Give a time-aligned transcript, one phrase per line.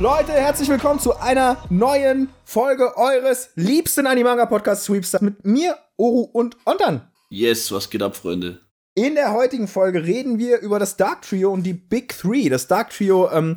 [0.00, 6.20] Leute, herzlich willkommen zu einer neuen Folge eures liebsten Animanga Podcast Sweeps mit mir, Oru
[6.20, 7.10] und Ontan.
[7.30, 8.60] Yes, was geht ab, Freunde?
[8.94, 12.48] In der heutigen Folge reden wir über das Dark Trio und die Big Three.
[12.48, 13.56] Das Dark Trio, ähm,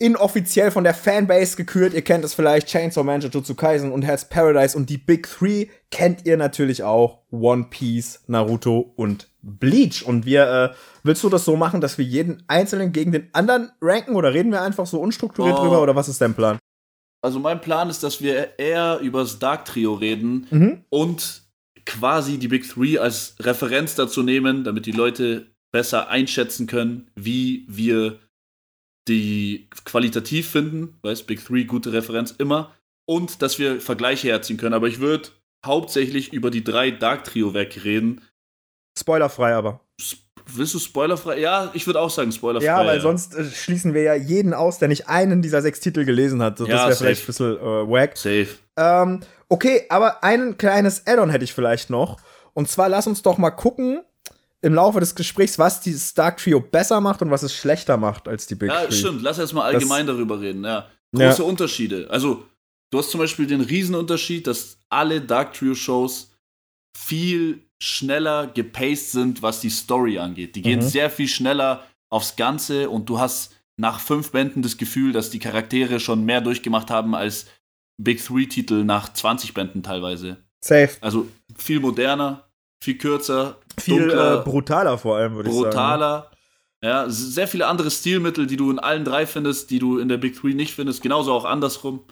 [0.00, 1.94] inoffiziell von der Fanbase gekürt.
[1.94, 4.76] Ihr kennt es vielleicht, Chainsaw Man, Jujutsu Kaisen und Hell's Paradise.
[4.76, 7.20] Und die Big Three kennt ihr natürlich auch.
[7.30, 10.02] One Piece, Naruto und Bleach.
[10.04, 10.74] Und wir, äh,
[11.04, 14.14] willst du das so machen, dass wir jeden Einzelnen gegen den anderen ranken?
[14.16, 15.62] Oder reden wir einfach so unstrukturiert Oh.
[15.62, 15.80] drüber?
[15.82, 16.58] Oder was ist dein Plan?
[17.22, 20.84] Also mein Plan ist, dass wir eher über das Dark Trio reden Mhm.
[20.90, 21.42] und
[21.84, 27.64] quasi die Big Three als Referenz dazu nehmen, damit die Leute besser einschätzen können, wie
[27.68, 28.18] wir
[29.08, 30.98] die qualitativ finden.
[31.02, 32.72] Weißt, Big Three, gute Referenz immer.
[33.08, 34.74] Und dass wir Vergleiche herziehen können.
[34.74, 35.28] Aber ich würde
[35.64, 38.20] hauptsächlich über die drei Dark Trio wegreden.
[38.98, 39.80] Spoilerfrei aber.
[40.48, 41.40] Willst du spoilerfrei?
[41.40, 42.66] Ja, ich würde auch sagen spoilerfrei.
[42.66, 46.04] Ja, weil sonst äh, schließen wir ja jeden aus, der nicht einen dieser sechs Titel
[46.04, 46.58] gelesen hat.
[46.58, 48.16] So, Ja, das wäre vielleicht ein bisschen äh, wack.
[48.16, 48.48] Safe.
[48.76, 52.18] Ähm, okay, aber ein kleines Add-on hätte ich vielleicht noch.
[52.54, 54.02] Und zwar lass uns doch mal gucken
[54.62, 58.28] im Laufe des Gesprächs, was dieses Dark Trio besser macht und was es schlechter macht
[58.28, 58.92] als die Big Ja, Three.
[58.94, 59.22] stimmt.
[59.22, 60.64] Lass erst mal allgemein darüber reden.
[60.64, 60.86] Ja.
[61.12, 61.28] Ja.
[61.28, 62.06] Große Unterschiede.
[62.10, 62.44] Also,
[62.90, 66.30] du hast zum Beispiel den Riesenunterschied, dass alle Dark Trio-Shows
[66.96, 70.56] viel schneller gepaced sind, was die Story angeht.
[70.56, 70.84] Die gehen Mhm.
[70.88, 75.38] sehr viel schneller aufs Ganze und du hast nach fünf Bänden das Gefühl, dass die
[75.38, 77.46] Charaktere schon mehr durchgemacht haben als
[78.02, 80.38] Big Three-Titel nach 20 Bänden teilweise.
[80.64, 80.90] Safe.
[81.00, 82.48] Also viel moderner,
[82.82, 85.64] viel kürzer, Viel dunkler, äh, brutaler vor allem, würde ich sagen.
[85.66, 85.70] ne?
[85.70, 86.30] brutaler.
[86.82, 90.18] Ja, sehr viele andere Stilmittel, die du in allen drei findest, die du in der
[90.18, 91.02] Big Three nicht findest.
[91.02, 92.04] Genauso auch andersrum.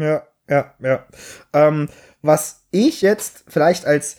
[0.00, 1.06] Ja, ja, ja.
[1.52, 1.88] Ähm,
[2.22, 4.16] was ich jetzt vielleicht als,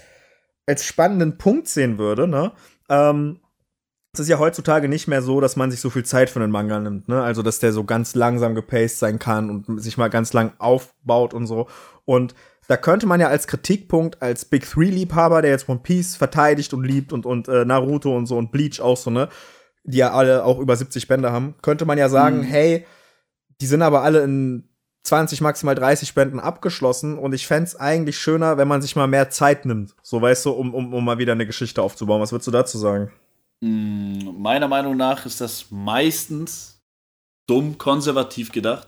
[0.69, 2.51] als spannenden Punkt sehen würde, ne?
[2.89, 3.39] Ähm,
[4.13, 6.51] es ist ja heutzutage nicht mehr so, dass man sich so viel Zeit für einen
[6.51, 7.21] Manga nimmt, ne?
[7.21, 11.33] Also, dass der so ganz langsam gepaced sein kann und sich mal ganz lang aufbaut
[11.33, 11.67] und so.
[12.05, 12.33] Und
[12.67, 16.83] da könnte man ja als Kritikpunkt, als Big Three-Liebhaber, der jetzt One Piece verteidigt und
[16.83, 19.27] liebt und, und äh, Naruto und so und Bleach auch so, ne?
[19.83, 22.43] Die ja alle auch über 70 Bände haben, könnte man ja sagen, Mhm.
[22.43, 22.85] hey,
[23.61, 24.68] die sind aber alle in
[25.09, 29.29] 20, maximal 30 Bänden abgeschlossen und ich fänd's eigentlich schöner, wenn man sich mal mehr
[29.29, 29.95] Zeit nimmt.
[30.01, 32.21] So, weißt du, um, um, um mal wieder eine Geschichte aufzubauen.
[32.21, 33.11] Was würdest du dazu sagen?
[33.61, 36.81] Mm, Meiner Meinung nach ist das meistens
[37.47, 38.87] dumm konservativ gedacht,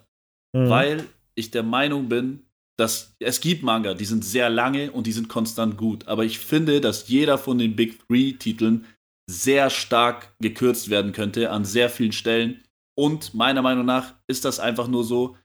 [0.56, 0.70] Mhm.
[0.70, 1.06] weil
[1.36, 2.46] ich der Meinung bin,
[2.78, 6.08] dass es gibt Manga, die sind sehr lange und die sind konstant gut.
[6.08, 8.86] Aber ich finde, dass jeder von den Big Three-Titeln
[9.30, 12.62] sehr stark gekürzt werden könnte an sehr vielen Stellen.
[12.98, 15.38] Und meiner Meinung nach ist das einfach nur so,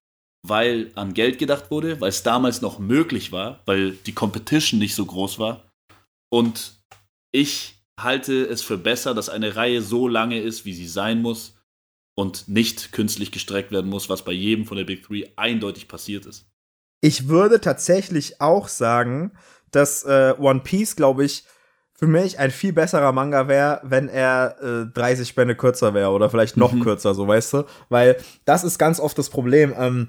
[0.42, 4.94] weil an Geld gedacht wurde, weil es damals noch möglich war, weil die Competition nicht
[4.94, 5.64] so groß war.
[6.30, 6.80] Und
[7.32, 11.54] ich halte es für besser, dass eine Reihe so lange ist, wie sie sein muss
[12.14, 16.26] und nicht künstlich gestreckt werden muss, was bei jedem von der Big Three eindeutig passiert
[16.26, 16.46] ist.
[17.02, 19.32] Ich würde tatsächlich auch sagen,
[19.70, 21.44] dass äh, One Piece, glaube ich,
[21.92, 26.28] für mich ein viel besserer Manga wäre, wenn er äh, 30 Bände kürzer wäre oder
[26.28, 26.82] vielleicht noch Mhm.
[26.82, 27.64] kürzer, so weißt du?
[27.88, 29.74] Weil das ist ganz oft das Problem.
[29.78, 30.08] Ähm,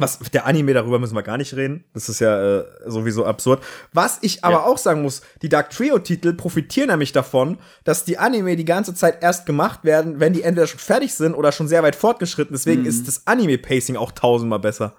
[0.00, 1.84] was der Anime darüber müssen wir gar nicht reden.
[1.94, 3.62] Das ist ja äh, sowieso absurd.
[3.92, 4.64] Was ich aber Ja.
[4.64, 8.94] auch sagen muss, die Dark Trio Titel profitieren nämlich davon, dass die Anime die ganze
[8.94, 12.54] Zeit erst gemacht werden, wenn die entweder schon fertig sind oder schon sehr weit fortgeschritten.
[12.54, 12.88] Deswegen Mhm.
[12.88, 14.94] ist das Anime Pacing auch tausendmal besser.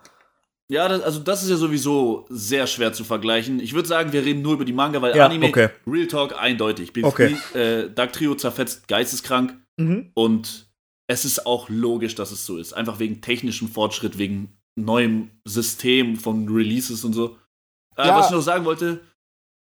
[0.71, 3.59] Ja, das, also das ist ja sowieso sehr schwer zu vergleichen.
[3.59, 5.69] Ich würde sagen, wir reden nur über die Manga, weil Ja, Anime, okay.
[5.87, 6.93] Real Talk, eindeutig.
[6.93, 7.35] Big Okay.
[7.53, 10.11] Three, äh, Dark Trio zerfetzt geisteskrank Mhm.
[10.13, 10.69] und
[11.07, 12.73] es ist auch logisch, dass es so ist.
[12.73, 17.37] Einfach wegen technischem Fortschritt, wegen neuem System von Releases und so.
[17.97, 18.17] Äh, Ja.
[18.17, 19.01] Was ich noch sagen wollte,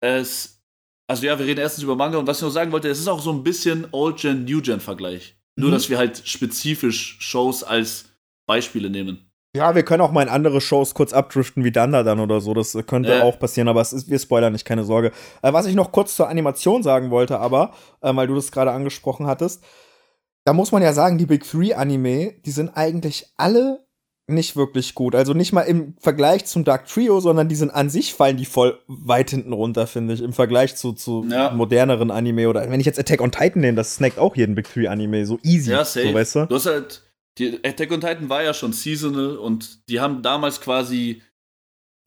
[0.01, 0.63] es,
[1.09, 3.09] also ja, wir reden erstens über Manga und was ich noch sagen wollte, es ist
[3.09, 5.37] auch so ein bisschen Old-Gen, New-Gen-Vergleich.
[5.57, 5.73] Nur, Mhm.
[5.75, 8.07] dass wir halt spezifisch Shows als
[8.47, 9.27] Beispiele nehmen.
[9.55, 12.55] Ja, wir können auch mal in andere Shows kurz abdriften, wie Danda dann oder so.
[12.55, 13.23] Das äh, könnte Ja.
[13.25, 15.11] auch passieren, aber es ist, wir spoilern nicht, keine Sorge.
[15.43, 18.71] Äh, was ich noch kurz zur Animation sagen wollte, aber, äh, weil du das gerade
[18.71, 19.65] angesprochen hattest,
[20.45, 23.85] da muss man ja sagen, die Big Three Anime, die sind eigentlich alle
[24.31, 25.15] nicht wirklich gut.
[25.15, 28.45] Also nicht mal im Vergleich zum Dark Trio, sondern die sind an sich fallen die
[28.45, 31.51] voll weit hinten runter, finde ich, im Vergleich zu, zu Ja.
[31.51, 32.49] moderneren Anime.
[32.49, 35.27] Oder wenn ich jetzt Attack on Titan nehme, das snackt auch jeden Big Three Anime
[35.27, 35.71] so easy.
[35.73, 36.09] Ja, safe.
[36.09, 36.47] So, weißt du?
[36.47, 37.03] Du hast halt,
[37.39, 41.23] die Attack on Titan war ja schon seasonal und die haben damals quasi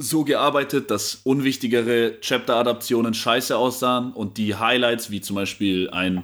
[0.02, 6.24] so gearbeitet, dass unwichtigere Chapter-Adaptionen scheiße aussahen und die Highlights, wie zum Beispiel ein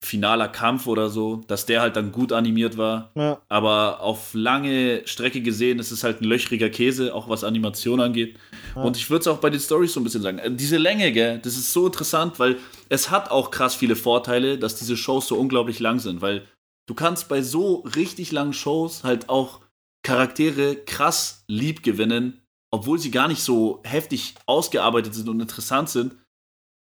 [0.00, 3.10] finaler Kampf oder so, dass der halt dann gut animiert war.
[3.16, 3.40] Ja.
[3.48, 8.38] Aber auf lange Strecke gesehen ist es halt ein löchriger Käse, auch was Animation angeht.
[8.76, 8.82] Ja.
[8.82, 10.38] Und ich würde es auch bei den Stories so ein bisschen sagen.
[10.38, 12.58] Äh, Diese Länge, gell, das ist so interessant, weil
[12.88, 16.46] es hat auch krass viele Vorteile, dass diese Shows so unglaublich lang sind, weil
[16.86, 19.60] du kannst bei so richtig langen Shows halt auch
[20.04, 22.40] Charaktere krass lieb gewinnen,
[22.70, 26.14] obwohl sie gar nicht so heftig ausgearbeitet sind und interessant sind.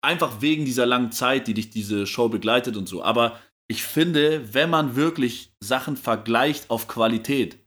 [0.03, 3.03] Einfach wegen dieser langen Zeit, die dich diese Show begleitet und so.
[3.03, 3.39] Aber
[3.69, 7.59] ich finde, wenn man wirklich Sachen vergleicht auf Qualität,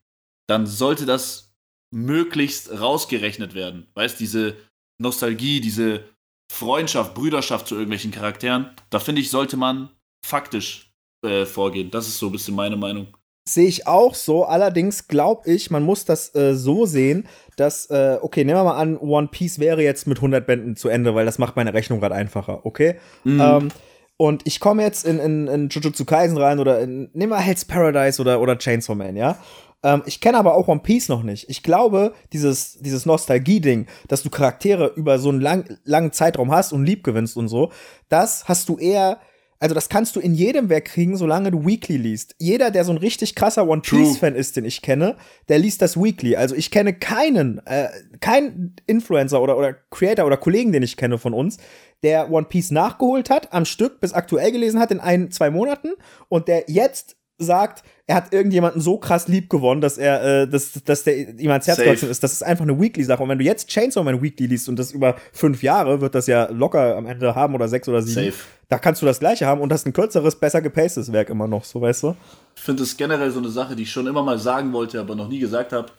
[0.48, 1.56] dann sollte das
[1.92, 3.88] möglichst rausgerechnet werden.
[3.96, 4.58] Weißt, diese
[5.02, 6.04] Nostalgie, diese
[6.52, 9.90] Freundschaft, Brüderschaft zu irgendwelchen Charakteren, da finde ich, sollte man
[10.26, 10.92] faktisch
[11.26, 11.90] äh, vorgehen.
[11.90, 13.16] Das ist so ein bisschen meine Meinung.
[13.48, 14.46] Sehe ich auch so.
[14.46, 17.28] Allerdings glaube ich, man muss das äh, so sehen,
[17.58, 20.90] dass, äh, okay, nehmen wir mal an, One Piece wäre jetzt mit 100 Bänden zu
[20.90, 22.96] Ende, weil das macht meine Rechnung gerade einfacher, okay?
[23.24, 23.42] Mhm.
[23.42, 23.72] Ähm,
[24.18, 27.66] und ich komme jetzt in, in, in Jujutsu Kaisen rein oder in, nehmen wir Hell's
[27.66, 29.38] Paradise oder, oder Chainsaw Man, ja?
[29.84, 31.48] Ähm, ich kenne aber auch One Piece noch nicht.
[31.48, 36.74] Ich glaube, dieses, dieses Nostalgie-Ding, dass du Charaktere über so einen lang, langen Zeitraum hast
[36.74, 37.72] und lieb gewinnst und so,
[38.10, 39.20] das hast du eher
[39.60, 42.36] also das kannst du in jedem Werk kriegen, solange du Weekly liest.
[42.40, 45.16] Jeder, der so ein richtig krasser One Piece Fan ist, den ich kenne,
[45.48, 46.36] der liest das Weekly.
[46.36, 47.88] Also ich kenne keinen, äh,
[48.20, 51.58] keinen Influencer oder oder Creator oder Kollegen, den ich kenne von uns,
[52.04, 55.94] der One Piece nachgeholt hat, am Stück bis aktuell gelesen hat in ein zwei Monaten
[56.28, 60.72] und der jetzt sagt, er hat irgendjemanden so krass lieb gewonnen, dass er, äh, dass,
[60.84, 62.24] dass der ihm ans Herz gewachsen ist.
[62.24, 63.22] Das ist einfach eine Weekly-Sache.
[63.22, 66.28] Und wenn du jetzt Chainsaw Man Weekly liest und das über fünf Jahre, wird das
[66.28, 68.32] ja locker am Ende haben oder sechs oder sieben.
[68.32, 68.44] Safe.
[68.70, 71.48] Da kannst du das gleiche haben und das ist ein kürzeres, besser gepacedes Werk immer
[71.48, 72.16] noch, so weißt du?
[72.56, 75.16] Ich finde es generell so eine Sache, die ich schon immer mal sagen wollte, aber
[75.16, 75.92] noch nie gesagt habe.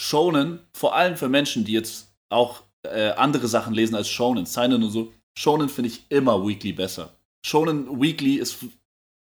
[0.00, 4.82] Shonen, vor allem für Menschen, die jetzt auch äh, andere Sachen lesen als Shonen, Seinen
[4.82, 7.10] und so, Shonen finde ich immer Weekly besser.
[7.44, 8.58] Shonen Weekly ist,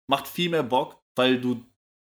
[0.08, 1.64] macht viel mehr Bock, weil du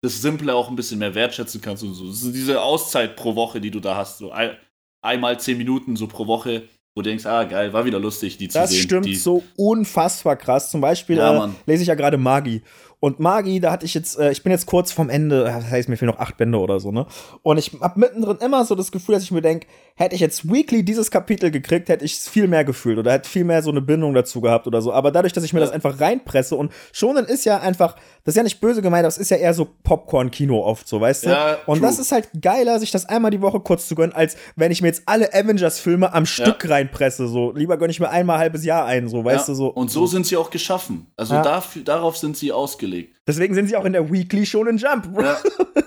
[0.03, 2.07] das Simple auch ein bisschen mehr wertschätzen kannst und so.
[2.07, 4.19] Das ist diese Auszeit pro Woche, die du da hast.
[4.19, 4.55] So ein,
[5.01, 6.63] einmal zehn Minuten so pro Woche,
[6.95, 8.77] wo du denkst, ah geil, war wieder lustig, die zu das sehen.
[8.77, 10.71] Das stimmt die so unfassbar krass.
[10.71, 12.61] Zum Beispiel ja, äh, lese ich ja gerade Magi.
[13.05, 15.89] Und Magi, da hatte ich jetzt, äh, ich bin jetzt kurz vom Ende, das heißt,
[15.89, 17.05] mir fehlen noch acht Bände oder so, ne?
[17.43, 20.51] Und ich hab mittendrin immer so das Gefühl, dass ich mir denke, hätte ich jetzt
[20.51, 23.69] weekly dieses Kapitel gekriegt, hätte ich es viel mehr gefühlt oder hätte viel mehr so
[23.69, 24.91] eine Bindung dazu gehabt oder so.
[24.91, 25.67] Aber dadurch, dass ich mir ja.
[25.67, 29.19] das einfach reinpresse und Shonen ist ja einfach, das ist ja nicht böse gemeint, das
[29.19, 31.29] ist ja eher so Popcorn-Kino oft so, weißt du?
[31.29, 34.35] Ja, und das ist halt geiler, sich das einmal die Woche kurz zu gönnen, als
[34.55, 36.71] wenn ich mir jetzt alle Avengers-Filme am Stück ja.
[36.71, 37.51] reinpresse, so.
[37.53, 39.67] Lieber gönne ich mir einmal ein halbes Jahr ein, so, weißt du, so.
[39.67, 41.05] Und so sind sie auch geschaffen.
[41.15, 42.94] Also dafür, darauf sind sie ausgelegt.
[43.27, 45.09] Deswegen sind sie auch in der Weekly Shonen Jump.
[45.19, 45.37] Ja,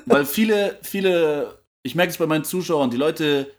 [0.06, 3.50] weil viele, viele, ich merke es bei meinen Zuschauern, die Leute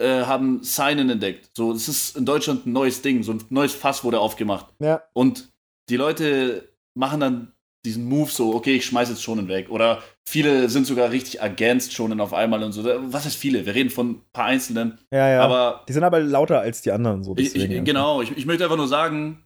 [0.00, 1.50] äh, haben Signen entdeckt.
[1.54, 4.66] So, es ist in Deutschland ein neues Ding, so ein neues Fass wurde aufgemacht.
[4.80, 5.02] Ja.
[5.12, 5.50] Und
[5.88, 7.52] die Leute machen dann
[7.84, 9.68] diesen Move so, okay, ich schmeiß jetzt Shonen weg.
[9.70, 12.84] Oder viele sind sogar richtig against Shonen auf einmal und so.
[12.84, 13.66] Was ist viele?
[13.66, 14.98] Wir reden von ein paar Einzelnen.
[15.10, 15.42] Ja, ja.
[15.42, 17.24] Aber die sind aber lauter als die anderen.
[17.24, 19.42] So ich, ich, genau, ich, ich möchte einfach nur sagen,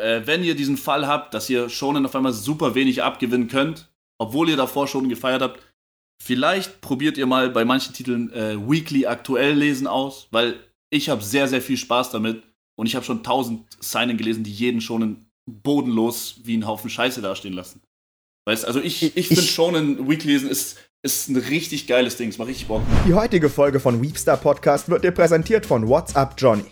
[0.00, 3.88] äh, wenn ihr diesen Fall habt, dass ihr Shonen auf einmal super wenig abgewinnen könnt,
[4.18, 5.60] obwohl ihr davor schon gefeiert habt,
[6.22, 10.58] vielleicht probiert ihr mal bei manchen Titeln äh, Weekly aktuell lesen aus, weil
[10.90, 12.42] ich habe sehr, sehr viel Spaß damit
[12.78, 17.22] und ich habe schon tausend Signen gelesen, die jeden Shonen bodenlos wie einen Haufen Scheiße
[17.22, 17.80] dastehen lassen.
[18.46, 22.28] Weißt also ich, ich, ich finde Shonen Weekly lesen ist, ist ein richtig geiles Ding,
[22.28, 22.82] es macht richtig Bock.
[23.06, 26.64] Die heutige Folge von Weepstar Podcast wird dir präsentiert von What's Up Johnny.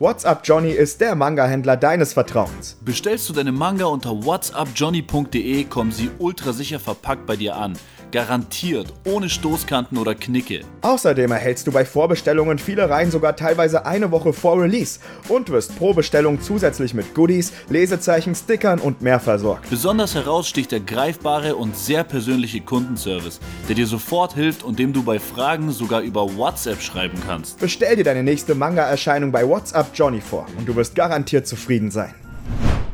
[0.00, 2.76] WhatsApp Johnny ist der Manga-Händler deines Vertrauens.
[2.84, 7.74] Bestellst du deine Manga unter whatsappjohnny.de, kommen sie ultra sicher verpackt bei dir an.
[8.14, 10.60] Garantiert, ohne Stoßkanten oder Knicke.
[10.82, 15.76] Außerdem erhältst du bei Vorbestellungen viele Reihen sogar teilweise eine Woche vor Release und wirst
[15.76, 19.68] pro Bestellung zusätzlich mit Goodies, Lesezeichen, Stickern und mehr versorgt.
[19.68, 24.92] Besonders heraus sticht der greifbare und sehr persönliche Kundenservice, der dir sofort hilft und dem
[24.92, 27.58] du bei Fragen sogar über WhatsApp schreiben kannst.
[27.58, 32.14] Bestell dir deine nächste Manga-Erscheinung bei WhatsApp Johnny vor und du wirst garantiert zufrieden sein.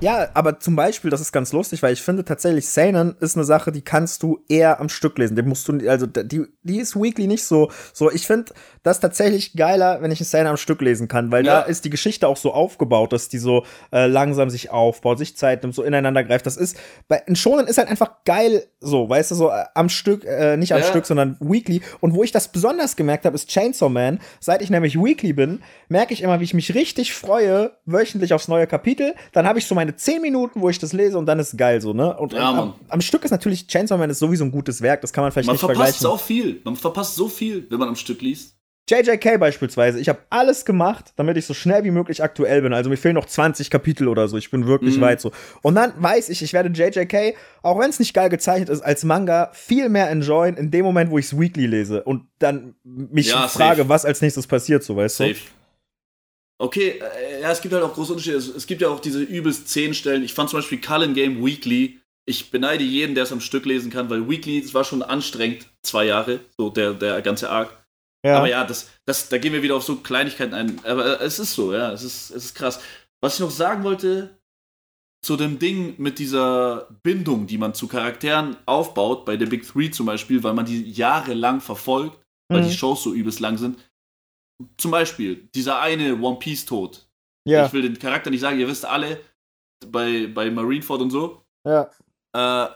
[0.01, 3.45] Ja, aber zum Beispiel, das ist ganz lustig, weil ich finde tatsächlich, Seinen ist eine
[3.45, 5.37] Sache, die kannst du eher am Stück lesen.
[5.37, 7.71] Die musst du, also die, die ist weekly nicht so.
[7.93, 8.53] So, ich finde
[8.83, 11.61] das tatsächlich geiler, wenn ich einen Seinen am Stück lesen kann, weil ja.
[11.61, 15.37] da ist die Geschichte auch so aufgebaut, dass die so äh, langsam sich aufbaut, sich
[15.37, 16.47] Zeit nimmt, so ineinander greift.
[16.47, 20.25] Das ist, bei Shonen ist halt einfach geil, so, weißt du, so äh, am Stück,
[20.25, 20.87] äh, nicht am ja.
[20.87, 21.83] Stück, sondern weekly.
[22.01, 24.19] Und wo ich das besonders gemerkt habe, ist Chainsaw Man.
[24.41, 28.49] Seit ich nämlich weekly bin, merke ich immer, wie ich mich richtig freue, wöchentlich aufs
[28.49, 29.15] neue Kapitel.
[29.33, 31.57] Dann habe ich so meine meine zehn Minuten, wo ich das lese und dann ist
[31.57, 32.17] geil so, ne?
[32.17, 35.13] Und ja, am, am, Stück ist natürlich Chainsaw Man ist sowieso ein gutes Werk, das
[35.13, 35.83] kann man vielleicht man nicht vergleichen.
[35.83, 38.57] Man verpasst so viel, man verpasst so viel, wenn man am Stück liest.
[38.89, 42.73] JJK beispielsweise, ich habe alles gemacht, damit ich so schnell wie möglich aktuell bin.
[42.73, 44.37] Also mir fehlen noch 20 Kapitel oder so.
[44.37, 45.03] Ich bin wirklich mhm.
[45.03, 45.31] weit so.
[45.63, 49.05] Und dann weiß ich, ich werde JJK, auch wenn es nicht geil gezeichnet ist, als
[49.05, 53.29] Manga viel mehr enjoyen in dem Moment, wo ich es weekly lese und dann mich
[53.29, 55.35] ja, frage, was als nächstes passiert, so weißt safe.
[55.35, 55.60] du.
[56.61, 58.37] Okay, äh, ja, es gibt halt auch große Unterschiede.
[58.37, 60.23] Es, es gibt ja auch diese übelst zehn Stellen.
[60.23, 62.01] Ich fand zum Beispiel Cullen Game Weekly
[62.31, 65.67] ich beneide jeden, der es am Stück lesen kann, weil Weekly, es war schon anstrengend,
[65.83, 67.77] zwei Jahre, so der, der ganze Arc.
[68.25, 68.39] Ja.
[68.39, 70.79] Aber ja, das, das, da gehen wir wieder auf so Kleinigkeiten ein.
[70.85, 72.81] Aber es ist so, ja, es ist, es ist krass.
[73.21, 74.39] Was ich noch sagen wollte,
[75.23, 79.91] zu dem Ding mit dieser Bindung, die man zu Charakteren aufbaut, bei The Big Three
[79.91, 82.69] zum Beispiel, weil man die jahrelang verfolgt, weil mhm.
[82.69, 83.79] die Shows so übelst lang sind.
[84.77, 87.07] Zum Beispiel, dieser eine One Piece Tod.
[87.47, 87.67] Ja.
[87.67, 89.21] Ich will den Charakter nicht sagen, ihr wisst alle,
[89.87, 91.43] bei, bei Marineford und so.
[91.67, 91.91] Ja.
[92.35, 92.71] Äh,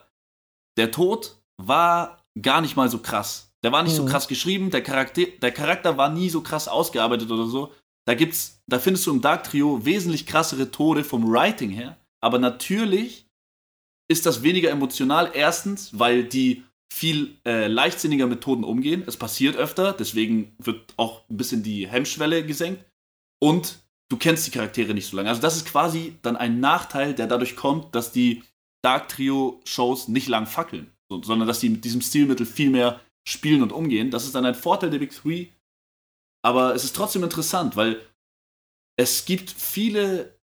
[0.76, 3.53] der Tod war gar nicht mal so krass.
[3.62, 3.97] Der war nicht mhm.
[3.99, 7.73] so krass geschrieben, der Charakter, der Charakter war nie so krass ausgearbeitet oder so.
[8.07, 11.97] Da gibt's, da findest du im Dark Trio wesentlich krassere Tode vom Writing her.
[12.21, 13.26] Aber natürlich
[14.11, 15.31] ist das weniger emotional.
[15.33, 16.64] Erstens, weil die
[16.95, 19.03] viel äh, leichtsinniger Methoden umgehen.
[19.09, 22.85] Es passiert öfter, deswegen wird auch ein bisschen die Hemmschwelle gesenkt.
[23.43, 25.29] Und du kennst die Charaktere nicht so lange.
[25.29, 28.45] Also das ist quasi dann ein Nachteil, der dadurch kommt, dass die
[28.85, 33.63] Dark Trio Shows nicht lang fackeln, sondern dass sie mit diesem Stilmittel viel mehr spielen
[33.63, 34.13] und umgehen.
[34.13, 35.49] Das ist dann ein Vorteil der Big Three.
[36.45, 38.01] Aber es ist trotzdem interessant, weil
[38.97, 40.39] es gibt viele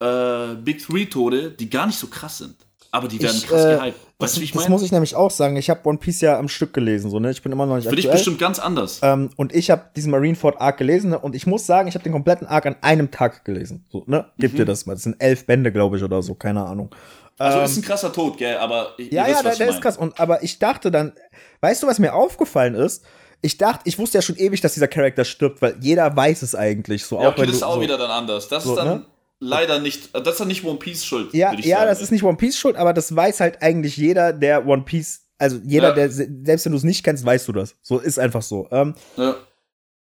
[0.00, 2.67] äh, Big Three Tode, die gar nicht so krass sind.
[2.90, 3.98] Aber die werden ich, krass äh, gehypt.
[4.18, 4.64] Weißt du, wie ich meine?
[4.64, 5.56] Das muss ich nämlich auch sagen.
[5.56, 7.30] Ich habe One Piece ja am Stück gelesen, so ne.
[7.30, 8.02] Ich bin immer noch nicht Für aktuell.
[8.02, 9.00] dich bestimmt ganz anders.
[9.02, 11.18] Ähm, und ich habe diesen Marineford Arc gelesen ne?
[11.18, 13.84] und ich muss sagen, ich habe den kompletten Arc an einem Tag gelesen.
[13.90, 14.26] So, ne?
[14.38, 14.56] Gib mhm.
[14.56, 14.94] dir das mal.
[14.94, 16.34] Das sind elf Bände, glaube ich, oder so.
[16.34, 16.94] Keine Ahnung.
[17.38, 18.56] Also ähm, ist ein krasser Tod, gell?
[18.56, 19.96] Aber ja, ja, der, der ist krass.
[19.96, 21.12] Und aber ich dachte dann,
[21.60, 23.04] weißt du, was mir aufgefallen ist?
[23.40, 26.54] ich dachte, ich wusste ja schon ewig, dass dieser Charakter stirbt, weil jeder weiß es
[26.54, 27.20] eigentlich so.
[27.20, 28.48] Ja, okay, das ist auch so, wieder dann anders.
[28.48, 29.06] Das so, ist dann ne?
[29.40, 31.32] Leider nicht, das ist dann nicht One Piece Schuld.
[31.32, 31.88] Ja, ja, sagen.
[31.88, 35.22] das ist nicht One Piece Schuld, aber das weiß halt eigentlich jeder, der One Piece,
[35.38, 35.94] also jeder, ja.
[35.94, 37.76] der, selbst wenn du es nicht kennst, weißt du das.
[37.82, 38.68] So ist einfach so.
[38.70, 39.36] Ähm, ja.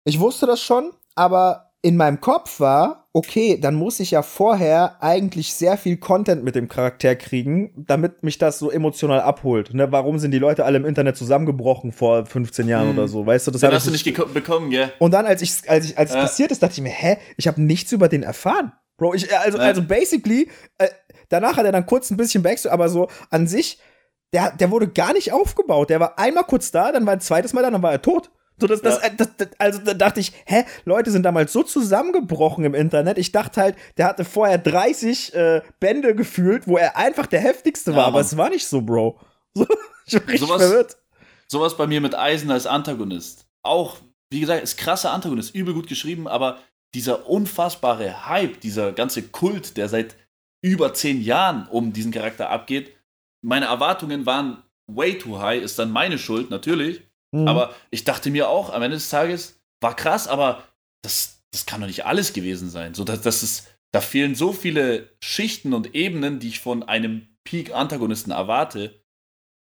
[0.03, 5.01] Ich wusste das schon, aber in meinem Kopf war, okay, dann muss ich ja vorher
[5.03, 9.73] eigentlich sehr viel Content mit dem Charakter kriegen, damit mich das so emotional abholt.
[9.73, 12.97] Ne, warum sind die Leute alle im Internet zusammengebrochen vor 15 Jahren hm.
[12.97, 13.25] oder so?
[13.25, 14.91] Weißt du, das dann hast du nicht bekommen, gell?
[14.99, 17.47] Und dann, als ich, als ich, als es passiert ist, dachte ich mir, hä, ich
[17.47, 18.73] habe nichts über den erfahren.
[18.97, 20.89] Bro, ich, äh, also, also basically, äh,
[21.29, 23.79] danach hat er dann kurz ein bisschen Backstory, aber so an sich,
[24.33, 25.89] der, der wurde gar nicht aufgebaut.
[25.89, 28.31] Der war einmal kurz da, dann war ein zweites Mal da, dann war er tot.
[28.57, 29.09] So, das, das, ja.
[29.09, 33.17] das, das, also da dachte ich, hä, Leute sind damals so zusammengebrochen im Internet.
[33.17, 37.91] Ich dachte halt, der hatte vorher 30 äh, Bände gefühlt, wo er einfach der heftigste
[37.91, 39.19] war, ja, aber es war nicht so, Bro.
[39.53, 39.67] So,
[40.05, 40.97] ich war richtig sowas, verwirrt.
[41.47, 43.45] Sowas bei mir mit Eisen als Antagonist.
[43.61, 43.97] Auch,
[44.29, 46.59] wie gesagt, ist krasser Antagonist, übel gut geschrieben, aber
[46.95, 50.15] dieser unfassbare Hype, dieser ganze Kult, der seit
[50.63, 52.95] über zehn Jahren um diesen Charakter abgeht,
[53.43, 57.01] meine Erwartungen waren way too high, ist dann meine Schuld, natürlich.
[57.31, 57.47] Mhm.
[57.47, 60.63] Aber ich dachte mir auch, am Ende des Tages war krass, aber
[61.03, 62.93] das, das kann doch nicht alles gewesen sein.
[62.93, 67.27] So, das, das ist, da fehlen so viele Schichten und Ebenen, die ich von einem
[67.43, 68.99] Peak-Antagonisten erwarte.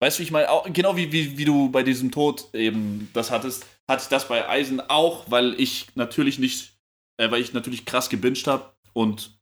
[0.01, 0.47] Weißt du, ich meine?
[0.71, 4.47] Genau wie, wie, wie du bei diesem Tod eben das hattest, hatte ich das bei
[4.47, 6.74] Eisen auch, weil ich natürlich nicht
[7.17, 9.39] äh, weil ich natürlich krass gebinged habe und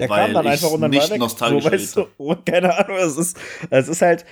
[0.00, 2.96] der kam dann einfach und dann nicht war nostalgisch so, weißt du, oh, keine Ahnung,
[2.96, 3.36] es ist,
[3.70, 4.24] es ist halt,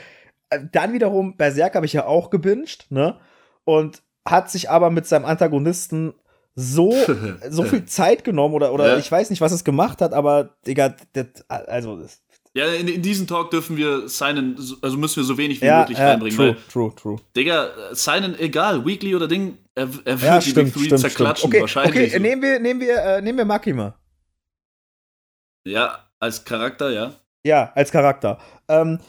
[0.51, 3.19] äh, dann wiederum, Berserk habe ich ja auch gebinged, ne,
[3.65, 6.15] und hat sich aber mit seinem Antagonisten
[6.55, 6.93] so,
[7.49, 8.99] so viel Zeit genommen oder, oder ja.
[8.99, 12.23] ich weiß nicht, was es gemacht hat, aber, Digga, das, also, das,
[12.55, 15.81] ja, in, in diesen Talk dürfen wir seinen, also müssen wir so wenig wie ja,
[15.81, 16.37] möglich ja, reinbringen.
[16.37, 17.17] True, true, true.
[17.35, 21.49] Digga, seinen, egal, Weekly oder Ding, er, er wird ja, die stimmt, Big Three zerklatschen,
[21.49, 22.11] okay, wahrscheinlich.
[22.11, 23.99] Okay, nehmen wir, nehmen wir, äh, nehmen wir Makima.
[25.65, 27.15] Ja, als Charakter, ja.
[27.45, 28.39] Ja, als Charakter.
[28.69, 29.01] Ähm,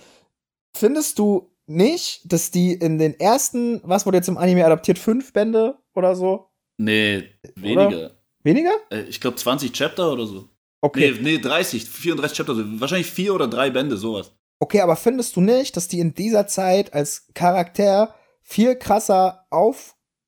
[0.76, 5.34] findest du nicht, dass die in den ersten, was wurde jetzt im Anime adaptiert, fünf
[5.34, 6.50] Bände oder so?
[6.78, 7.88] Nee, weniger.
[7.88, 8.12] Oder?
[8.44, 8.74] Weniger?
[8.90, 10.50] Äh, ich glaube 20 Chapter oder so.
[10.82, 11.14] Okay.
[11.22, 14.34] Nee, nee, 30, 34 Chapter, wahrscheinlich vier oder drei Bände, sowas.
[14.60, 19.46] Okay, aber findest du nicht, dass die in dieser Zeit als Charakter viel krasser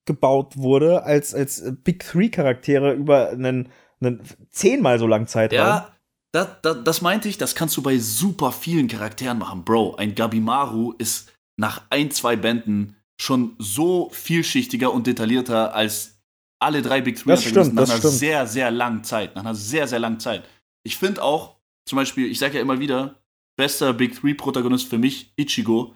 [0.06, 3.70] aufgebaut wurde als, als Big Three Charaktere über einen,
[4.00, 4.22] einen
[4.52, 5.58] zehnmal so langen Zeitraum?
[5.58, 5.96] Ja,
[6.32, 9.64] das, das, das meinte ich, das kannst du bei super vielen Charakteren machen.
[9.66, 16.20] Bro, ein Gabimaru ist nach ein, zwei Bänden schon so vielschichtiger und detaillierter als
[16.60, 18.14] alle drei Big Three das stimmt, nach einer stimmt.
[18.14, 19.36] sehr, sehr langen Zeit.
[19.36, 20.48] Nach einer sehr, sehr langen Zeit.
[20.86, 21.58] Ich finde auch,
[21.88, 23.20] zum Beispiel, ich sage ja immer wieder,
[23.58, 25.96] bester Big Three-Protagonist für mich, Ichigo.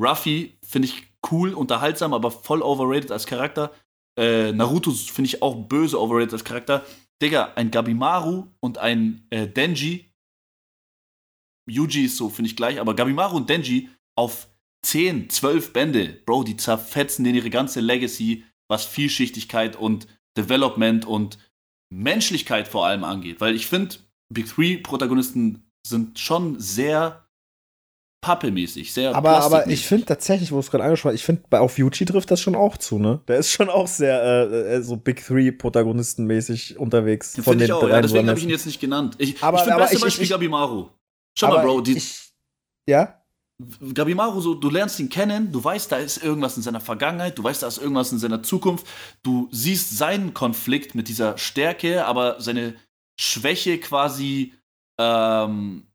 [0.00, 3.72] Ruffy finde ich cool, unterhaltsam, aber voll overrated als Charakter.
[4.18, 6.84] Äh, Naruto finde ich auch böse overrated als Charakter.
[7.22, 10.12] Digga, ein Gabimaru und ein äh, Denji.
[11.68, 14.48] Yuji ist so, finde ich gleich, aber Gabimaru und Denji auf
[14.82, 20.06] 10, 12 Bände, Bro, die zerfetzen denen ihre ganze Legacy was Vielschichtigkeit und
[20.36, 21.38] Development und
[21.90, 23.40] Menschlichkeit vor allem angeht.
[23.40, 23.96] Weil ich finde,
[24.32, 27.27] Big Three-Protagonisten sind schon sehr
[28.20, 32.04] pappemäßig, sehr Aber, aber ich finde tatsächlich, wo es gerade angesprochen ich finde, auf Yuji
[32.04, 33.20] trifft das schon auch zu, ne?
[33.28, 37.34] Der ist schon auch sehr äh, äh so Big Three Protagonistenmäßig unterwegs.
[37.34, 39.14] Den von den ich auch, ja, deswegen habe ich ihn jetzt nicht genannt.
[39.18, 40.88] Ich, aber, ich finde beste ich, Beispiel ich, Gabimaru.
[41.38, 42.32] Schau mal, Bro, die, ich,
[42.88, 43.22] ja?
[43.94, 47.44] Gabimaru, so, du lernst ihn kennen, du weißt, da ist irgendwas in seiner Vergangenheit, du
[47.44, 48.86] weißt, da ist irgendwas in seiner Zukunft,
[49.22, 52.74] du siehst seinen Konflikt mit dieser Stärke, aber seine
[53.18, 54.54] Schwäche quasi
[54.98, 55.87] ähm,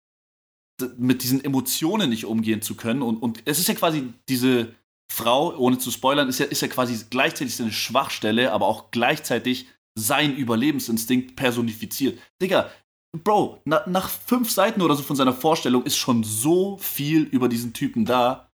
[0.98, 3.01] mit diesen Emotionen nicht umgehen zu können.
[3.01, 4.74] Und, und es ist ja quasi diese
[5.12, 9.68] Frau, ohne zu spoilern, ist ja, ist ja quasi gleichzeitig seine Schwachstelle, aber auch gleichzeitig
[9.96, 12.20] sein Überlebensinstinkt personifiziert.
[12.42, 12.70] Digga,
[13.15, 17.48] Bro, na, nach fünf Seiten oder so von seiner Vorstellung ist schon so viel über
[17.48, 18.50] diesen Typen da,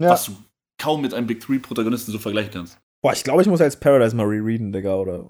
[0.00, 0.10] ja.
[0.10, 0.36] was du
[0.78, 2.78] kaum mit einem Big Three-Protagonisten so vergleichen kannst.
[3.02, 5.24] Boah, ich glaube, ich muss jetzt Paradise mal rereaden, Digga, oder.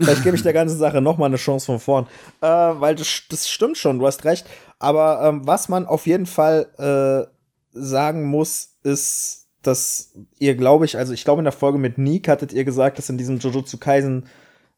[0.00, 2.06] Vielleicht gebe ich der ganzen Sache noch mal eine Chance von vorn.
[2.40, 4.46] Äh, weil das, das stimmt schon, du hast recht.
[4.78, 7.30] Aber ähm, was man auf jeden Fall äh,
[7.72, 12.28] sagen muss, ist, dass ihr, glaube ich, also ich glaube in der Folge mit Neek
[12.28, 14.26] hattet ihr gesagt, dass in diesem Jujutsu Kaisen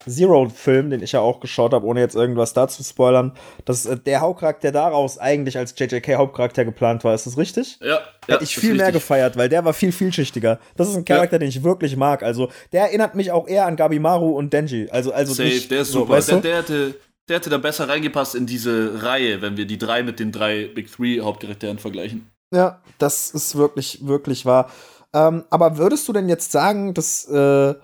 [0.08, 3.32] Zero-Film, den ich ja auch geschaut habe, ohne jetzt irgendwas dazu spoilern,
[3.64, 7.14] dass äh, der Hauptcharakter daraus eigentlich als JJK-Hauptcharakter geplant war.
[7.14, 7.78] Ist das richtig?
[7.80, 7.88] Ja.
[7.88, 10.58] ja Hätte ich viel mehr gefeiert, weil der war viel vielschichtiger.
[10.76, 11.40] Das ist ein Charakter, ja.
[11.40, 12.22] den ich wirklich mag.
[12.22, 14.88] Also, der erinnert mich auch eher an Gabimaru und Denji.
[14.90, 16.06] Also, also Safe, nicht, der ist super.
[16.06, 16.32] So, weißt du?
[16.36, 16.94] der, der, hätte,
[17.28, 20.66] der hätte da besser reingepasst in diese Reihe, wenn wir die drei mit den drei
[20.74, 22.30] Big Three Hauptcharakteren vergleichen.
[22.54, 24.70] Ja, das ist wirklich, wirklich wahr.
[25.12, 27.74] Ähm, aber würdest du denn jetzt sagen, dass, äh,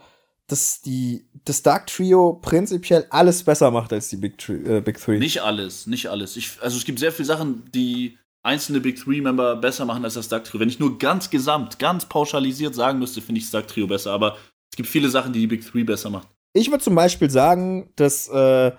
[0.47, 4.99] dass die, das Dark Trio prinzipiell alles besser macht als die Big, Tri äh, Big
[5.01, 5.19] Three?
[5.19, 6.37] Nicht alles, nicht alles.
[6.37, 10.29] Ich, also es gibt sehr viele Sachen, die einzelne Big Three-Member besser machen als das
[10.29, 10.61] Dark Trio.
[10.61, 14.13] Wenn ich nur ganz gesamt, ganz pauschalisiert sagen müsste, finde ich das Dark Trio besser.
[14.13, 14.37] Aber
[14.71, 16.29] es gibt viele Sachen, die die Big Three besser machen.
[16.53, 18.73] Ich würde zum Beispiel sagen, dass äh,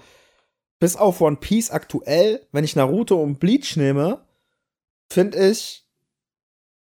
[0.80, 4.26] bis auf One Piece aktuell, wenn ich Naruto und Bleach nehme,
[5.12, 5.87] finde ich,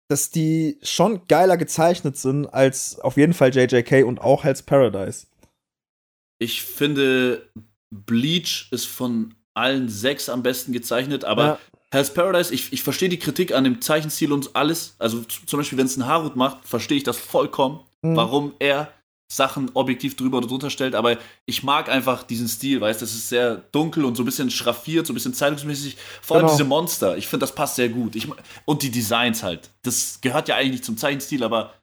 [0.08, 5.26] dass die schon geiler gezeichnet sind als auf jeden Fall JJK und auch Hell's Paradise.
[6.38, 7.48] Ich finde,
[7.90, 11.58] Bleach ist von allen sechs am besten gezeichnet, aber ja.
[11.92, 14.96] Hell's Paradise, ich, ich verstehe die Kritik an dem Zeichenstil und alles.
[14.98, 18.16] Also zum Beispiel, wenn es ein Harut macht, verstehe ich das vollkommen, mhm.
[18.16, 18.92] warum er
[19.34, 23.14] Sachen objektiv drüber oder drunter stellt, aber ich mag einfach diesen Stil, weißt du, das
[23.14, 25.96] ist sehr dunkel und so ein bisschen schraffiert, so ein bisschen zeitungsmäßig.
[26.22, 26.56] Vor allem genau.
[26.56, 28.14] diese Monster, ich finde, das passt sehr gut.
[28.14, 28.28] Ich,
[28.64, 29.70] und die Designs halt.
[29.82, 31.74] Das gehört ja eigentlich zum Zeichenstil, aber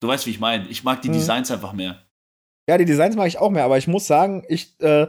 [0.00, 0.66] du weißt, wie ich meine.
[0.68, 1.14] Ich mag die mhm.
[1.14, 2.02] Designs einfach mehr.
[2.68, 5.06] Ja, die Designs mag ich auch mehr, aber ich muss sagen, ich, äh,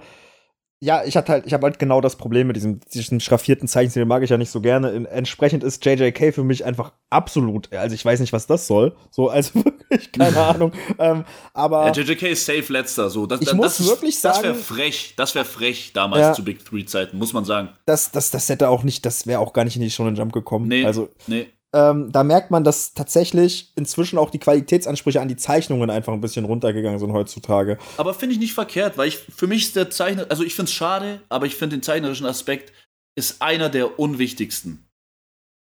[0.79, 4.05] ja, ich hatte halt, ich habe halt genau das Problem mit diesem, diesem schraffierten Zeichenstil,
[4.05, 5.07] mag ich ja nicht so gerne.
[5.09, 8.95] Entsprechend ist JJK für mich einfach absolut, also ich weiß nicht, was das soll.
[9.09, 10.71] So, also wirklich, keine Ahnung.
[10.99, 11.87] Ähm, aber.
[11.87, 13.25] Ja, JJK ist safe letzter, so.
[13.25, 14.35] Das, ich das, muss das wirklich sagen.
[14.35, 17.69] Das wäre frech, das wäre frech damals ja, zu Big Three Zeiten, muss man sagen.
[17.85, 20.31] Das, das, das hätte auch nicht, das wäre auch gar nicht in die Shonen Jump
[20.31, 20.67] gekommen.
[20.67, 25.35] Nee, also, nee ähm, da merkt man, dass tatsächlich inzwischen auch die Qualitätsansprüche an die
[25.35, 27.77] Zeichnungen einfach ein bisschen runtergegangen sind heutzutage.
[27.97, 30.69] Aber finde ich nicht verkehrt, weil ich für mich ist der Zeichner, also ich finde
[30.69, 32.73] es schade, aber ich finde den zeichnerischen Aspekt
[33.15, 34.87] ist einer der unwichtigsten.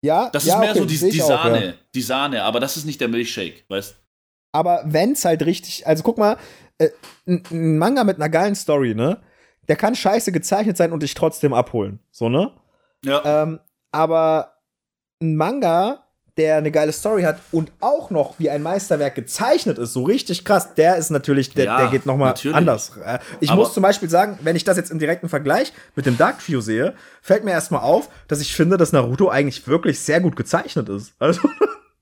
[0.05, 1.75] Ja, das ist ja, mehr okay, so die, die Sahne, ja.
[1.93, 3.97] die Sahne, aber das ist nicht der Milchshake, weißt?
[4.53, 6.37] Aber wenn's halt richtig, also guck mal,
[6.79, 6.91] äh,
[7.27, 9.21] ein Manga mit einer geilen Story, ne?
[9.67, 12.53] Der kann scheiße gezeichnet sein und dich trotzdem abholen, so ne?
[13.05, 13.43] Ja.
[13.43, 13.59] Ähm,
[13.91, 14.58] aber
[15.21, 16.05] ein Manga,
[16.37, 20.45] der eine geile Story hat und auch noch wie ein Meisterwerk gezeichnet ist, so richtig
[20.45, 22.93] krass, der ist natürlich, der, ja, der geht nochmal anders.
[23.05, 26.07] Äh, ich Aber muss zum Beispiel sagen, wenn ich das jetzt im direkten Vergleich mit
[26.07, 29.99] dem Dark Trio sehe, fällt mir erstmal auf, dass ich finde, dass Naruto eigentlich wirklich
[29.99, 31.13] sehr gut gezeichnet ist.
[31.19, 31.49] Also.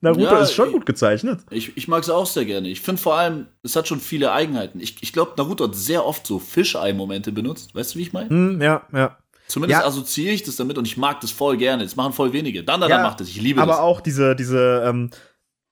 [0.03, 1.41] Naruto ja, ist schon gut gezeichnet.
[1.51, 2.69] Ich, ich mag es auch sehr gerne.
[2.69, 4.79] Ich finde vor allem, es hat schon viele Eigenheiten.
[4.79, 7.75] Ich, ich glaube, Naruto hat sehr oft so Fischei-Momente benutzt.
[7.75, 8.29] Weißt du, wie ich meine?
[8.29, 9.17] Hm, ja, ja.
[9.49, 9.87] Zumindest ja.
[9.87, 11.85] assoziiere ich das damit und ich mag das voll gerne.
[11.85, 12.65] Das machen voll wenige.
[12.65, 13.29] Dann, dann ja, macht es.
[13.29, 13.79] Ich liebe aber das.
[13.79, 15.11] Aber auch diese, diese ähm,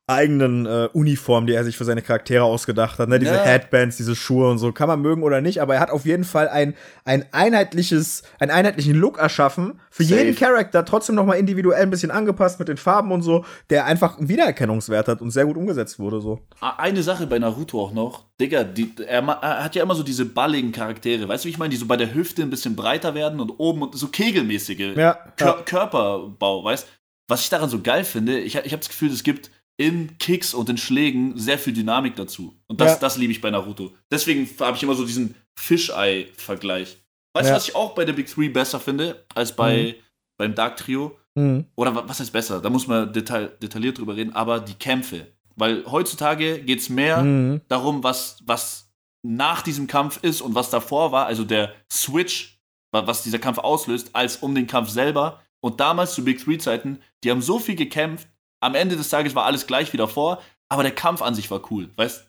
[0.06, 3.08] eigenen äh, Uniform, die er sich für seine Charaktere ausgedacht hat.
[3.08, 3.18] Ne?
[3.18, 3.42] Diese ja.
[3.42, 4.70] Headbands, diese Schuhe und so.
[4.70, 6.74] Kann man mögen oder nicht, aber er hat auf jeden Fall ein,
[7.06, 9.80] ein einheitliches, einen einheitlichen Look erschaffen.
[9.90, 10.20] Für Safe.
[10.20, 13.86] jeden Charakter trotzdem noch mal individuell ein bisschen angepasst mit den Farben und so, der
[13.86, 16.20] einfach einen Wiedererkennungswert hat und sehr gut umgesetzt wurde.
[16.20, 16.40] so.
[16.60, 18.26] Eine Sache bei Naruto auch noch.
[18.38, 21.26] Digga, die, er, er, hat ja immer so diese balligen Charaktere.
[21.28, 21.70] Weißt du, wie ich meine?
[21.70, 25.14] Die so bei der Hüfte ein bisschen breiter werden und oben und so kegelmäßige ja,
[25.36, 26.86] Kör Körperbau, weißt
[27.26, 30.54] Was ich daran so geil finde, ich, ich habe das Gefühl, es gibt in Kicks
[30.54, 32.56] und in Schlägen sehr viel Dynamik dazu.
[32.66, 32.98] Und das, ja.
[32.98, 33.92] das liebe ich bei Naruto.
[34.10, 36.98] Deswegen habe ich immer so diesen Fischei-Vergleich.
[37.34, 37.52] Weißt ja.
[37.52, 40.02] du, was ich auch bei der Big Three besser finde als bei, mhm.
[40.38, 41.18] beim Dark Trio?
[41.34, 41.66] Mhm.
[41.74, 42.60] Oder was heißt besser?
[42.60, 45.26] Da muss man detail, detailliert drüber reden, aber die Kämpfe.
[45.56, 47.60] Weil heutzutage geht es mehr mhm.
[47.68, 48.92] darum, was, was
[49.24, 52.60] nach diesem Kampf ist und was davor war, also der Switch,
[52.92, 55.40] was dieser Kampf auslöst, als um den Kampf selber.
[55.60, 58.28] Und damals zu Big Three-Zeiten, die haben so viel gekämpft.
[58.64, 61.60] Am Ende des Tages war alles gleich wie davor, aber der Kampf an sich war
[61.70, 61.90] cool.
[61.96, 62.24] Weißt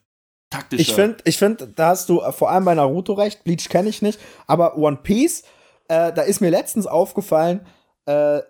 [0.50, 0.82] taktisch.
[0.82, 3.44] Ich finde, ich find, da hast du vor allem bei Naruto recht.
[3.46, 4.20] Bleach kenne ich nicht.
[4.46, 5.44] Aber One Piece,
[5.88, 7.66] äh, da ist mir letztens aufgefallen,
[8.06, 8.42] äh,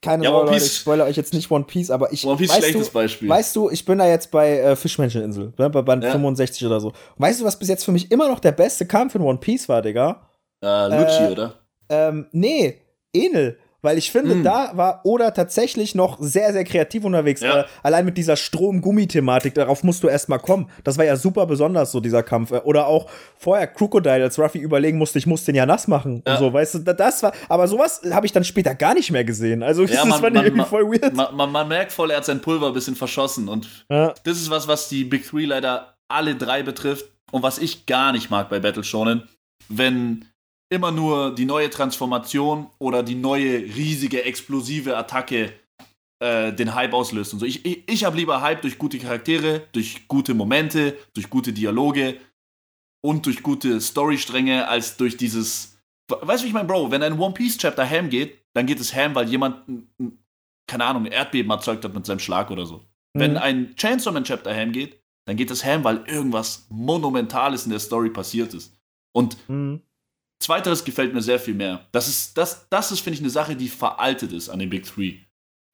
[0.00, 2.24] keine ja, Leute, ich spoilere euch jetzt nicht One Piece, aber ich.
[2.24, 3.28] One Piece weißt schlechtes du, Beispiel.
[3.28, 6.12] Weißt du, ich bin da jetzt bei äh, Fischmenscheninsel, ne, bei Band ja.
[6.12, 6.92] 65 oder so.
[7.16, 9.68] Weißt du, was bis jetzt für mich immer noch der beste Kampf in One Piece
[9.68, 10.28] war, Digga?
[10.62, 11.54] Äh, Lucci, äh, oder?
[11.88, 12.80] Ähm, nee,
[13.12, 13.58] Enel.
[13.80, 14.42] Weil ich finde, mm.
[14.42, 17.42] da war Oda tatsächlich noch sehr, sehr kreativ unterwegs.
[17.42, 17.66] Ja.
[17.84, 20.68] Allein mit dieser Strom-Gummi-Thematik, darauf musst du erstmal kommen.
[20.82, 22.50] Das war ja super besonders, so dieser Kampf.
[22.50, 26.22] Äh, oder auch vorher Crocodile, als Ruffy überlegen musste, ich muss den ja nass machen.
[26.26, 26.34] Ja.
[26.34, 27.32] Und so, weißt du, das war.
[27.48, 29.62] Aber sowas habe ich dann später gar nicht mehr gesehen.
[29.62, 31.14] Also, ja, das man, fand ich irgendwie voll weird.
[31.14, 33.48] Man, man, man, merkt voll, er hat sein Pulver ein bisschen verschossen.
[33.48, 37.06] Und das ist was, was die Big Three leider alle drei betrifft.
[37.30, 39.28] Und was ich gar nicht mag bei Battle Shonen,
[39.68, 40.24] wenn
[40.70, 45.52] immer nur die neue Transformation oder die neue riesige explosive Attacke
[46.20, 47.46] äh, den Hype auslöst und so.
[47.46, 52.16] Ich, ich, ich habe lieber Hype durch gute Charaktere, durch gute Momente, durch gute Dialoge
[53.04, 55.78] und durch gute Storystränge als durch dieses.
[56.08, 56.90] Weißt du, wie ich meine, Bro?
[56.90, 59.62] Wenn ein One Piece Chapter ham geht, dann geht es ham, weil jemand,
[60.66, 62.78] keine Ahnung, ein Erdbeben erzeugt hat mit seinem Schlag oder so.
[63.14, 63.20] Mhm.
[63.20, 67.70] Wenn ein Chainsaw Man Chapter ham geht, dann geht es ham, weil irgendwas Monumentales in
[67.70, 68.74] der Story passiert ist.
[69.12, 69.82] Und mhm.
[70.40, 71.86] Zweiteres gefällt mir sehr viel mehr.
[71.92, 74.84] Das ist, das, das ist, finde ich, eine Sache, die veraltet ist an den Big
[74.84, 75.16] Three.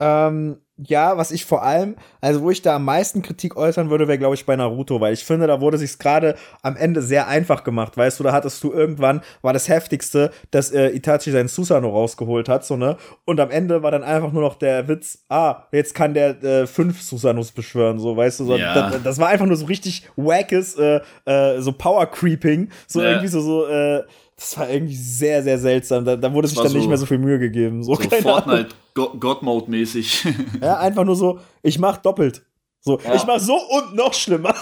[0.01, 4.09] Ähm, ja, was ich vor allem, also wo ich da am meisten Kritik äußern würde,
[4.09, 7.29] wäre, glaube ich, bei Naruto, weil ich finde, da wurde sich's gerade am Ende sehr
[7.29, 7.95] einfach gemacht.
[7.95, 12.49] Weißt du, da hattest du irgendwann, war das heftigste, dass äh, Itachi seinen Susano rausgeholt
[12.49, 12.97] hat, so, ne?
[13.23, 16.67] Und am Ende war dann einfach nur noch der Witz, ah, jetzt kann der äh,
[16.67, 18.89] fünf Susanos beschwören, so, weißt du, so, ja.
[18.89, 23.11] das, das, war einfach nur so richtig wackes, äh, äh, so Power Creeping, so ja.
[23.11, 24.03] irgendwie so, so, äh,
[24.35, 26.03] das war irgendwie sehr, sehr seltsam.
[26.03, 27.83] Da, da wurde sich dann so, nicht mehr so viel Mühe gegeben.
[27.83, 30.25] So, so Fortnite God-Mode-mäßig.
[30.61, 32.43] ja, einfach nur so, ich mach doppelt.
[32.81, 33.15] So, ja.
[33.15, 34.53] ich mach so und noch schlimmer.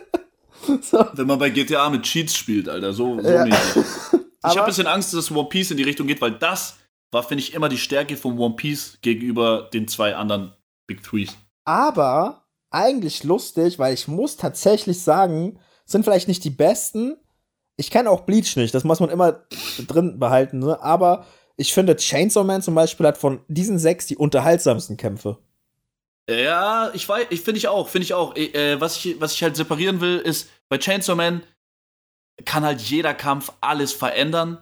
[0.82, 1.04] so.
[1.14, 3.44] Wenn man bei GTA mit Cheats spielt, Alter, so, so ja.
[3.44, 3.84] mäßig.
[4.44, 6.76] Ich habe ein bisschen Angst, dass One Piece in die Richtung geht, weil das
[7.12, 10.52] war, finde ich, immer die Stärke von One Piece gegenüber den zwei anderen
[10.88, 11.36] Big Threes.
[11.64, 17.21] Aber eigentlich lustig, weil ich muss tatsächlich sagen, sind vielleicht nicht die besten,
[17.76, 19.44] ich kenne auch Bleach nicht, das muss man immer
[19.86, 20.80] drin behalten, ne?
[20.82, 25.38] aber ich finde, Chainsaw Man zum Beispiel hat von diesen sechs die unterhaltsamsten Kämpfe.
[26.30, 28.36] Ja, ich weiß, ich finde ich auch, finde ich auch.
[28.36, 31.42] Äh, was, ich, was ich halt separieren will, ist, bei Chainsaw Man
[32.44, 34.58] kann halt jeder Kampf alles verändern.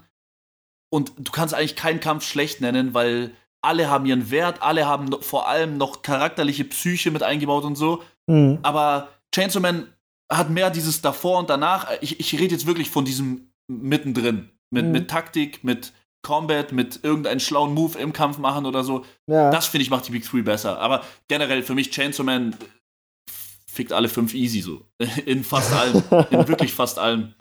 [0.93, 5.11] Und du kannst eigentlich keinen Kampf schlecht nennen, weil alle haben ihren Wert, alle haben
[5.23, 8.03] vor allem noch charakterliche Psyche mit eingebaut und so.
[8.27, 8.59] Mhm.
[8.63, 9.93] Aber Chainsaw Man
[10.31, 11.91] hat mehr dieses davor und danach.
[12.01, 14.51] Ich, ich rede jetzt wirklich von diesem mittendrin.
[14.71, 14.93] Mit, mhm.
[14.93, 19.05] mit Taktik, mit Combat, mit irgendeinem schlauen Move im Kampf machen oder so.
[19.27, 19.51] Ja.
[19.51, 20.79] Das finde ich macht die Big Three besser.
[20.79, 22.55] Aber generell für mich Chainsaw Man
[23.67, 24.83] fickt alle fünf easy so.
[25.27, 26.03] In fast allem.
[26.31, 27.35] In wirklich fast allem.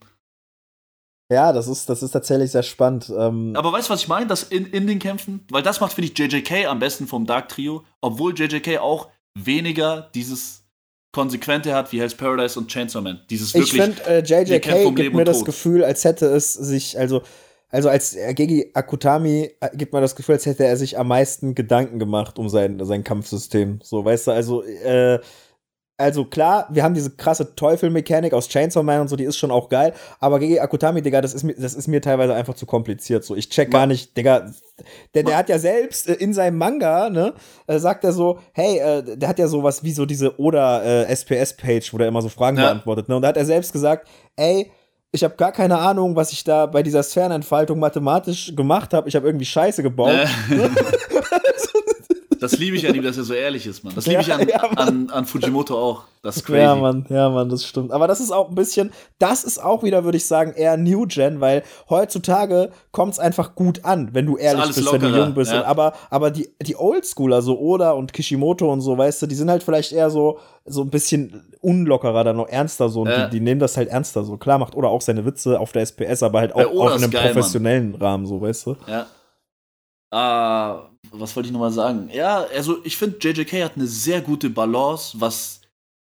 [1.32, 3.12] Ja, das ist, das ist tatsächlich sehr spannend.
[3.16, 4.26] Ähm Aber weißt du, was ich meine?
[4.26, 5.46] Das in, in den Kämpfen?
[5.52, 10.10] Weil das macht, finde ich, JJK am besten vom Dark Trio, obwohl JJK auch weniger
[10.16, 10.64] dieses
[11.12, 13.22] konsequente hat wie Hell's Paradise und Chainsaw Man.
[13.30, 13.74] Dieses wirklich.
[13.74, 17.22] Ich finde, äh, JJK gibt mir das Gefühl, als hätte es sich, also,
[17.70, 21.56] also als Gegi Akutami äh, gibt mir das Gefühl, als hätte er sich am meisten
[21.56, 23.80] Gedanken gemacht um sein, sein Kampfsystem.
[23.84, 25.20] So, weißt du, also, äh,
[26.00, 29.52] also klar, wir haben diese krasse Teufelmechanik aus Chainsaw Man und so, die ist schon
[29.52, 32.66] auch geil, aber GG Akutami, Digga, das ist mir, das ist mir teilweise einfach zu
[32.66, 33.24] kompliziert.
[33.26, 34.50] So, ich check gar nicht, Digga,
[35.14, 37.34] der, der hat ja selbst äh, in seinem Manga, ne,
[37.68, 41.14] äh, sagt er so, hey, äh, der hat ja sowas wie so diese Oder äh,
[41.14, 42.64] SPS-Page, wo der immer so Fragen ja.
[42.64, 43.18] beantwortet, ne?
[43.18, 44.08] Und da hat er selbst gesagt,
[44.38, 44.72] ey,
[45.12, 49.10] ich habe gar keine Ahnung, was ich da bei dieser Sphärenentfaltung mathematisch gemacht habe.
[49.10, 50.12] Ich habe irgendwie Scheiße gebaut.
[50.12, 50.28] Äh.
[52.40, 53.94] Das liebe ich an ihm, dass er so ehrlich ist, Mann.
[53.96, 56.04] Das liebe ich an, ja, an, an, Fujimoto auch.
[56.22, 56.62] Das ist crazy.
[56.62, 57.92] Ja, Mann, ja, Mann, das stimmt.
[57.92, 61.06] Aber das ist auch ein bisschen, das ist auch wieder, würde ich sagen, eher New
[61.08, 65.18] Gen, weil heutzutage kommt es einfach gut an, wenn du ehrlich bist, lockerer, wenn du
[65.18, 65.52] jung bist.
[65.52, 65.66] Ja.
[65.66, 69.50] Aber, aber die, die Oldschooler, so Oda und Kishimoto und so, weißt du, die sind
[69.50, 73.02] halt vielleicht eher so, so ein bisschen unlockerer, dann noch ernster so.
[73.02, 74.38] Und die, die, nehmen das halt ernster so.
[74.38, 77.12] Klar macht Oda auch seine Witze auf der SPS, aber halt auch, auch in einem
[77.12, 78.02] geil, professionellen Mann.
[78.02, 78.76] Rahmen, so, weißt du?
[78.88, 79.08] Ja.
[80.12, 82.10] Ah, was wollte ich nochmal sagen?
[82.14, 85.62] Ja, also ich finde, JJK hat eine sehr gute Balance, was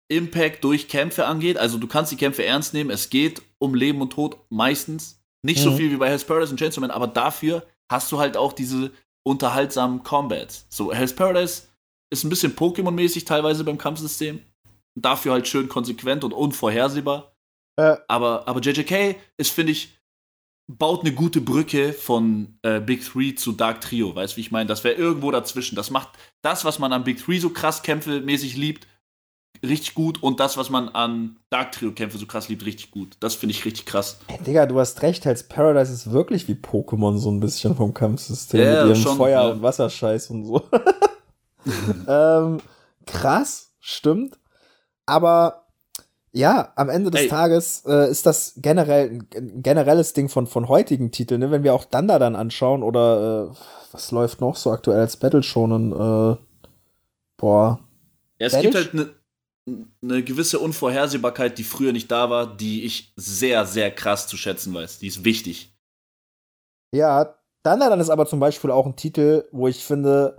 [0.08, 1.58] Impact durch Kämpfe angeht.
[1.58, 2.90] Also du kannst die Kämpfe ernst nehmen.
[2.90, 5.20] Es geht um Leben und Tod meistens.
[5.42, 5.70] Nicht mhm.
[5.70, 8.52] so viel wie bei Hell's Paradise und Chainsaw Man, aber dafür hast du halt auch
[8.52, 8.92] diese
[9.24, 10.66] unterhaltsamen Combats.
[10.68, 11.64] So, Hell's Paradise
[12.10, 14.40] ist ein bisschen Pokémon-mäßig teilweise beim Kampfsystem.
[14.94, 17.34] Dafür halt schön konsequent und unvorhersehbar.
[17.76, 17.96] Äh.
[18.06, 19.98] Aber, aber JJK ist, finde ich,
[20.66, 24.14] baut eine gute Brücke von äh, Big Three zu Dark Trio.
[24.14, 24.66] Weißt du, wie ich meine?
[24.66, 25.76] Das wäre irgendwo dazwischen.
[25.76, 26.10] Das macht
[26.42, 28.86] das, was man an Big Three so krass kämpfelmäßig liebt,
[29.62, 33.16] richtig gut und das, was man an Dark Trio Kämpfe so krass liebt, richtig gut.
[33.20, 34.18] Das finde ich richtig krass.
[34.26, 37.92] Hey, Digga, du hast recht, Hells Paradise ist wirklich wie Pokémon so ein bisschen vom
[37.92, 39.48] Kampfsystem yeah, mit ihrem schon, Feuer- ja.
[39.48, 40.62] und Wasserscheiß und so.
[42.08, 42.58] ähm,
[43.06, 44.38] krass, stimmt.
[45.06, 45.63] Aber
[46.34, 47.28] ja, am Ende des Ey.
[47.28, 51.40] Tages äh, ist das generell ein generelles Ding von, von heutigen Titeln.
[51.40, 51.52] Ne?
[51.52, 53.56] Wenn wir auch Danda dann anschauen oder äh,
[53.92, 56.36] was läuft noch so aktuell als Battle schonen, äh,
[57.36, 57.78] boah.
[58.40, 59.14] Ja, es Battle gibt halt eine
[60.00, 64.74] ne gewisse Unvorhersehbarkeit, die früher nicht da war, die ich sehr, sehr krass zu schätzen
[64.74, 64.98] weiß.
[64.98, 65.72] Die ist wichtig.
[66.92, 70.36] Ja, Danda dann ist aber zum Beispiel auch ein Titel, wo ich finde,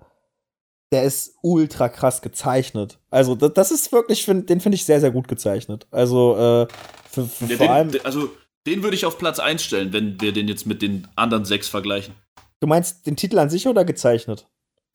[0.91, 2.99] der ist ultra krass gezeichnet.
[3.09, 5.87] Also, das, ist wirklich, den finde ich sehr, sehr gut gezeichnet.
[5.91, 6.67] Also, äh,
[7.09, 7.91] für, für ja, vor den, allem.
[8.03, 8.29] Also,
[8.67, 11.67] den würde ich auf Platz 1 stellen, wenn wir den jetzt mit den anderen sechs
[11.69, 12.15] vergleichen.
[12.59, 14.47] Du meinst den Titel an sich oder gezeichnet?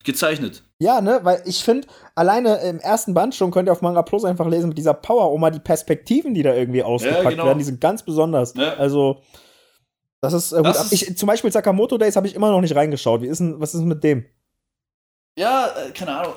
[0.03, 0.63] Gezeichnet.
[0.79, 4.25] Ja, ne, weil ich finde, alleine im ersten Band schon könnt ihr auf Manga Plus
[4.25, 7.45] einfach lesen mit dieser Power-Oma, die Perspektiven, die da irgendwie ausgepackt ja, genau.
[7.45, 8.55] werden, die sind ganz besonders.
[8.55, 8.73] Ja.
[8.73, 9.21] Also,
[10.21, 10.65] das ist äh, gut.
[10.67, 13.21] Das ist ich, zum Beispiel Sakamoto Days habe ich immer noch nicht reingeschaut.
[13.21, 14.25] Wie ist denn, was ist mit dem?
[15.37, 16.33] Ja, äh, keine Ahnung.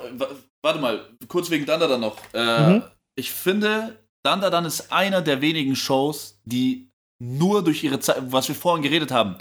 [0.61, 2.17] warte mal, kurz wegen Danda dann noch.
[2.33, 2.83] Äh, mhm.
[3.15, 8.47] Ich finde, Danda dann ist einer der wenigen Shows, die nur durch ihre Zeit, was
[8.47, 9.37] wir vorhin geredet haben,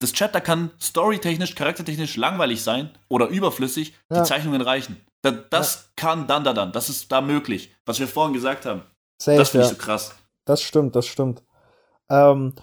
[0.00, 4.20] das Chapter kann storytechnisch, charaktertechnisch langweilig sein oder überflüssig, ja.
[4.20, 5.00] die Zeichnungen reichen.
[5.22, 5.80] Das, das ja.
[5.96, 8.82] kann Danda dann, das ist da möglich, was wir vorhin gesagt haben.
[9.20, 9.76] Safe, das finde ich ja.
[9.76, 10.14] so krass.
[10.44, 11.42] Das stimmt, das stimmt.
[12.08, 12.54] Ähm,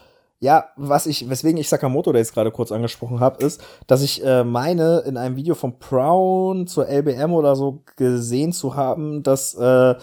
[0.45, 4.43] ja, was ich, weswegen ich Sakamoto Days gerade kurz angesprochen habe, ist, dass ich äh,
[4.43, 9.95] meine, in einem Video von Brown zur LBM oder so gesehen zu haben, dass äh,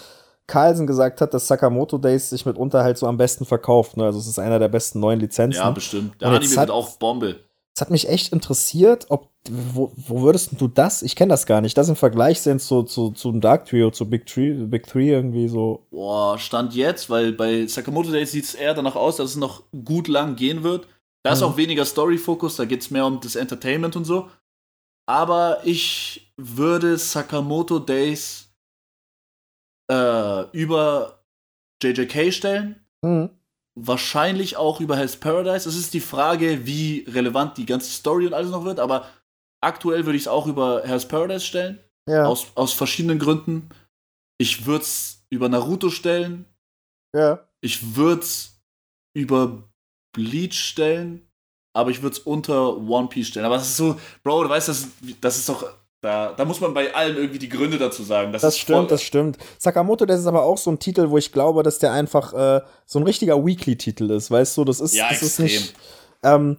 [0.49, 3.97] Carlsen gesagt hat, dass Sakamoto Days sich mitunter halt so am besten verkauft.
[3.97, 4.05] Ne?
[4.05, 5.63] Also es ist einer der besten neuen Lizenzen.
[5.63, 6.21] Ja, bestimmt.
[6.21, 7.37] Der Anime wird auch Bombe.
[7.75, 11.03] Es hat mich echt interessiert, ob wo, wo würdest du das?
[11.03, 11.77] Ich kenne das gar nicht.
[11.77, 15.49] Das im Vergleich sind zu, zu, zum Dark Trio, zu Big Three, Big Three irgendwie
[15.49, 15.87] so.
[15.91, 19.65] Boah, Stand jetzt, weil bei Sakamoto Days sieht es eher danach aus, dass es noch
[19.85, 20.87] gut lang gehen wird.
[21.25, 21.35] Da mhm.
[21.35, 24.29] ist auch weniger Story-Fokus, da geht es mehr um das Entertainment und so.
[25.07, 28.55] Aber ich würde Sakamoto Days
[29.91, 31.25] äh, über
[31.83, 32.87] JJK stellen.
[33.03, 33.31] Mhm
[33.75, 35.69] wahrscheinlich auch über Hell's Paradise.
[35.69, 39.09] Es ist die Frage, wie relevant die ganze Story und alles noch wird, aber
[39.63, 41.79] aktuell würde ich es auch über Hell's Paradise stellen.
[42.09, 42.27] Ja.
[42.27, 43.69] Aus, aus verschiedenen Gründen.
[44.39, 46.47] Ich würde es über Naruto stellen.
[47.15, 47.49] Ja.
[47.61, 48.61] Ich würde es
[49.17, 49.69] über
[50.15, 51.29] Bleach stellen,
[51.75, 53.47] aber ich würde es unter One Piece stellen.
[53.47, 54.89] Aber das ist so, Bro, du weißt, das,
[55.21, 55.65] das ist doch
[56.03, 58.33] da, da muss man bei allem irgendwie die Gründe dazu sagen.
[58.33, 59.39] Das, das stimmt, das stimmt.
[59.57, 62.61] Sakamoto, das ist aber auch so ein Titel, wo ich glaube, dass der einfach äh,
[62.87, 64.29] so ein richtiger Weekly-Titel ist.
[64.29, 65.47] Weißt du, das ist, ja, das extrem.
[65.47, 65.75] ist nicht.
[66.25, 66.59] Ähm,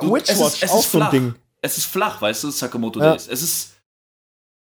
[0.00, 1.34] du, Witchwatch, auch so ein Ding.
[1.60, 3.10] Es ist flach, weißt du, Sakamoto ja.
[3.12, 3.28] Days.
[3.28, 3.72] Es ist.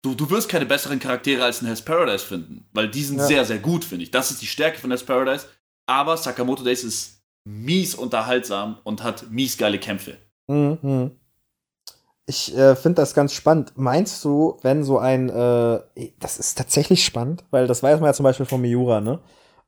[0.02, 3.26] Du, du wirst keine besseren Charaktere als in Hell's Paradise finden, weil die sind ja.
[3.26, 4.12] sehr, sehr gut, finde ich.
[4.12, 5.46] Das ist die Stärke von Hell's Paradise.
[5.88, 10.18] Aber Sakamoto Days ist mies unterhaltsam und hat mies geile Kämpfe.
[10.48, 11.20] Mhm
[12.30, 13.74] ich äh, finde das ganz spannend.
[13.76, 15.80] Meinst du, wenn so ein, äh,
[16.20, 19.20] das ist tatsächlich spannend, weil das weiß man ja zum Beispiel von Miura, ne?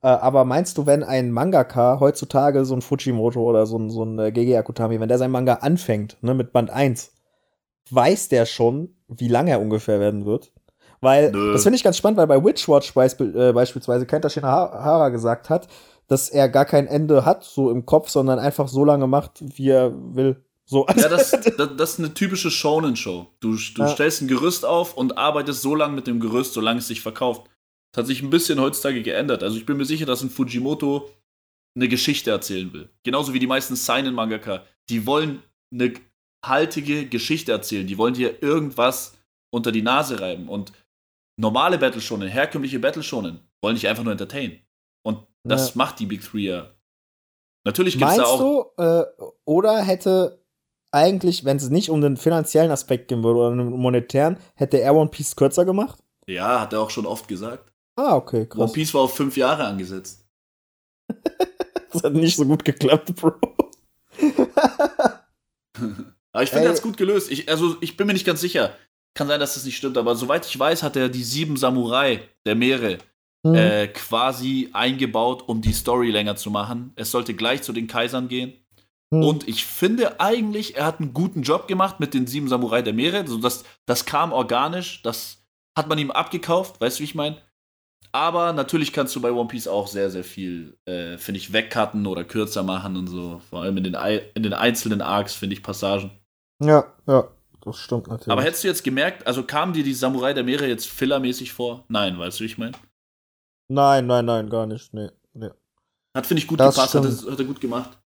[0.04, 4.04] Äh, aber meinst du, wenn ein Mangaka heutzutage so ein Fujimoto oder so ein, so
[4.04, 7.12] ein äh, Gege Akutami, wenn der sein Manga anfängt, ne, mit Band 1,
[7.90, 10.52] weiß der schon, wie lange er ungefähr werden wird?
[11.02, 11.54] Weil, Nö.
[11.54, 15.68] das finde ich ganz spannend, weil bei Witchwatch beisp äh, beispielsweise Kenta Shinahara gesagt hat,
[16.08, 19.70] dass er gar kein Ende hat, so im Kopf, sondern einfach so lange macht, wie
[19.70, 20.44] er will.
[20.72, 23.28] So, ja, das, das, das, ist eine typische Shonen-Show.
[23.42, 23.90] Du, du ja.
[23.90, 27.50] stellst ein Gerüst auf und arbeitest so lange mit dem Gerüst, solange es sich verkauft.
[27.94, 29.44] Das hat sich ein bisschen heutzutage geändert.
[29.44, 31.10] Also ich bin mir sicher, dass ein Fujimoto
[31.76, 32.90] eine Geschichte erzählen will.
[33.04, 34.64] Genauso wie die meisten Seinen-Mangaka.
[34.88, 35.94] Die wollen eine
[36.46, 37.86] haltige Geschichte erzählen.
[37.86, 39.18] Die wollen dir irgendwas
[39.54, 40.48] unter die Nase reiben.
[40.48, 40.72] Und
[41.38, 44.62] normale Battle Shonen, herkömmliche Battle Shonen, wollen dich einfach nur entertainen.
[45.04, 45.74] Und das ja.
[45.76, 46.74] macht die Big Three ja.
[47.66, 48.40] Natürlich gibt es da auch.
[48.78, 49.04] Du, äh,
[49.44, 50.41] oder hätte
[50.92, 54.96] eigentlich, wenn es nicht um den finanziellen Aspekt gehen würde oder um monetären, hätte er
[54.96, 56.00] One Piece kürzer gemacht?
[56.28, 57.72] Ja, hat er auch schon oft gesagt.
[57.96, 58.60] Ah, okay, krass.
[58.62, 60.28] One Piece war auf fünf Jahre angesetzt.
[61.92, 63.34] das hat nicht so gut geklappt, Bro.
[66.32, 67.32] aber ich finde, er hat gut gelöst.
[67.32, 68.76] Ich, also, ich bin mir nicht ganz sicher.
[69.14, 72.22] Kann sein, dass das nicht stimmt, aber soweit ich weiß, hat er die sieben Samurai
[72.46, 73.00] der Meere
[73.46, 73.56] hm.
[73.56, 76.94] äh, quasi eingebaut, um die Story länger zu machen.
[76.96, 78.54] Es sollte gleich zu den Kaisern gehen.
[79.14, 79.24] Hm.
[79.24, 82.94] Und ich finde eigentlich, er hat einen guten Job gemacht mit den sieben Samurai der
[82.94, 83.20] Meere.
[83.20, 85.44] Also das, das kam organisch, das
[85.78, 87.38] hat man ihm abgekauft, weißt du, wie ich meine?
[88.14, 92.06] Aber natürlich kannst du bei One Piece auch sehr, sehr viel, äh, finde ich, wegcutten
[92.08, 93.42] oder kürzer machen und so.
[93.50, 93.96] Vor allem in den,
[94.34, 96.12] in den einzelnen Arcs, finde ich, Passagen.
[96.62, 97.28] Ja, ja,
[97.62, 98.32] das stimmt natürlich.
[98.32, 101.86] Aber hättest du jetzt gemerkt, also kamen dir die Samurai der Meere jetzt fillermäßig vor?
[101.88, 102.74] Nein, weißt du, wie ich meine?
[103.70, 104.94] Nein, nein, nein, gar nicht.
[104.94, 105.50] Nee, nee.
[106.14, 107.98] Hat, finde ich, gut das gepasst, hat, hat, er gut gemacht.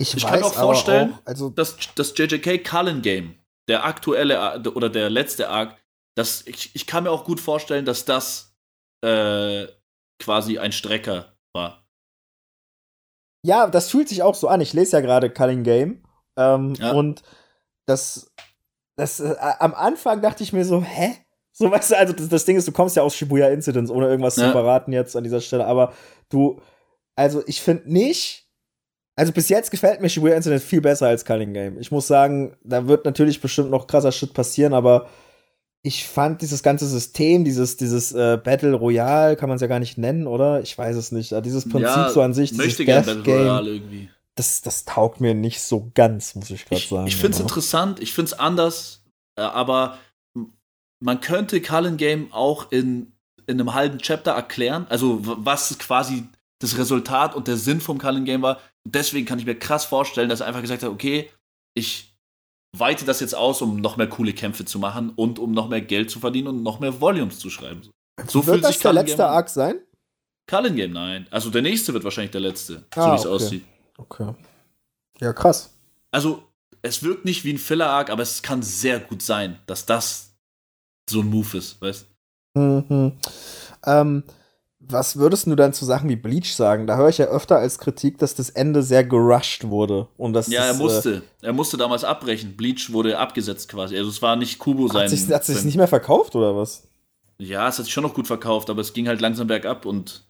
[0.00, 4.62] Ich, ich kann mir auch vorstellen, auch, also dass das JJK Cullen Game, der aktuelle
[4.74, 5.76] oder der letzte Arc,
[6.16, 8.56] das, ich, ich kann mir auch gut vorstellen, dass das
[9.04, 9.66] äh,
[10.18, 11.84] quasi ein Strecker war.
[13.44, 14.60] Ja, das fühlt sich auch so an.
[14.60, 16.02] Ich lese ja gerade Culling Game.
[16.36, 16.92] Ähm, ja.
[16.92, 17.22] Und
[17.86, 18.32] das,
[18.96, 21.16] das äh, am Anfang dachte ich mir so, hä?
[21.52, 24.06] So, weißt du, also das, das Ding ist, du kommst ja aus Shibuya Incidents, ohne
[24.06, 24.46] irgendwas ja.
[24.46, 25.92] zu verraten jetzt an dieser Stelle, aber
[26.28, 26.60] du,
[27.16, 28.47] also ich finde nicht,
[29.18, 31.80] also bis jetzt gefällt mir Shibuya Incident viel besser als Culling Game.
[31.80, 35.08] Ich muss sagen, da wird natürlich bestimmt noch krasser Shit passieren, aber
[35.82, 39.80] ich fand dieses ganze System, dieses, dieses äh, Battle Royale, kann man es ja gar
[39.80, 40.60] nicht nennen, oder?
[40.62, 41.32] Ich weiß es nicht.
[41.44, 44.08] Dieses Prinzip ja, so an sich, dieses möchte Death Battle Game, Royale irgendwie.
[44.36, 47.06] Das, das taugt mir nicht so ganz, muss ich gerade sagen.
[47.08, 49.02] Ich finde es interessant, ich finde es anders,
[49.34, 49.98] äh, aber
[51.00, 53.14] man könnte Cullen Game auch in,
[53.48, 56.22] in einem halben Chapter erklären, also was quasi
[56.60, 58.58] das Resultat und der Sinn vom Cullen Game war
[58.92, 61.30] deswegen kann ich mir krass vorstellen, dass er einfach gesagt hat, okay,
[61.74, 62.16] ich
[62.76, 65.80] weite das jetzt aus, um noch mehr coole Kämpfe zu machen und um noch mehr
[65.80, 67.82] Geld zu verdienen und noch mehr Volumes zu schreiben.
[68.26, 69.80] So wird das der letzte Game Arc sein?
[70.46, 71.26] Cullen Game, nein.
[71.30, 73.34] Also der nächste wird wahrscheinlich der letzte, ah, so wie es okay.
[73.34, 73.64] aussieht.
[73.96, 74.34] Okay.
[75.20, 75.74] Ja, krass.
[76.10, 76.42] Also,
[76.82, 80.36] es wirkt nicht wie ein Filler-Arc, aber es kann sehr gut sein, dass das
[81.10, 82.06] so ein Move ist, weißt
[82.54, 82.60] du?
[82.60, 83.12] Mhm.
[83.84, 84.22] Ähm,
[84.90, 86.86] was würdest du dann zu Sachen wie Bleach sagen?
[86.86, 90.08] Da höre ich ja öfter als Kritik, dass das Ende sehr gerusht wurde.
[90.16, 91.22] Und dass ja, er musste.
[91.42, 92.56] Äh, er musste damals abbrechen.
[92.56, 93.96] Bleach wurde abgesetzt quasi.
[93.96, 95.02] Also es war nicht Kubo sein.
[95.02, 96.84] Hat sich, hat sich nicht mehr verkauft oder was?
[97.38, 100.24] Ja, es hat sich schon noch gut verkauft, aber es ging halt langsam bergab und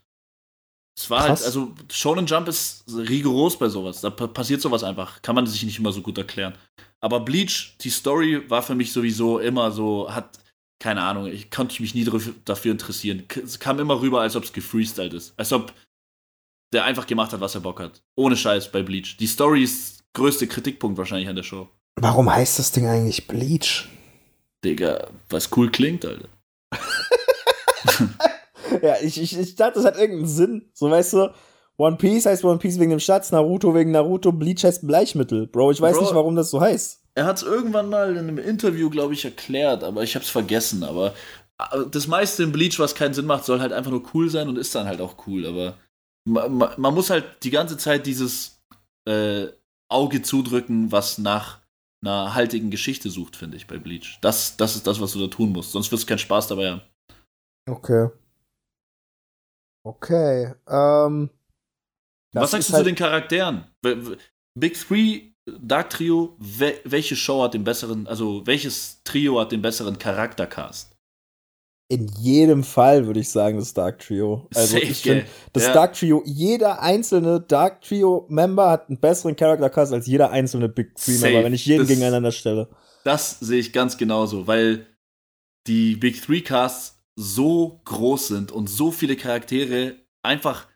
[0.99, 1.41] es war halt, Krass.
[1.41, 4.01] halt, also Shonen Jump ist rigoros bei sowas.
[4.01, 5.23] Da passiert sowas einfach.
[5.23, 6.55] Kann man sich nicht immer so gut erklären.
[7.01, 10.39] Aber Bleach, die Story war für mich sowieso immer so, hat
[10.79, 12.09] keine Ahnung, ich konnte mich nie
[12.45, 13.25] dafür interessieren.
[13.43, 15.35] Es kam immer rüber, als ob es gefreestylt ist.
[15.37, 15.73] Als ob
[16.73, 18.03] der einfach gemacht hat, was er Bock hat.
[18.15, 19.17] Ohne Scheiß bei Bleach.
[19.19, 21.69] Die Story ist größte Kritikpunkt wahrscheinlich an der Show.
[21.97, 23.89] Warum heißt das Ding eigentlich Bleach?
[24.65, 26.29] Digga, was cool klingt, Alter.
[28.83, 30.71] ja, ich, ich, ich dachte, das hat irgendeinen Sinn.
[30.75, 31.35] So, weißt du,
[31.77, 35.47] One Piece heißt One Piece wegen dem Schatz, Naruto wegen Naruto, Bleach heißt Bleichmittel.
[35.47, 37.03] Bro, ich weiß Bro, nicht, warum das so heißt.
[37.19, 40.31] Er hat es irgendwann mal in einem Interview, glaube ich, erklärt, aber ich habe es
[40.31, 40.85] vergessen.
[40.85, 41.17] Aber
[41.59, 44.49] äh, das meiste im Bleach, was keinen Sinn macht, soll halt einfach nur cool sein
[44.49, 45.45] und ist dann halt auch cool.
[45.45, 45.77] Aber
[46.25, 48.63] man, man muss halt die ganze Zeit dieses
[49.09, 49.49] äh,
[49.89, 51.61] Auge zudrücken, was nach
[52.05, 54.21] einer haltigen Geschichte sucht, finde ich, bei Bleach.
[54.21, 55.73] Das, das ist das, was du da tun musst.
[55.73, 56.83] Sonst wirst du keinen Spaß dabei haben.
[57.69, 58.11] Okay.
[59.85, 60.55] Okay.
[60.69, 61.31] Ähm,
[62.33, 63.65] was sagst du halt zu den Charakteren?
[64.55, 69.63] Big Three Dark Trio, we welche Show hat den besseren, also welches Trio hat den
[69.63, 70.95] besseren Charaktercast?
[71.91, 74.47] In jedem Fall würde ich sagen, das Dark Trio.
[74.55, 75.73] Also Safe, ich finde, das ja.
[75.73, 81.45] Dark Trio, jeder einzelne Dark Trio-Member hat einen besseren Charaktercast als jeder einzelne Big Three-Member,
[81.45, 82.69] wenn ich jeden das, gegeneinander stelle.
[83.05, 84.87] Das sehe ich ganz genauso, weil
[85.67, 90.69] die Big Three-Casts so groß sind und so viele Charaktere einfach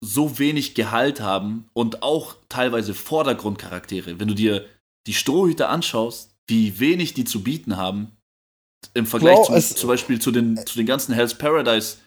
[0.00, 4.20] so wenig Gehalt haben und auch teilweise Vordergrundcharaktere.
[4.20, 4.64] Wenn du dir
[5.06, 8.12] die Strohhüter anschaust, wie wenig die zu bieten haben,
[8.94, 11.98] im Vergleich Bro, zu, zum Beispiel zu den, zu den ganzen Hell's Paradise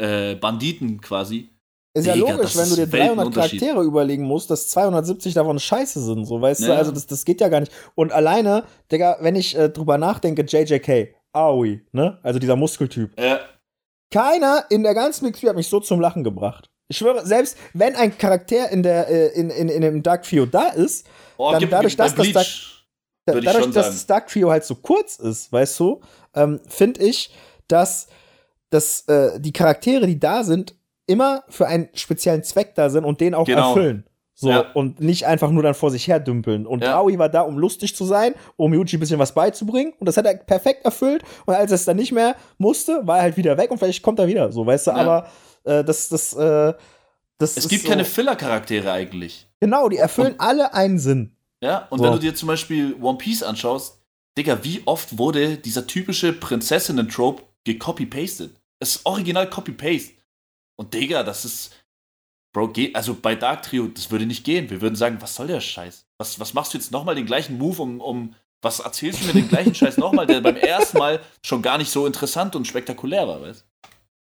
[0.00, 1.50] äh, Banditen quasi.
[1.96, 6.00] Ist ja Digga, logisch, wenn du dir 300 Charaktere überlegen musst, dass 270 davon scheiße
[6.00, 6.68] sind, so weißt ja.
[6.68, 7.70] du, also das, das geht ja gar nicht.
[7.94, 13.18] Und alleine, Digga, wenn ich äh, drüber nachdenke, JJK, Aoi, ne, also dieser Muskeltyp.
[13.20, 13.40] Ja.
[14.12, 16.68] Keiner in der ganzen Mix hat mich so zum Lachen gebracht.
[16.88, 20.46] Ich schwöre, selbst wenn ein Charakter in der äh, in, in, in dem Dark Trio
[20.46, 21.06] da ist,
[21.38, 22.46] oh, dann dadurch, dass das Dark,
[23.24, 26.00] da, dadurch, dass das Dark Trio halt so kurz ist, weißt du,
[26.34, 27.32] ähm, finde ich,
[27.68, 28.08] dass,
[28.70, 30.74] dass äh, die Charaktere, die da sind,
[31.06, 33.68] immer für einen speziellen Zweck da sind und den auch genau.
[33.68, 34.04] erfüllen.
[34.36, 34.64] So, ja.
[34.74, 36.66] und nicht einfach nur dann vor sich her dümpeln.
[36.66, 36.98] Und ja.
[36.98, 39.92] Aoi war da, um lustig zu sein, um Yuji ein bisschen was beizubringen.
[40.00, 41.22] Und das hat er perfekt erfüllt.
[41.46, 44.02] Und als er es dann nicht mehr musste, war er halt wieder weg und vielleicht
[44.02, 44.50] kommt er wieder.
[44.50, 44.96] So, weißt du, ja.
[44.96, 45.28] aber
[45.64, 46.74] äh, das, das, äh,
[47.38, 49.46] das Es gibt so keine Filler-Charaktere eigentlich.
[49.60, 51.36] Genau, die erfüllen und, alle einen Sinn.
[51.62, 52.04] Ja, und so.
[52.04, 53.98] wenn du dir zum Beispiel One Piece anschaust,
[54.36, 58.50] Digga, wie oft wurde dieser typische Prinzessinnen-Trope gecopy-pasted?
[58.80, 60.12] Es ist original Copy-Paste.
[60.76, 61.72] Und Digga, das ist.
[62.52, 64.70] Bro, geht, also bei Dark Trio, das würde nicht gehen.
[64.70, 66.06] Wir würden sagen, was soll der Scheiß?
[66.18, 69.32] Was, was machst du jetzt nochmal den gleichen Move, um, um Was erzählst du mir
[69.32, 73.26] den gleichen Scheiß nochmal, der beim ersten Mal schon gar nicht so interessant und spektakulär
[73.26, 73.64] war, weißt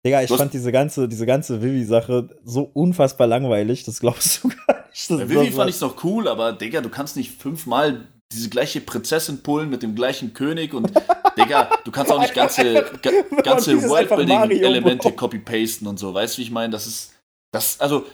[0.09, 4.86] Digga, ich fand diese ganze, diese ganze Vivi-Sache so unfassbar langweilig, das glaubst du gar
[4.88, 5.09] nicht.
[5.09, 9.42] Bei Vivi fand ich noch cool, aber Digga, du kannst nicht fünfmal diese gleiche Prinzessin
[9.42, 10.90] pullen mit dem gleichen König und
[11.38, 13.11] Digga, du kannst auch nicht ganze, ga,
[13.42, 16.72] ganze Worldbuilding-Elemente copy-pasten und so, weißt du, wie ich meine?
[16.72, 17.14] Das ist,
[17.52, 18.06] das, also,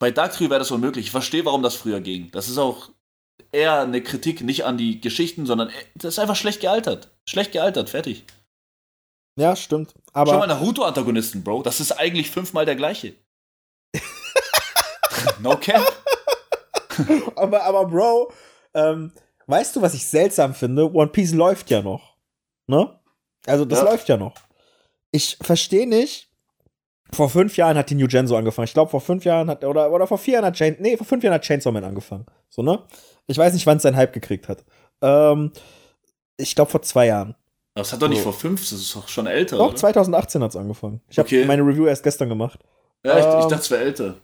[0.00, 1.06] bei Dark Trio wäre das unmöglich.
[1.06, 2.30] Ich verstehe, warum das früher ging.
[2.32, 2.90] Das ist auch
[3.50, 7.08] eher eine Kritik nicht an die Geschichten, sondern das ist einfach schlecht gealtert.
[7.28, 8.24] Schlecht gealtert, fertig.
[9.36, 9.94] Ja, stimmt.
[10.12, 11.62] Aber Schau mal, Naruto-Antagonisten, Bro.
[11.62, 13.14] Das ist eigentlich fünfmal der gleiche.
[15.40, 15.82] no cap.
[17.36, 18.32] aber, aber, Bro,
[18.74, 19.12] ähm,
[19.46, 20.90] weißt du, was ich seltsam finde?
[20.92, 22.16] One Piece läuft ja noch.
[22.66, 22.98] Ne?
[23.46, 23.84] Also, das ja.
[23.84, 24.34] läuft ja noch.
[25.12, 26.30] Ich verstehe nicht.
[27.12, 28.64] Vor fünf Jahren hat die New Gen so angefangen.
[28.64, 31.06] Ich glaube, vor fünf Jahren hat, oder, oder vor vier Jahren hat Chain, nee, vor
[31.06, 32.26] fünf Jahren hat Chainsaw Man angefangen.
[32.48, 32.82] So, ne?
[33.28, 34.64] Ich weiß nicht, wann es seinen Hype gekriegt hat.
[35.02, 35.52] Ähm,
[36.36, 37.36] ich glaube, vor zwei Jahren.
[37.76, 38.24] Das hat doch nicht so.
[38.24, 39.58] vor fünf, das ist doch schon älter.
[39.58, 39.76] Doch, oder?
[39.76, 41.02] 2018 hat es angefangen.
[41.10, 41.44] Ich habe okay.
[41.44, 42.58] meine Review erst gestern gemacht.
[43.04, 44.14] Ja, ich, ähm, ich dachte, es wäre älter.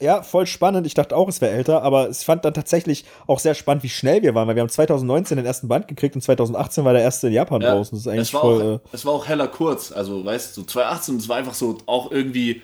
[0.00, 0.86] Ja, voll spannend.
[0.86, 3.88] Ich dachte auch, es wäre älter, aber ich fand dann tatsächlich auch sehr spannend, wie
[3.88, 7.02] schnell wir waren, weil wir haben 2019 den ersten Band gekriegt und 2018 war der
[7.02, 7.96] erste in Japan ja, draußen.
[7.96, 9.90] Das ist eigentlich es war, voll, auch, äh, es war auch heller kurz.
[9.90, 12.62] Also, weißt du, 2018, es war einfach so auch irgendwie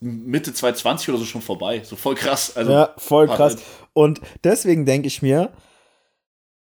[0.00, 1.82] Mitte 2020 oder so schon vorbei.
[1.84, 2.56] So voll krass.
[2.56, 3.56] Also, ja, voll krass.
[3.92, 5.52] Und deswegen denke ich mir,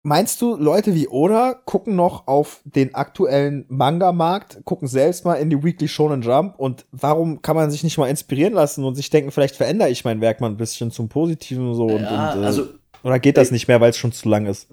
[0.05, 5.49] Meinst du, Leute wie Oda gucken noch auf den aktuellen Manga-Markt, gucken selbst mal in
[5.49, 9.11] die Weekly Shonen Jump und warum kann man sich nicht mal inspirieren lassen und sich
[9.11, 12.43] denken, vielleicht verändere ich mein Werk mal ein bisschen zum Positiven so und, ja, und
[12.43, 12.69] äh, also,
[13.05, 14.69] oder geht das ey, nicht mehr, weil es schon zu lang ist?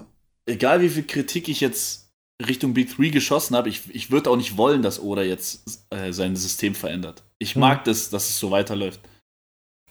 [0.47, 2.09] Egal wie viel Kritik ich jetzt
[2.47, 6.11] Richtung Big 3 geschossen habe, ich, ich würde auch nicht wollen, dass Oda jetzt äh,
[6.11, 7.23] sein System verändert.
[7.37, 7.59] Ich hm.
[7.59, 8.99] mag das, dass es so weiterläuft.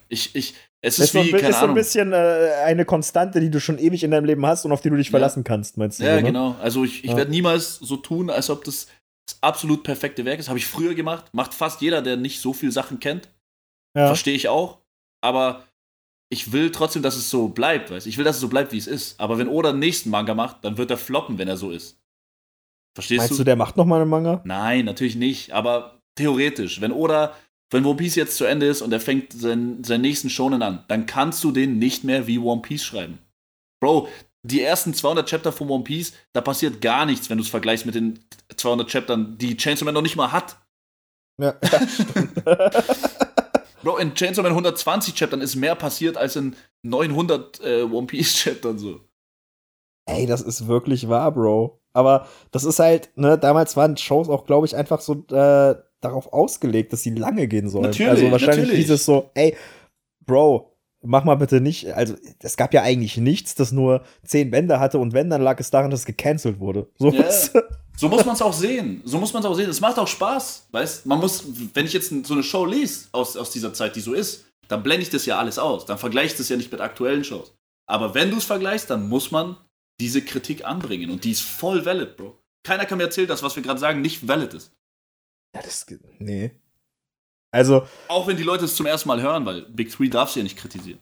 [0.09, 3.40] Ich, ich, es ist, ist wie, so, keine ist so ein bisschen äh, eine Konstante,
[3.40, 5.12] die du schon ewig in deinem Leben hast und auf die du dich ja.
[5.12, 6.04] verlassen kannst, meinst du?
[6.04, 6.22] Ja, so, ne?
[6.22, 6.56] genau.
[6.62, 7.16] Also ich, ich ja.
[7.16, 8.88] werde niemals so tun, als ob das
[9.28, 10.48] das absolut perfekte Werk ist.
[10.48, 11.26] Habe ich früher gemacht.
[11.32, 13.28] Macht fast jeder, der nicht so viel Sachen kennt.
[13.96, 14.06] Ja.
[14.06, 14.78] Verstehe ich auch.
[15.20, 15.64] Aber
[16.30, 18.78] ich will trotzdem, dass es so bleibt, weißt Ich will, dass es so bleibt, wie
[18.78, 19.20] es ist.
[19.20, 21.98] Aber wenn Oda den nächsten Manga macht, dann wird er floppen, wenn er so ist.
[22.94, 23.34] Verstehst Meinst du?
[23.34, 24.40] Meinst du, der macht noch mal einen Manga?
[24.44, 25.52] Nein, natürlich nicht.
[25.52, 27.34] Aber theoretisch, wenn Oda
[27.70, 30.84] wenn One Piece jetzt zu Ende ist und er fängt seinen, seinen nächsten Shonen an,
[30.88, 33.18] dann kannst du den nicht mehr wie One Piece schreiben.
[33.80, 34.08] Bro,
[34.42, 37.86] die ersten 200 Chapter von One Piece, da passiert gar nichts, wenn du es vergleichst
[37.86, 38.20] mit den
[38.56, 40.56] 200 Chaptern, die Chainsaw Man noch nicht mal hat.
[41.40, 41.52] Ja,
[43.82, 48.34] Bro, in Chainsaw Man 120 Chaptern ist mehr passiert als in 900 äh, One Piece
[48.34, 49.00] Chaptern so.
[50.06, 51.80] Ey, das ist wirklich wahr, Bro.
[51.92, 56.32] Aber das ist halt, ne, damals waren Shows auch, glaube ich, einfach so äh, darauf
[56.32, 57.84] ausgelegt, dass sie lange gehen sollen.
[57.84, 58.86] Natürlich, also wahrscheinlich natürlich.
[58.86, 59.57] dieses so, ey,
[60.24, 60.72] Bro,
[61.03, 64.99] mach mal bitte nicht, also es gab ja eigentlich nichts, das nur zehn Bände hatte
[64.99, 66.88] und wenn, dann lag es daran, dass es gecancelt wurde.
[66.99, 67.30] So, yeah.
[67.96, 69.03] so muss man es auch sehen.
[69.05, 69.70] So muss man es auch sehen.
[69.70, 71.44] Es macht auch Spaß, weißt man muss,
[71.74, 74.82] wenn ich jetzt so eine Show lese aus, aus dieser Zeit, die so ist, dann
[74.82, 75.86] blende ich das ja alles aus.
[75.86, 77.55] Dann vergleiche ich das ja nicht mit aktuellen Shows.
[77.86, 79.57] Aber wenn du es vergleichst, dann muss man
[80.01, 82.38] diese Kritik anbringen und die ist voll valid, Bro.
[82.64, 84.72] Keiner kann mir erzählen, dass was wir gerade sagen nicht valid ist.
[85.55, 85.86] Ja, das.
[86.18, 86.53] Nee.
[87.51, 87.86] Also.
[88.09, 90.44] Auch wenn die Leute es zum ersten Mal hören, weil Big Three darfst du ja
[90.44, 91.01] nicht kritisieren.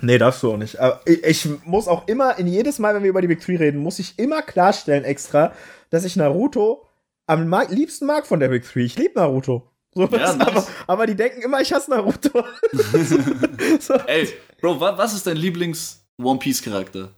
[0.00, 0.78] Nee, darfst du auch nicht.
[0.78, 3.56] Aber ich, ich, muss auch immer, in jedes Mal, wenn wir über die Big Three
[3.56, 5.52] reden, muss ich immer klarstellen extra,
[5.90, 6.86] dass ich Naruto
[7.26, 8.84] am mag, liebsten mag von der Big Three.
[8.84, 9.70] Ich liebe Naruto.
[9.94, 10.40] So, ja, nice.
[10.40, 12.44] aber, aber, die denken immer, ich hasse Naruto.
[13.80, 13.94] so.
[14.06, 14.28] Ey,
[14.60, 17.14] Bro, was ist dein Lieblings-One Piece-Charakter?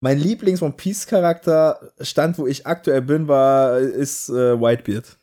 [0.00, 5.16] Mein Lieblings-One Piece-Charakter, Stand, wo ich aktuell bin, war, ist äh, Whitebeard.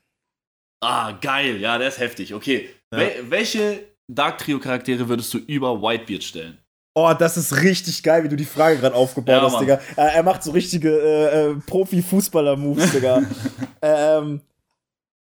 [0.84, 1.58] Ah, geil.
[1.58, 2.34] Ja, der ist heftig.
[2.34, 2.70] Okay.
[2.92, 3.00] Ja.
[3.00, 6.58] Wel welche Dark Trio-Charaktere würdest du über Whitebeard stellen?
[6.96, 9.80] Oh, das ist richtig geil, wie du die Frage gerade aufgebaut ja, hast, Digga.
[9.96, 13.24] Er, er, macht so richtige äh, äh, Profi-Fußballer-Moves, Digga.
[13.82, 14.42] ähm,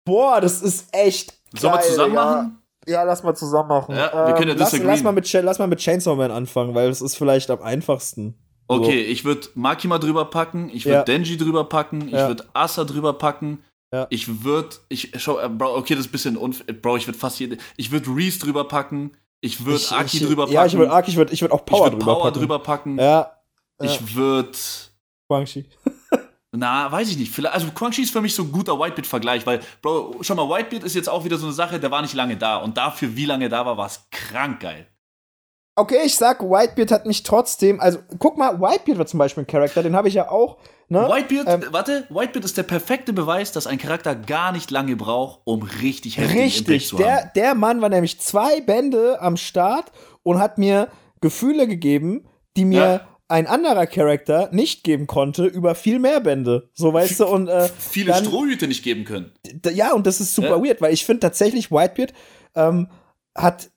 [0.06, 2.24] boah, das ist echt geil, Sollen wir zusammen Digga.
[2.24, 2.58] machen?
[2.86, 3.94] Ja, lass mal zusammen machen.
[3.94, 6.74] Ja, wir können ja ähm, lass, lass, mal mit, lass mal mit Chainsaw Man anfangen,
[6.74, 8.38] weil es ist vielleicht am einfachsten.
[8.66, 9.10] Okay, so.
[9.10, 11.02] ich würde Makima drüber packen, ich würde ja.
[11.02, 13.62] Denji drüber packen, ich würde Asa drüber packen.
[13.92, 14.06] Ja.
[14.10, 17.18] Ich würde, ich schau, äh, Bro, okay, das ist ein bisschen unfair, Bro, ich würde
[17.18, 20.54] fast jede, ich würde Reese drüber packen, ich würde Aki ich, drüber packen.
[20.54, 22.38] Ja, ich würde Aki, ich würde ich würd auch Power, ich würd drüber, Power packen.
[22.38, 22.98] drüber packen.
[22.98, 23.32] Ja.
[23.80, 24.58] Ich würde
[25.28, 25.68] Quang Shi.
[26.52, 27.30] Na, weiß ich nicht.
[27.30, 30.48] Vielleicht, also Quang Shi ist für mich so ein guter Whitebeard-Vergleich, weil, Bro, schau mal,
[30.48, 32.56] Whitebeard ist jetzt auch wieder so eine Sache, der war nicht lange da.
[32.56, 34.86] Und dafür, wie lange da war, war es krank geil.
[35.78, 39.46] Okay, ich sag, Whitebeard hat mich trotzdem, also guck mal, Whitebeard war zum Beispiel ein
[39.46, 40.58] Charakter, den habe ich ja auch.
[40.88, 41.00] Ne?
[41.00, 45.40] Whitebeard, ähm, warte, Whitebeard ist der perfekte Beweis, dass ein Charakter gar nicht lange braucht,
[45.44, 47.30] um richtig heftig Richtig, zu haben.
[47.36, 50.88] der Mann war nämlich zwei Bände am Start und hat mir
[51.20, 52.26] Gefühle gegeben,
[52.56, 56.70] die mir ein anderer Charakter nicht geben konnte über viel mehr Bände.
[56.72, 59.32] So, weißt du, und äh, viele dann, Strohhüte nicht geben können.
[59.72, 60.64] Ja, und das ist super ja.
[60.64, 62.14] weird, weil ich finde tatsächlich Whitebeard
[62.54, 62.88] ähm,
[63.34, 63.70] hat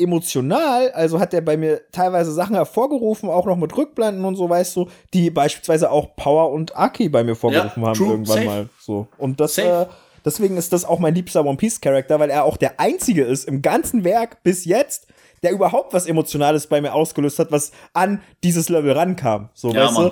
[0.00, 4.48] emotional, also hat er bei mir teilweise Sachen hervorgerufen, auch noch mit Rückblenden und so,
[4.48, 8.36] weißt du, die beispielsweise auch Power und Aki bei mir vorgerufen ja, haben true, irgendwann
[8.36, 8.46] safe.
[8.46, 8.68] mal.
[8.80, 9.06] So.
[9.18, 9.86] Und das, äh,
[10.24, 13.46] deswegen ist das auch mein liebster One Piece Charakter, weil er auch der einzige ist
[13.46, 15.06] im ganzen Werk bis jetzt,
[15.42, 19.48] der überhaupt was Emotionales bei mir ausgelöst hat, was an dieses Level rankam.
[19.54, 20.10] So, ja, weißt Mann.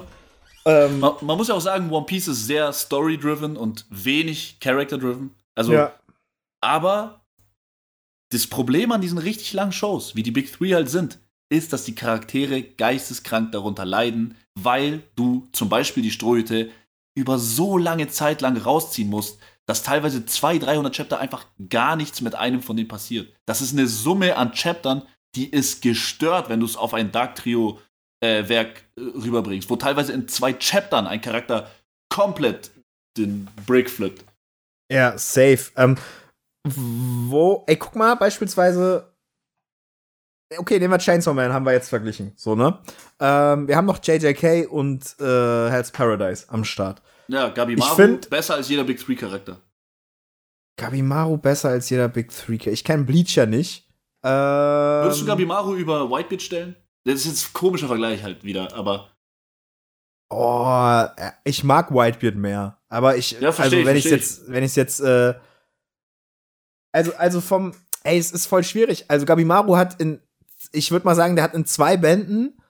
[0.65, 0.71] du?
[0.71, 5.35] Ähm, man, man, muss ja auch sagen, One Piece ist sehr story-driven und wenig character-driven.
[5.55, 5.93] Also, ja.
[6.61, 7.21] aber
[8.31, 11.19] das Problem an diesen richtig langen Shows, wie die Big Three halt sind,
[11.51, 16.71] ist, dass die Charaktere geisteskrank darunter leiden, weil du zum Beispiel die Strohhüte
[17.17, 22.21] über so lange Zeit lang rausziehen musst, dass teilweise 200, 300 Chapter einfach gar nichts
[22.21, 23.35] mit einem von denen passiert.
[23.47, 25.03] Das ist eine Summe an Chaptern,
[25.35, 27.81] die ist gestört, wenn du es auf ein Dark Trio
[28.21, 31.71] äh, Werk äh, rüberbringst, wo teilweise in zwei Chaptern ein Charakter
[32.09, 32.71] komplett
[33.17, 34.25] den Break flippt.
[34.91, 35.71] Ja, safe.
[35.77, 35.99] Ähm,
[36.77, 39.13] wo, ey, guck mal, beispielsweise.
[40.57, 42.33] Okay, nehmen wir Chainsaw Man, haben wir jetzt verglichen.
[42.37, 42.79] So, ne?
[43.21, 47.03] Ähm, wir haben noch JJK und äh, Hell's Paradise am Start.
[47.29, 49.61] Ja, Gabi Maru find, besser als jeder Big Three-Charakter.
[50.79, 52.59] Gabi Maru besser als jeder Big Three.
[52.71, 53.87] Ich kenne Bleach ja nicht.
[54.25, 56.77] Ähm, Würdest du Gabi Maru über Whitebeard stellen?
[57.05, 59.11] Das ist jetzt ein komischer Vergleich halt wieder, aber.
[60.31, 61.05] Oh,
[61.45, 62.79] ich mag Whitebeard mehr.
[62.89, 65.35] Aber ich, ja, also wenn ich jetzt, wenn ich jetzt, äh,
[66.93, 67.73] also, also vom,
[68.05, 69.05] ey, es ist voll schwierig.
[69.09, 70.21] Also Gabimaru hat in,
[70.73, 72.61] ich würde mal sagen, der hat in zwei Bänden,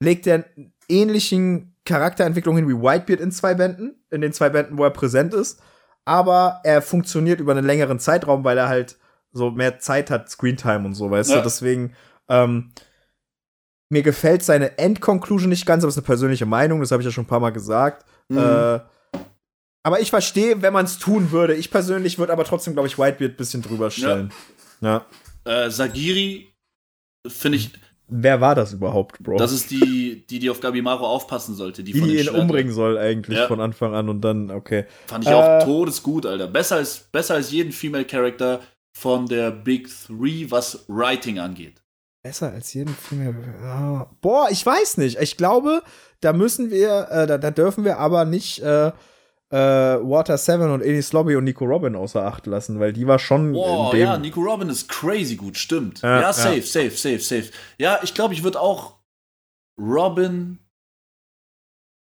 [0.00, 0.44] legt der
[0.88, 5.34] ähnlichen Charakterentwicklung hin wie Whitebeard in zwei Bänden, in den zwei Bänden, wo er präsent
[5.34, 5.60] ist.
[6.04, 8.96] Aber er funktioniert über einen längeren Zeitraum, weil er halt
[9.32, 11.36] so mehr Zeit hat, Screentime und so, weißt ja.
[11.36, 11.42] du?
[11.42, 11.94] Deswegen,
[12.28, 12.72] ähm,
[13.90, 17.06] mir gefällt seine Endconclusion nicht ganz, aber es ist eine persönliche Meinung, das habe ich
[17.06, 18.04] ja schon ein paar Mal gesagt.
[18.28, 18.38] Mhm.
[18.38, 18.80] Äh,
[19.88, 21.54] aber ich verstehe, wenn man es tun würde.
[21.54, 24.30] Ich persönlich würde aber trotzdem, glaube ich, Whitebeard ein bisschen drüber stellen.
[24.82, 25.06] Ja.
[25.46, 25.64] ja.
[25.64, 26.52] Äh, Sagiri
[27.26, 27.70] finde ich.
[28.06, 29.38] Wer war das überhaupt, Bro?
[29.38, 31.82] Das ist die, die, die auf Gabimaru aufpassen sollte.
[31.82, 33.46] Die, die, die ihn umbringen soll, eigentlich ja.
[33.46, 34.84] von Anfang an und dann, okay.
[35.06, 36.48] Fand ich äh, auch todesgut, Alter.
[36.48, 38.60] Besser als, besser als jeden Female Character
[38.94, 41.80] von der Big Three, was Writing angeht.
[42.22, 43.34] Besser als jeden Female.
[43.64, 44.06] Oh.
[44.20, 45.18] Boah, ich weiß nicht.
[45.18, 45.82] Ich glaube,
[46.20, 48.58] da müssen wir, äh, da, da dürfen wir aber nicht.
[48.60, 48.92] Äh,
[49.50, 53.18] äh, Water 7 und Eddie Lobby und Nico Robin außer Acht lassen, weil die war
[53.18, 53.52] schon.
[53.52, 56.02] Boah, ja, Nico Robin ist crazy gut, stimmt.
[56.02, 56.62] Ja, ja safe, ja.
[56.62, 57.50] safe, safe, safe.
[57.78, 58.98] Ja, ich glaube, ich würde auch
[59.80, 60.58] Robin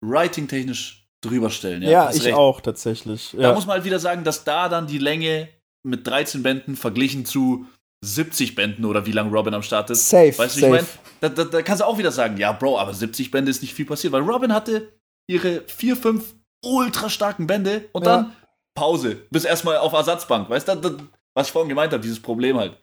[0.03, 1.83] writing-technisch drüber stellen.
[1.83, 2.35] Ja, ja ich recht.
[2.35, 3.35] auch tatsächlich.
[3.39, 5.49] Da muss man halt wieder sagen, dass da dann die Länge
[5.83, 7.67] mit 13 Bänden verglichen zu
[8.05, 10.09] 70 Bänden oder wie lange Robin am Start ist.
[10.09, 10.37] Safe.
[10.37, 10.87] Weißt du, ich meine?
[11.21, 13.75] Da, da, da, kannst du auch wieder sagen, ja, Bro, aber 70 Bände ist nicht
[13.75, 14.93] viel passiert, weil Robin hatte
[15.27, 16.35] ihre 4, 5
[16.65, 18.17] ultra starken Bände und ja.
[18.17, 18.33] dann
[18.75, 19.23] Pause.
[19.31, 20.51] Bis erstmal auf Ersatzbank.
[20.51, 20.99] Weißt du,
[21.35, 22.79] was ich vorhin gemeint habe, dieses Problem halt.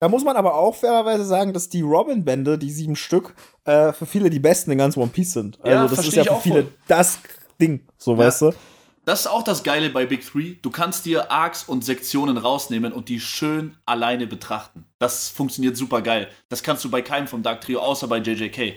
[0.00, 4.06] Da muss man aber auch fairerweise sagen, dass die Robin-Bände, die sieben Stück, äh, für
[4.06, 5.60] viele die besten in ganz One Piece sind.
[5.62, 6.72] Also ja, das ist ja für viele voll.
[6.88, 7.20] das
[7.60, 8.18] Ding, so ja.
[8.18, 8.52] weißt du.
[9.04, 10.56] Das ist auch das Geile bei Big Three.
[10.62, 14.86] Du kannst dir Arcs und Sektionen rausnehmen und die schön alleine betrachten.
[14.98, 16.28] Das funktioniert super geil.
[16.48, 18.74] Das kannst du bei keinem vom Dark Trio, außer bei JJK.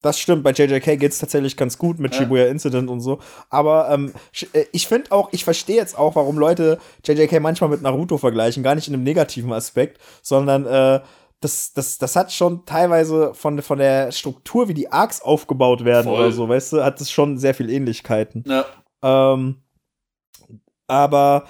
[0.00, 2.20] Das stimmt, bei JJK geht es tatsächlich ganz gut mit ja.
[2.20, 3.18] Shibuya Incident und so.
[3.50, 4.12] Aber ähm,
[4.52, 8.62] äh, ich finde auch, ich verstehe jetzt auch, warum Leute JJK manchmal mit Naruto vergleichen.
[8.62, 11.00] Gar nicht in einem negativen Aspekt, sondern äh,
[11.40, 16.04] das, das, das hat schon teilweise von, von der Struktur, wie die Arcs aufgebaut werden
[16.04, 16.18] Voll.
[16.18, 18.44] oder so, weißt du, hat es schon sehr viel Ähnlichkeiten.
[18.46, 18.66] Ja.
[19.02, 19.62] Ähm,
[20.86, 21.46] aber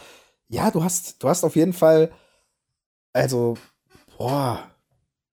[0.48, 2.10] ja, du hast, du hast auf jeden Fall,
[3.12, 3.56] also,
[4.16, 4.62] boah,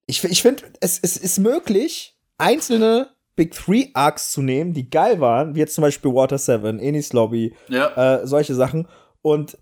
[0.06, 5.20] ich, ich finde, es, es ist möglich, einzelne Big Three Arcs zu nehmen, die geil
[5.20, 8.20] waren, wie jetzt zum Beispiel Water 7, Enis Lobby, ja.
[8.20, 8.88] äh, solche Sachen.
[9.22, 9.58] Und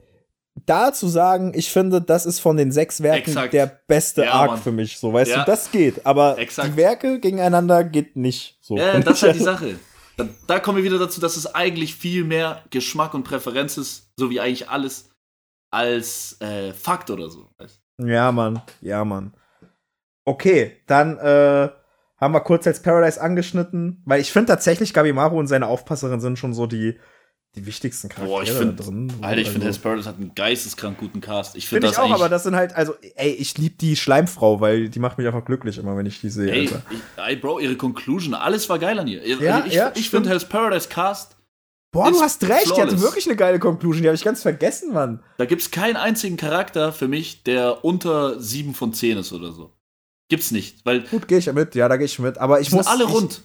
[0.66, 3.53] da zu sagen, ich finde, das ist von den sechs Werken Exakt.
[3.53, 4.62] der beste ja, Arc Mann.
[4.62, 5.45] für mich, so weißt ja.
[5.45, 6.07] du, das geht.
[6.07, 6.68] Aber Exakt.
[6.68, 8.59] die Werke gegeneinander geht nicht.
[8.61, 8.77] So.
[8.77, 9.79] Ja, das ist halt die Sache.
[10.16, 14.12] Da, da, kommen wir wieder dazu, dass es eigentlich viel mehr Geschmack und Präferenz ist,
[14.16, 15.11] so wie eigentlich alles,
[15.72, 17.51] als äh, Fakt oder so.
[17.99, 19.35] Ja, Mann, ja, Mann.
[20.25, 21.68] Okay, dann äh,
[22.25, 26.20] haben wir kurz als Paradise angeschnitten, weil ich finde tatsächlich, Gabi Maru und seine Aufpasserin
[26.20, 26.99] sind schon so die,
[27.55, 29.12] die wichtigsten Charaktere Boah, ich find, drin.
[29.20, 31.55] Alter, ich also, finde, Hell's Paradise hat einen geisteskrank guten Cast.
[31.55, 33.95] Ich finde find das ich auch, aber das sind halt, also, ey, ich liebe die
[33.95, 36.51] Schleimfrau, weil die macht mich einfach glücklich immer, wenn ich die sehe.
[36.51, 36.70] Ey,
[37.16, 39.25] ey Bro, ihre Conclusion, alles war geil an ihr.
[39.27, 41.37] Ja, also ich, ja, ich finde Hell's Paradise Cast.
[41.93, 42.75] Boah, du hast recht, flawless.
[42.75, 45.22] die hatte wirklich eine geile Conclusion, die habe ich ganz vergessen, Mann.
[45.37, 49.74] Da gibt's keinen einzigen Charakter für mich, der unter 7 von 10 ist oder so.
[50.29, 51.03] Gibt's nicht, weil.
[51.03, 52.39] Gut, gehe ich mit, ja, da gehe ich mit.
[52.39, 52.87] Aber ich muss.
[52.87, 53.43] alle rund.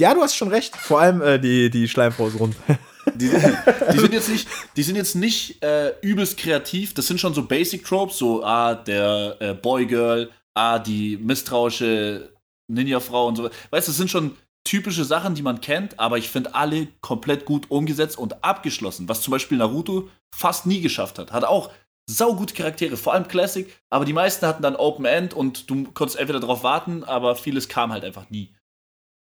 [0.00, 0.74] Ja, du hast schon recht.
[0.76, 2.56] Vor allem äh, die, die Schleimfrau ist rund.
[3.14, 6.94] Die, die, sind jetzt nicht, die sind jetzt nicht äh, übelst kreativ.
[6.94, 12.30] Das sind schon so Basic Tropes, so ah, der äh, Boy Girl, ah, die misstrauische
[12.68, 13.44] Ninja-Frau und so.
[13.70, 17.46] Weißt du, das sind schon typische Sachen, die man kennt, aber ich finde alle komplett
[17.46, 21.32] gut umgesetzt und abgeschlossen, was zum Beispiel Naruto fast nie geschafft hat.
[21.32, 21.70] Hat auch
[22.10, 26.18] saugute Charaktere, vor allem Classic, aber die meisten hatten dann Open End und du konntest
[26.18, 28.54] entweder darauf warten, aber vieles kam halt einfach nie.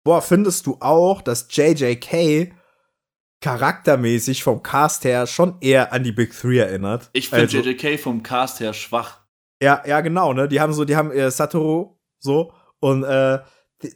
[0.04, 2.54] Boah, findest du auch, dass JJK
[3.40, 7.10] charaktermäßig vom Cast her schon eher an die Big Three erinnert?
[7.12, 9.20] Ich finde also, JJK vom Cast her schwach.
[9.60, 10.48] Ja, ja, genau, ne?
[10.48, 13.40] Die haben so, die haben äh, Satoru so und äh,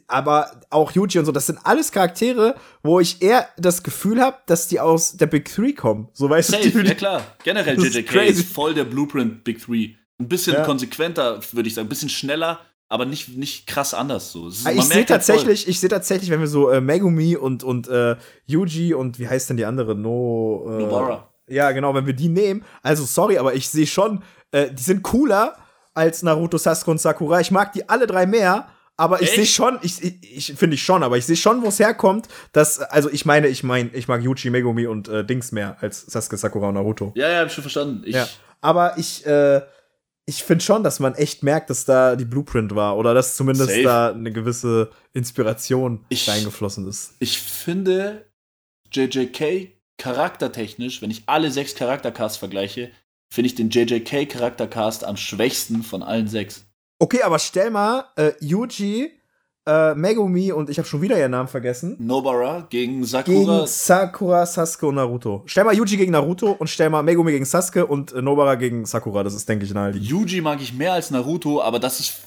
[0.07, 4.37] aber auch Yuji und so, das sind alles Charaktere, wo ich eher das Gefühl habe,
[4.45, 6.09] dass die aus der Big Three kommen.
[6.13, 6.81] So weißt Safe, du.
[6.81, 9.95] Ja klar, generell JJK ist, ist, voll der Blueprint Big Three.
[10.19, 10.63] Ein bisschen ja.
[10.63, 12.59] konsequenter, würde ich sagen, ein bisschen schneller,
[12.89, 14.49] aber nicht, nicht krass anders so.
[14.49, 17.87] Ist, ich sehe halt tatsächlich, ich sehe tatsächlich, wenn wir so äh, Megumi und und
[17.87, 21.27] äh, Yuji und wie heißt denn die andere No äh, Nobara.
[21.47, 25.01] Ja, genau, wenn wir die nehmen, also sorry, aber ich sehe schon, äh, die sind
[25.01, 25.57] cooler
[25.93, 27.41] als Naruto, Sasuke und Sakura.
[27.41, 28.67] Ich mag die alle drei mehr
[29.01, 31.69] aber ich sehe schon, ich, ich, ich finde ich schon, aber ich sehe schon, wo
[31.69, 35.51] es herkommt, dass, also ich meine, ich meine, ich mag Yuji, Megumi und äh, Dings
[35.51, 37.11] mehr als Sasuke, Sakura und Naruto.
[37.15, 38.03] Ja, ja, hab ich schon verstanden.
[38.05, 38.27] Ich ja.
[38.61, 39.61] Aber ich, äh,
[40.27, 43.71] ich finde schon, dass man echt merkt, dass da die Blueprint war oder dass zumindest
[43.71, 43.81] Safe.
[43.81, 47.15] da eine gewisse Inspiration ich, reingeflossen ist.
[47.17, 48.27] Ich finde
[48.91, 52.91] JJK charaktertechnisch, wenn ich alle sechs Charaktercasts vergleiche,
[53.33, 56.65] finde ich den JJK Charaktercast am schwächsten von allen sechs.
[57.01, 59.11] Okay, aber stell mal äh, Yuji,
[59.65, 61.95] äh, Megumi und ich habe schon wieder ihren Namen vergessen.
[61.97, 63.55] Nobara gegen Sakura.
[63.55, 65.41] Gegen Sakura, Sasuke und Naruto.
[65.47, 68.85] Stell mal Yuji gegen Naruto und stell mal Megumi gegen Sasuke und äh, Nobara gegen
[68.85, 69.23] Sakura.
[69.23, 70.07] Das ist, denke ich, naheliegend.
[70.07, 72.21] Yuji mag ich mehr als Naruto, aber das ist,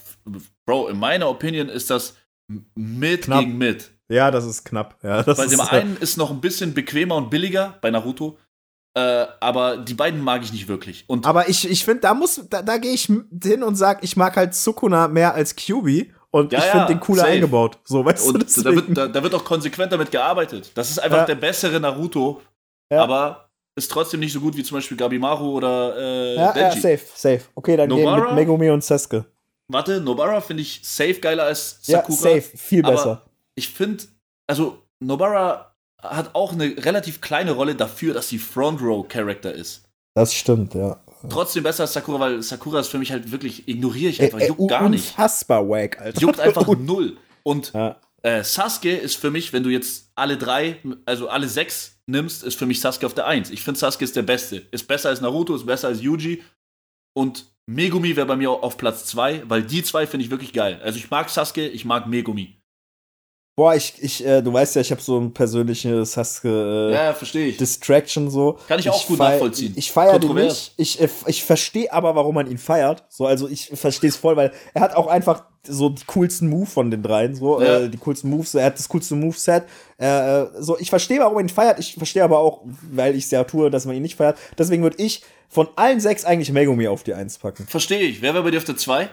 [0.65, 2.15] Bro, in meiner Opinion ist das
[2.75, 3.39] mit knapp.
[3.39, 3.91] gegen mit.
[4.09, 4.97] Ja, das ist knapp.
[5.03, 8.37] Ja, das Bei dem einen ist noch ein bisschen bequemer und billiger bei Naruto.
[8.97, 11.03] Äh, aber die beiden mag ich nicht wirklich.
[11.07, 13.11] Und aber ich, ich finde, da muss, da, da gehe ich
[13.43, 16.13] hin und sag, ich mag halt Sukuna mehr als QB.
[16.31, 17.31] Und ja, ich finde ja, den cooler safe.
[17.31, 17.77] eingebaut.
[17.83, 20.71] So, weißt und du, da wird, da, da, wird auch konsequent damit gearbeitet.
[20.75, 21.25] Das ist einfach ja.
[21.25, 22.41] der bessere Naruto,
[22.89, 26.75] aber ist trotzdem nicht so gut wie zum Beispiel Gabimaru oder äh, ja, Denji.
[26.75, 27.41] Ja, safe, safe.
[27.55, 29.25] Okay, dann Nobara, gehen mit Megumi und Sasuke.
[29.67, 32.29] Warte, Nobara finde ich safe geiler als Sakura.
[32.29, 33.25] Ja, safe, viel besser.
[33.55, 34.05] ich finde,
[34.47, 35.74] also Nobara
[36.09, 39.83] hat auch eine relativ kleine Rolle dafür, dass sie Front Row Character ist.
[40.15, 40.97] Das stimmt, ja.
[41.29, 44.47] Trotzdem besser als Sakura, weil Sakura ist für mich halt wirklich, ignoriere ich einfach, ey,
[44.47, 45.09] juckt gar nicht.
[45.09, 46.21] Unfassbar wack, Alter.
[46.21, 47.17] Juckt einfach null.
[47.43, 47.99] Und ja.
[48.21, 52.55] äh, Sasuke ist für mich, wenn du jetzt alle drei, also alle sechs nimmst, ist
[52.55, 53.49] für mich Sasuke auf der Eins.
[53.49, 54.63] Ich finde Sasuke ist der Beste.
[54.71, 56.43] Ist besser als Naruto, ist besser als Yuji.
[57.13, 60.79] Und Megumi wäre bei mir auf Platz zwei, weil die zwei finde ich wirklich geil.
[60.83, 62.61] Also ich mag Sasuke, ich mag Megumi.
[63.57, 67.13] Boah, ich, ich, äh, du weißt ja, ich habe so ein persönliches Sasuke äh, ja,
[67.13, 67.57] verstehe ich.
[67.57, 68.59] Distraction so.
[68.67, 69.71] Kann ich auch ich gut nachvollziehen.
[69.71, 70.73] Ich, ich feiere den nicht.
[70.75, 73.05] Ich, äh, ich verstehe aber, warum man ihn feiert.
[73.07, 76.65] So, also ich verstehe es voll, weil er hat auch einfach so die coolsten Move
[76.65, 77.79] von den dreien, so ja.
[77.79, 78.55] äh, die coolsten Moves.
[78.55, 79.63] Er hat das coolste Moveset.
[79.97, 80.05] Äh,
[80.41, 81.79] äh, so, ich verstehe, warum man ihn feiert.
[81.79, 84.37] Ich verstehe aber auch, weil ich es ja tue, dass man ihn nicht feiert.
[84.57, 87.65] Deswegen würde ich von allen sechs eigentlich Megumi auf die Eins packen.
[87.67, 88.21] Verstehe ich.
[88.21, 89.09] Wer wäre bei dir auf der zwei?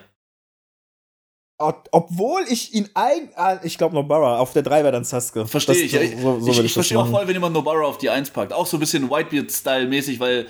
[1.57, 5.45] Obwohl ich ihn ein, ah, ich glaube Nobara, auf der 3 wäre dann Sasuke.
[5.47, 5.91] Verstehe ich.
[5.91, 8.53] So, so ich, ich, ich verstehe auch voll, wenn jemand Nobara auf die 1 packt.
[8.53, 10.47] Auch so ein bisschen Whitebeard-Style-mäßig, weil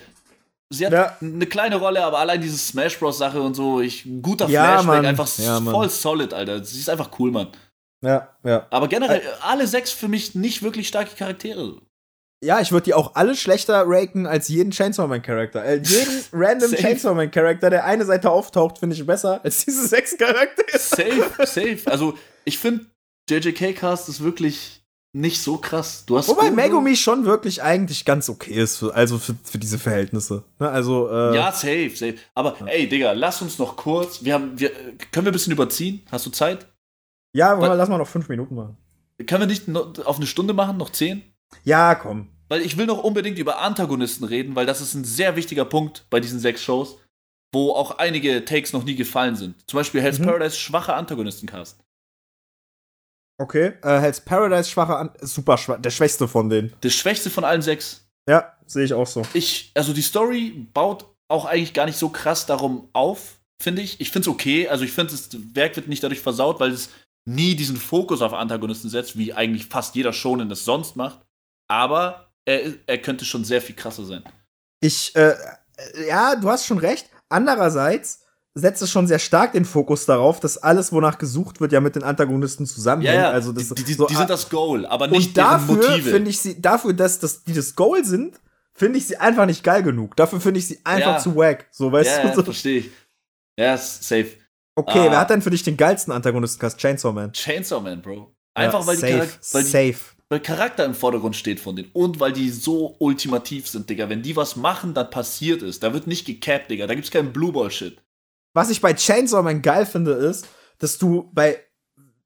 [0.69, 1.17] sie hat ja.
[1.21, 3.17] eine kleine Rolle, aber allein diese Smash Bros.
[3.17, 5.05] Sache und so, ich, ein guter ja, Flashback, Mann.
[5.05, 6.63] einfach ja, voll solid, Alter.
[6.63, 7.47] Sie ist einfach cool, Mann.
[8.01, 8.67] Ja, ja.
[8.69, 11.77] Aber generell, alle sechs für mich nicht wirklich starke Charaktere
[12.43, 15.63] ja, ich würde die auch alle schlechter ranken als jeden Chainsaw Man Charakter.
[15.63, 19.87] Äh, jeden random Chainsaw Man Charakter, der eine Seite auftaucht, finde ich besser als diese
[19.87, 20.77] sechs Charaktere.
[20.77, 21.79] Safe, safe.
[21.85, 22.85] Also, ich finde,
[23.29, 24.83] JJK Cast ist wirklich
[25.13, 26.05] nicht so krass.
[26.05, 29.79] Du hast Wobei Megumi schon wirklich eigentlich ganz okay ist, für, also für, für diese
[29.79, 30.43] Verhältnisse.
[30.59, 32.15] Ne, also, äh, ja, safe, safe.
[32.33, 32.65] Aber ja.
[32.65, 34.23] ey, Digga, lass uns noch kurz.
[34.23, 34.71] Wir haben, wir,
[35.11, 36.01] können wir ein bisschen überziehen?
[36.11, 36.67] Hast du Zeit?
[37.33, 37.77] Ja, Was?
[37.77, 38.77] lass mal noch fünf Minuten machen.
[39.25, 40.77] Können wir nicht auf eine Stunde machen?
[40.77, 41.23] Noch zehn?
[41.63, 45.35] Ja, komm weil ich will noch unbedingt über Antagonisten reden, weil das ist ein sehr
[45.35, 46.99] wichtiger Punkt bei diesen sechs Shows,
[47.51, 49.55] wo auch einige Takes noch nie gefallen sind.
[49.67, 50.25] Zum Beispiel Hell's mhm.
[50.25, 51.83] Paradise schwache Antagonistencast.
[53.41, 56.75] Okay, äh, Hell's Paradise schwache, An super schwach, der schwächste von denen.
[56.83, 58.07] Der schwächste von allen sechs.
[58.29, 59.23] Ja, sehe ich auch so.
[59.33, 63.99] Ich, also die Story baut auch eigentlich gar nicht so krass darum auf, finde ich.
[63.99, 66.91] Ich finde es okay, also ich finde, das Werk wird nicht dadurch versaut, weil es
[67.27, 71.25] nie diesen Fokus auf Antagonisten setzt, wie eigentlich fast jeder Shonen das sonst macht.
[71.67, 74.23] Aber er, er könnte schon sehr viel krasser sein.
[74.81, 75.35] Ich, äh,
[76.07, 77.09] ja, du hast schon recht.
[77.29, 78.21] Andererseits
[78.55, 81.95] setzt es schon sehr stark den Fokus darauf, dass alles, wonach gesucht wird, ja mit
[81.95, 83.15] den Antagonisten zusammenhängt.
[83.15, 83.31] Ja, ja.
[83.31, 86.11] Also das, die, die, so, die sind das Goal, aber und nicht deren dafür Motive.
[86.11, 88.39] finde ich sie, dafür, dass, dass die das Goal sind,
[88.75, 90.15] finde ich sie einfach nicht geil genug.
[90.15, 91.19] Dafür finde ich sie einfach Ja.
[91.19, 91.67] zu wack.
[91.71, 92.27] So, weißt ja, du?
[92.27, 92.43] ja, So.
[92.43, 92.91] verstehe ich.
[93.57, 94.27] Ja, ist safe.
[94.75, 95.11] Okay, Ah.
[95.11, 96.77] wer hat denn für dich den geilsten Antagonistencast?
[96.77, 97.31] Chainsaw Man.
[97.33, 98.35] Chainsaw Man, Bro.
[98.55, 99.99] Einfach weil, die safe, Charak weil, die, safe.
[100.33, 104.09] Weil Charakter im Vordergrund steht von denen und weil die so ultimativ sind, Digga.
[104.09, 105.79] Wenn die was machen, dann passiert es.
[105.79, 106.87] Da wird nicht gecapped, Digga.
[106.87, 108.01] Da gibt's keinen Blue Ball Shit.
[108.55, 110.47] Was ich bei Chainsaw Man geil finde, ist,
[110.79, 111.59] dass du bei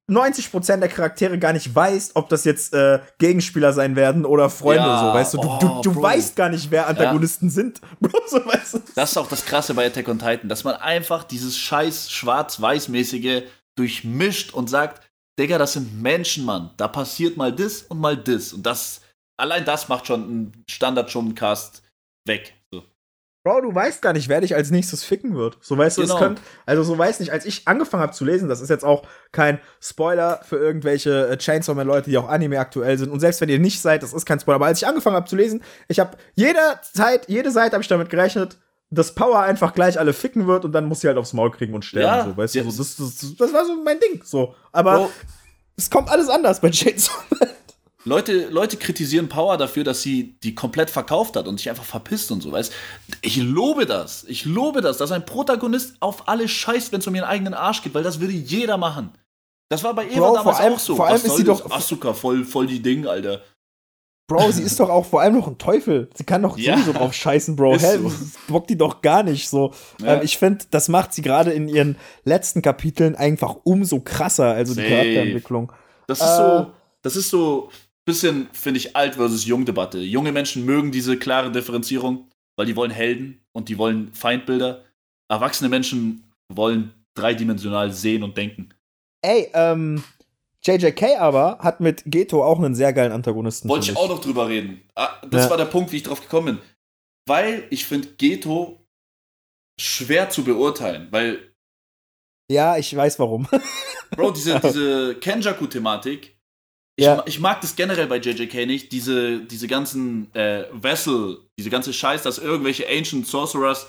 [0.10, 4.84] 90% der Charaktere gar nicht weißt, ob das jetzt äh, Gegenspieler sein werden oder Freunde
[4.84, 5.38] Ja, so, weißt du?
[5.40, 7.82] Du, oh, du, du weißt gar nicht, wer Antagonisten sind.
[8.00, 8.80] Bro, so, weißt du?
[8.96, 13.44] Das ist auch das Krasse bei Attack on Titan, dass man einfach dieses scheiß Schwarz-Weiß-mäßige
[13.76, 15.07] durchmischt und sagt,
[15.40, 16.72] Digga, das sind Menschen, Mann.
[16.78, 18.54] Da passiert mal das und mal das.
[18.54, 19.02] Und das,
[19.40, 21.84] allein das macht schon einen Standard-Cast
[22.28, 22.56] weg.
[22.72, 22.84] So.
[23.46, 25.58] Bro, du weißt gar nicht, wer dich als nächstes ficken wird.
[25.62, 26.20] So weißt du, es Genau.
[26.20, 29.08] könnt, also so weiß nicht, als ich angefangen habe zu lesen, das ist jetzt auch
[29.32, 33.40] kein Spoiler für irgendwelche äh, Chainsaw Man Leute, die auch Anime aktuell sind und selbst
[33.40, 35.64] wenn ihr nicht seid, das ist kein Spoiler, aber als ich angefangen habe zu lesen,
[35.88, 36.60] ich habe jede
[36.94, 38.58] Zeit, jede Seite habe ich damit gerechnet,
[38.90, 41.74] dass Power einfach gleich alle ficken wird und dann muss sie halt aufs Maul kriegen
[41.74, 44.56] und sterben, Ja, so, weißt du, so, das, das, das war so mein Ding, so,
[44.72, 45.12] aber Bro,
[45.76, 47.50] es kommt alles anders bei Chainsaw Man.
[48.06, 52.32] Leute, Leute kritisieren Power dafür, dass sie die komplett verkauft hat und sich einfach verpisst
[52.32, 52.72] und so, weißt
[53.22, 54.24] Ich lobe das.
[54.24, 57.82] Ich lobe das, dass ein Protagonist auf alle scheißt, wenn es um ihren eigenen Arsch
[57.84, 59.12] geht, weil das würde jeder machen.
[59.70, 60.96] Das war bei Eva Bro, damals allem- auch so.
[60.96, 61.60] vor allem ist sie das?
[61.62, 63.42] doch- Asuka, voll, voll die Ding, Alter.
[64.28, 66.10] Bro, sie ist doch auch vor allem noch ein Teufel.
[66.14, 66.74] Sie kann doch Ja.
[66.78, 67.78] sowieso drauf scheißen, Bro.
[67.80, 67.98] Hä?
[67.98, 68.12] so.
[68.50, 69.74] Bockt die doch gar nicht so.
[70.02, 70.16] Ja.
[70.16, 74.74] Ähm, ich finde, das macht sie gerade in ihren letzten Kapiteln einfach umso krasser, also
[74.76, 74.90] die Safe.
[74.90, 75.72] Charakterentwicklung.
[76.08, 76.36] Das ist Äh.
[76.38, 76.72] so,
[77.04, 77.70] das ist so
[78.06, 80.00] bisschen, finde ich, alt versus jung Debatte.
[80.00, 84.84] Junge Menschen mögen diese klare Differenzierung, weil die wollen Helden und die wollen Feindbilder.
[85.30, 86.24] Erwachsene Menschen
[86.54, 88.70] wollen dreidimensional sehen und denken.
[89.22, 90.04] Ey, ähm,
[90.66, 93.70] JJK aber hat mit Geto auch einen sehr geilen Antagonisten.
[93.70, 94.82] Wollte ich auch noch drüber reden.
[94.96, 95.50] Ah, das Ja.
[95.52, 96.60] war der Punkt, wie ich drauf gekommen bin.
[97.28, 98.80] Weil ich finde Geto
[99.80, 101.54] schwer zu beurteilen, weil,
[102.52, 103.48] Ja, ich weiß warum.
[104.12, 106.38] Bro, diese, diese Kenjaku-Thematik,
[106.96, 107.24] ich, Ja.
[107.28, 112.24] ich mag das generell bei JJK nicht, diese, diese ganzen äh, Vessel, diese ganze Scheiß,
[112.24, 113.88] dass irgendwelche Ancient Sorcerers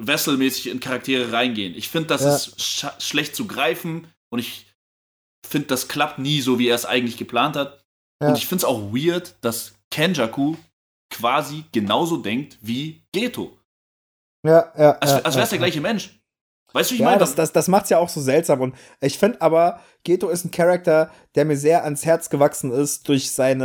[0.00, 1.74] Vessel-mäßig in Charaktere reingehen.
[1.74, 2.34] Ich finde, das Ja.
[2.36, 4.66] ist sch schlecht zu greifen und ich
[5.46, 7.84] finde, das klappt nie so, wie er es eigentlich geplant hat.
[8.22, 8.28] Ja.
[8.28, 10.56] Und ich finde es auch weird, dass Kenjaku
[11.10, 13.56] quasi genauso denkt wie Geto.
[14.46, 14.90] Ja, ja.
[14.98, 16.18] Als, ja, als wäre es ja, der gleiche Mensch.
[16.72, 17.20] Weißt du, wie ich Ja, meine?
[17.20, 18.60] das, das, das macht's ja auch so seltsam.
[18.60, 23.08] Und ich finde aber, Geto ist ein Charakter, der mir sehr ans Herz gewachsen ist
[23.08, 23.64] durch seine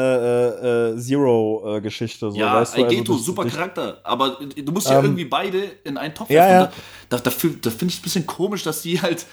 [0.61, 2.31] äh, äh, Zero-Geschichte.
[2.31, 2.83] So, ja, weißt du?
[2.83, 3.99] Also Geto, das- super Charakter.
[4.03, 6.71] Aber du musst ja Ähm, irgendwie beide in einen Topf ja, ja.
[7.09, 9.25] Da, da, da finde ich es ein bisschen komisch, dass die halt.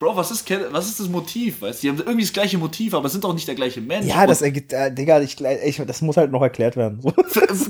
[0.00, 1.60] Bro, was ist, was ist das Motiv?
[1.62, 4.06] Weißt die haben irgendwie das gleiche Motiv, aber sind auch nicht der gleiche Mensch.
[4.06, 7.00] Ja, das ergibt, äh, Digga, ich, ich, das muss halt noch erklärt werden.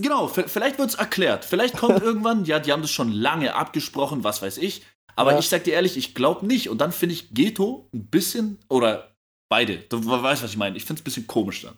[0.02, 1.46] Genau, vielleicht wird es erklärt.
[1.46, 4.82] Vielleicht kommt irgendwann, ja, die haben das schon lange abgesprochen, was weiß ich.
[5.16, 5.38] Aber Ja.
[5.38, 6.68] ich sag dir ehrlich, ich glaube nicht.
[6.68, 9.16] Und dann finde ich Geto ein bisschen, oder
[9.48, 10.76] beide, du weißt, was ich meine.
[10.76, 11.76] Ich finde es ein bisschen komisch dann.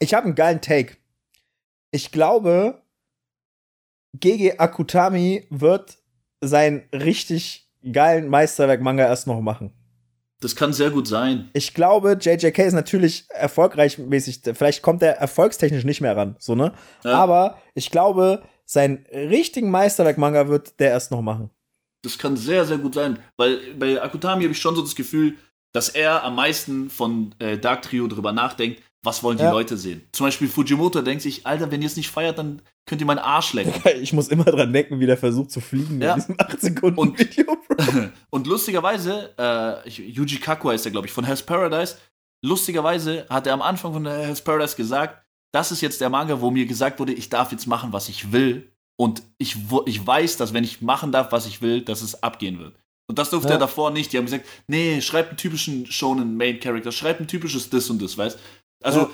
[0.00, 0.96] Ich habe einen geilen Take.
[1.92, 2.82] Ich glaube,
[4.18, 5.98] Gege Akutami wird
[6.40, 9.72] seinen richtig geilen Meisterwerk-Manga erst noch machen.
[10.44, 11.48] Das kann sehr gut sein.
[11.54, 16.54] Ich glaube, JJK ist natürlich erfolgreich mäßig, vielleicht kommt er erfolgstechnisch nicht mehr ran, so,
[16.54, 16.74] ne?
[17.02, 17.12] Ja.
[17.12, 21.48] Aber ich glaube, seinen richtigen Meisterwerk-Manga wird der erst noch machen.
[22.02, 23.18] Das kann sehr, sehr gut sein.
[23.38, 25.38] Weil bei Akutami habe ich schon so das Gefühl,
[25.72, 29.50] dass er am meisten von äh, Dark Trio drüber nachdenkt, was wollen die Ja.
[29.52, 30.02] Leute sehen.
[30.12, 33.18] Zum Beispiel Fujimoto denkt sich, Alter, wenn ihr es nicht feiert, dann könnt ihr meinen
[33.18, 33.72] Arsch lecken.
[34.02, 36.14] Ich muss immer dran denken, wie der versucht zu fliegen Ja.
[36.14, 38.08] in diesem 8 Sekunden Und- Video, Bro.
[38.30, 41.96] Und lustigerweise, äh, Yuji Kaku heißt er, glaube ich, von Hell's Paradise.
[42.44, 46.50] Lustigerweise hat er am Anfang von Hell's Paradise gesagt, das ist jetzt der Manga, wo
[46.50, 48.70] mir gesagt wurde, ich darf jetzt machen, was ich will.
[48.96, 52.58] Und ich, ich weiß, dass wenn ich machen darf, was ich will, dass es abgehen
[52.58, 52.76] wird.
[53.08, 53.54] Und das durfte Ja.
[53.56, 54.12] er davor nicht.
[54.12, 58.00] Die haben gesagt, nee, schreib einen typischen Shonen Main Character, schreib ein typisches das und
[58.02, 58.38] das, weißt?
[58.84, 59.10] Also, Ja.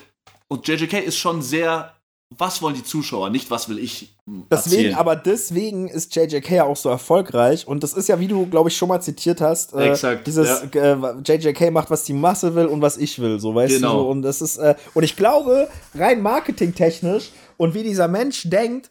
[0.49, 1.93] und JJK ist schon sehr,
[2.37, 4.95] was wollen die Zuschauer, nicht was will ich hm, Deswegen, erzählen.
[4.97, 7.66] aber deswegen ist JJK ja auch so erfolgreich.
[7.66, 10.49] Und das ist ja, wie du, glaube ich, schon mal zitiert hast, äh, Exakt, dieses
[10.75, 13.95] äh, JJK macht, was die Masse will und was ich will, so weißt Genau.
[13.95, 13.99] du.
[14.03, 14.09] so.
[14.11, 18.91] Und das ist, äh, und ich glaube, rein marketingtechnisch und wie dieser Mensch denkt,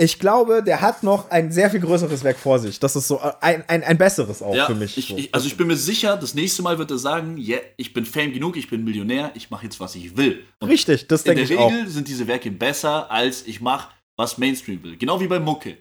[0.00, 2.80] ich glaube, der hat noch ein sehr viel größeres Werk vor sich.
[2.80, 4.96] Das ist so ein, ein, ein besseres auch Ja, für mich.
[4.96, 5.16] Ich, so.
[5.16, 8.04] ich, also ich bin mir sicher, das nächste Mal wird er sagen, yeah, ich bin
[8.06, 10.42] Fame genug, ich bin Millionär, ich mache jetzt, was ich will.
[10.58, 11.70] Und Richtig, das in denke der ich auch.
[11.70, 14.96] Regel sind diese Werke besser, als ich mache, was Mainstream will.
[14.96, 15.76] Genau wie bei Mucke.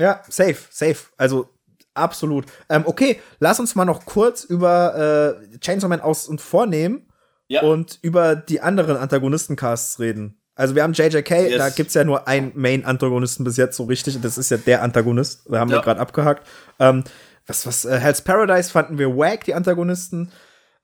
[0.00, 0.96] Ja, safe, safe.
[1.16, 1.48] Also
[1.96, 2.46] Absolut.
[2.68, 7.06] Ähm, okay, lass uns mal noch kurz über äh, Chainsaw Man aus und vornehmen
[7.46, 7.62] Ja.
[7.62, 10.40] und über die anderen Antagonistencasts reden.
[10.56, 11.58] Also wir haben JJK, Yes.
[11.58, 14.20] da gibt's ja nur einen Main-Antagonisten bis jetzt so richtig.
[14.20, 15.42] Das ist ja der Antagonist.
[15.48, 15.82] Da haben wir Ja.
[15.82, 16.46] gerade abgehakt.
[16.78, 17.02] Ähm,
[17.46, 20.30] was, was, äh, Hell's Paradise fanden wir wack, die Antagonisten.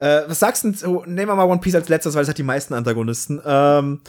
[0.00, 2.38] Äh, was sagst du, oh, nehmen wir mal One Piece als letztes, weil es hat
[2.38, 3.40] die meisten Antagonisten.
[3.44, 4.00] Ähm,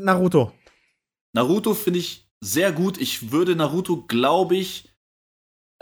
[0.00, 0.52] Naruto.
[1.32, 2.98] Naruto finde ich sehr gut.
[3.00, 4.93] Ich würde Naruto, glaube ich,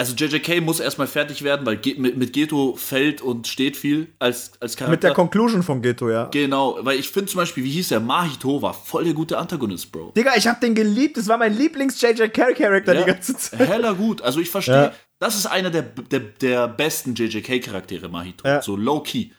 [0.02, 4.50] also JJK muss erstmal fertig werden, weil mit, mit Geto fällt und steht viel als,
[4.60, 4.90] als Charakter.
[4.90, 6.24] Mit der Conclusion von Geto, ja.
[6.24, 8.00] Genau, weil ich finde zum Beispiel, wie hieß der?
[8.00, 10.10] Mahito war voll der gute Antagonist, Bro.
[10.16, 11.16] Digga, ich hab den geliebt.
[11.18, 13.00] Das war mein Lieblings-JJK-Charakter Ja.
[13.02, 13.60] die ganze Zeit.
[13.60, 14.22] Heller gut.
[14.22, 14.92] Also ich verstehe, Ja.
[15.20, 18.48] das ist einer der, der, der besten JJK-Charaktere, Mahito.
[18.48, 18.60] Ja.
[18.60, 19.30] So low-key.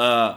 [0.00, 0.32] Äh,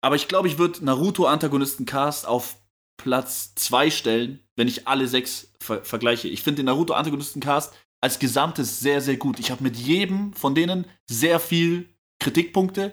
[0.00, 2.56] aber ich glaube, ich würde Naruto-Antagonisten-Cast auf
[2.96, 6.28] Platz 2 stellen, wenn ich alle sechs ver vergleiche.
[6.28, 7.74] Ich finde den Naruto-Antagonisten-Cast
[8.04, 9.38] als Gesamtes sehr, sehr gut.
[9.38, 11.88] Ich habe mit jedem von denen sehr viel
[12.20, 12.92] Kritikpunkte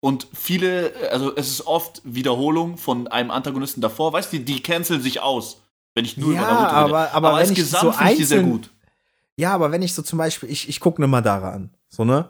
[0.00, 4.12] und viele, also es ist oft Wiederholung von einem Antagonisten davor.
[4.12, 5.60] Weißt du, die, die canceln sich aus,
[5.94, 6.78] wenn ich nur Ja, über Naruto rede.
[6.96, 8.70] aber- aber als Gesamt so finde ich die sehr gut.
[9.36, 12.28] Ja, aber wenn ich so zum Beispiel, ich, ich gucke eine Madara an, so, ne?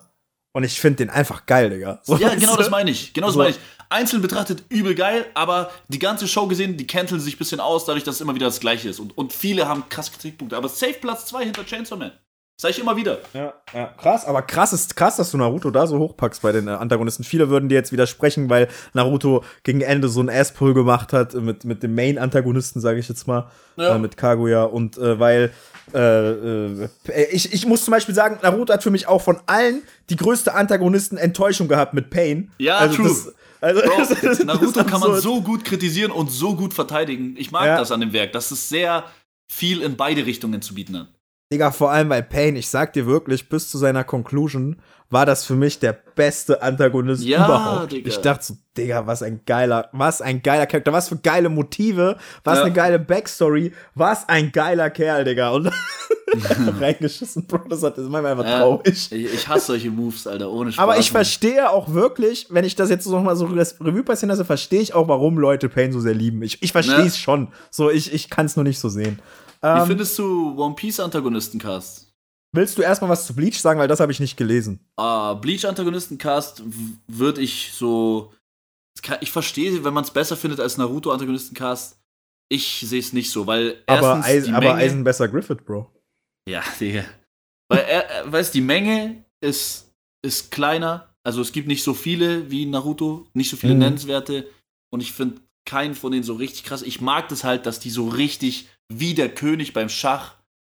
[0.53, 2.01] Und ich finde den einfach geil, Digga.
[2.03, 3.13] So, Ja, genau das meine ich.
[3.13, 3.39] Genau das So.
[3.39, 3.59] meine ich.
[3.89, 7.85] Einzeln betrachtet übel geil, aber die ganze Show gesehen, die canceln sich ein bisschen aus,
[7.85, 9.01] dadurch, dass es immer wieder das Gleiche ist.
[9.01, 10.57] Und, und viele haben krass Kritikpunkte.
[10.57, 12.13] Aber safe Platz 2 hinter Chainsaw Man.
[12.61, 13.17] Sag ich immer wieder.
[13.33, 16.69] Ja, ja, krass, aber krass ist krass, dass du Naruto da so hochpackst bei den
[16.69, 17.25] äh, Antagonisten.
[17.25, 21.41] Viele würden dir jetzt widersprechen, weil Naruto gegen Ende so ein Asspull gemacht hat äh,
[21.41, 23.97] mit, mit dem Main-Antagonisten, sage ich jetzt mal, Ja.
[23.97, 25.53] äh, mit Kaguya und äh, weil
[25.95, 26.89] äh, äh,
[27.33, 30.53] ich, ich muss zum Beispiel sagen, Naruto hat für mich auch von allen die größte
[30.55, 32.51] Antagonisten-Enttäuschung gehabt mit Pain.
[32.59, 33.09] Ja, also true.
[33.09, 37.37] Das, also Bro, das ist Naruto kann man so gut kritisieren und so gut verteidigen.
[37.39, 37.79] Ich mag Ja.
[37.79, 39.05] das an dem Werk, dass es sehr
[39.51, 41.09] viel in beide Richtungen zu bieten hat.
[41.53, 44.77] Digga, vor allem bei Pain, ich sag dir wirklich, bis zu seiner Conclusion
[45.13, 47.91] war das für mich der beste Antagonist Ja, überhaupt.
[47.91, 48.09] Digga.
[48.09, 52.19] Ich dachte so, Digga, was ein geiler, was ein geiler Charakter, was für geile Motive,
[52.45, 52.65] was Ja.
[52.67, 55.51] eine geile Backstory, was ein geiler Kerl, Digga.
[55.51, 55.73] Und
[56.81, 58.59] reingeschissen, Bro, das, hat, das ist manchmal einfach Ja.
[58.61, 59.09] traurig.
[59.11, 60.81] Ich, ich hasse solche Moves, Alter, ohne Spaß.
[60.85, 64.31] Aber ich verstehe auch wirklich, wenn ich das jetzt so nochmal so das Revue passieren
[64.31, 66.45] lasse, verstehe ich auch, warum Leute Pain so sehr lieben.
[66.45, 67.07] Ich, ich verstehe Ne?
[67.07, 67.49] es schon.
[67.73, 69.19] So, ich, ich kann es nur nicht so sehen.
[69.63, 72.07] Wie Ähm, findest du One Piece Antagonistencast?
[72.53, 74.81] willst du erstmal was zu Bleach sagen, weil das habe ich nicht gelesen.
[74.97, 76.63] Ah, Bleach Antagonistencast
[77.07, 78.33] würde ich so.
[79.21, 81.99] Ich verstehe, wenn man es besser findet als Naruto Antagonistencast.
[82.53, 85.91] Ich sehe es nicht so, weil Aber, erstens Eis, die aber Eisen besser Griffith, Bro.
[86.49, 87.05] Ja, Digga.
[87.69, 89.93] Weil er, äh, weißt die Menge ist,
[90.23, 91.15] ist kleiner.
[91.23, 93.79] Also es gibt nicht so viele wie Naruto, nicht so viele Mhm.
[93.81, 94.49] nennenswerte.
[94.93, 96.83] Und ich finde keinen von denen so richtig krass.
[96.83, 100.35] Ich mag das halt, dass die so richtig wie der König beim Schach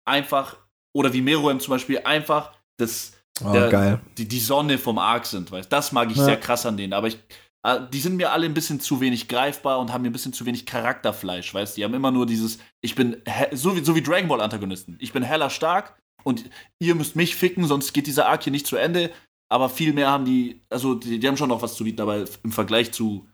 [0.05, 0.57] einfach,
[0.95, 3.99] oder wie Meruem zum Beispiel, einfach das, Oh, Der- geil.
[4.17, 5.49] die, die Sonne vom Arc sind.
[5.51, 5.71] Weißt?
[5.71, 6.25] Das mag ich Ja.
[6.25, 6.93] sehr krass an denen.
[6.93, 7.17] Aber ich,
[7.65, 10.33] äh, die sind mir alle ein bisschen zu wenig greifbar und haben mir ein bisschen
[10.33, 11.51] zu wenig Charakterfleisch.
[11.53, 11.75] Weißt?
[11.77, 13.17] Die haben immer nur dieses, ich bin,
[13.53, 14.97] so wie, so wie Dragon Ball Antagonisten.
[14.99, 16.49] Ich bin heller stark und
[16.79, 19.11] ihr müsst mich ficken, sonst geht dieser Arc hier nicht zu Ende.
[19.49, 22.25] Aber viel mehr haben die, also die, die haben schon noch was zu bieten, aber
[22.43, 23.27] im Vergleich zu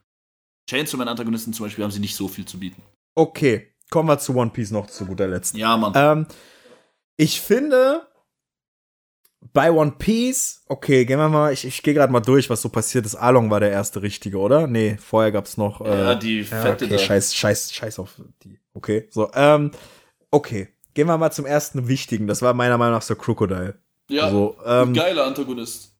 [0.69, 2.82] Chainsaw Man Antagonisten zum Beispiel haben sie nicht so viel zu bieten.
[3.15, 5.55] Okay, kommen wir zu One Piece noch zu guter Letzt.
[5.55, 5.93] Ja, Mann.
[5.95, 6.27] Ähm,
[7.15, 8.07] ich finde,
[9.53, 12.69] bei One Piece, okay, gehen wir mal, ich, ich gehe gerade mal durch, was so
[12.69, 13.15] passiert ist.
[13.15, 14.67] Along war der erste richtige, oder?
[14.67, 15.81] Nee, vorher gab's noch.
[15.81, 16.99] Äh, ja, die ja, fette okay, da.
[16.99, 18.59] scheiß, scheiß, scheiß auf die.
[18.73, 19.71] Okay, so, ähm,
[20.31, 20.69] okay.
[20.93, 22.25] Gehen wir mal zum ersten wichtigen.
[22.25, 23.75] Das war meiner Meinung nach so Crocodile.
[24.09, 25.93] Ja, So, ähm, geiler Antagonist.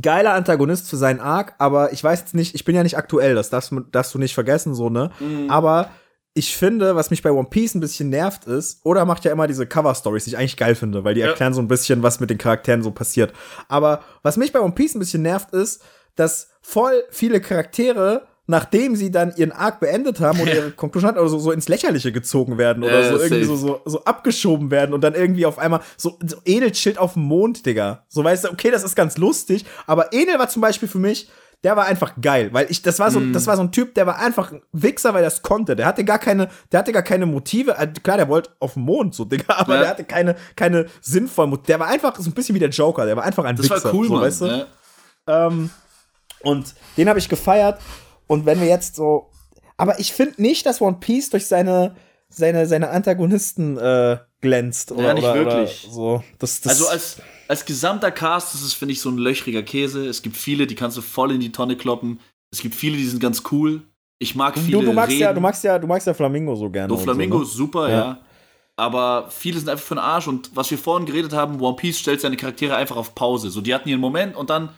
[0.00, 3.34] geiler Antagonist für seinen Arc, aber ich weiß jetzt nicht, ich bin ja nicht aktuell,
[3.34, 5.10] das darfst, du- darfst du nicht vergessen, so, ne?
[5.20, 5.50] Mhm.
[5.50, 5.90] Aber
[6.34, 9.46] ich finde, was mich bei One Piece ein bisschen nervt ist, oder macht ja immer
[9.46, 11.28] diese Cover-Stories, die ich eigentlich geil finde, weil die Ja.
[11.28, 13.32] erklären so ein bisschen, was mit den Charakteren so passiert.
[13.68, 15.82] Aber was mich bei One Piece ein bisschen nervt, ist,
[16.16, 21.18] dass voll viele Charaktere, nachdem sie dann ihren Arc beendet haben oder ihre Conclusion hat,
[21.18, 24.70] oder so, so ins Lächerliche gezogen werden oder Ja, so irgendwie so, so, so abgeschoben
[24.70, 28.04] werden und dann irgendwie auf einmal so, so Edelschild auf dem Mond, Digga.
[28.08, 31.28] So weißt du, okay, das ist ganz lustig, aber Enel war zum Beispiel für mich,
[31.64, 33.32] der war einfach geil, weil ich, das war so, Mhm.
[33.32, 35.76] das war so ein Typ, der war einfach ein Wichser, weil es konnte.
[35.76, 37.76] Der hatte gar keine, der hatte gar keine Motive.
[37.78, 39.80] Äh, Klar, der wollte auf den Mond, so, Digga, aber Ja.
[39.82, 41.66] der hatte keine, keine sinnvollen Motive.
[41.68, 43.84] Der war einfach so ein bisschen wie der Joker, der war einfach ein Das Wichser.
[43.84, 44.22] war cool, so, Mann.
[44.22, 44.46] Weißt du?
[44.46, 44.66] ja.
[45.46, 45.70] Ähm,
[46.42, 47.80] und den habe ich gefeiert.
[48.26, 49.30] Und wenn wir jetzt so.
[49.76, 51.94] Aber ich finde nicht, dass One Piece durch seine,
[52.28, 54.90] seine, seine Antagonisten äh, glänzt.
[54.92, 55.84] Oder, Ja, nicht oder, wirklich.
[55.86, 56.24] Oder so.
[56.38, 57.16] Das, das, Also als,
[57.52, 60.06] als gesamter Cast ist es, finde ich, so ein löchriger Käse.
[60.06, 62.18] Es gibt viele, die kannst du voll in die Tonne kloppen.
[62.50, 63.82] Es gibt viele, die sind ganz cool.
[64.18, 65.20] Ich mag viele du, du, magst Reden.
[65.20, 66.90] ja, du magst ja, du magst ja Flamingo so gerne.
[66.90, 67.96] und Doflamingo So, ist super, Ja.
[67.98, 68.20] ja.
[68.76, 70.28] aber viele sind einfach für den Arsch.
[70.28, 73.50] Und was wir vorhin geredet haben, One Piece stellt seine Charaktere einfach auf Pause.
[73.50, 74.70] So, die hatten ihren Moment und dann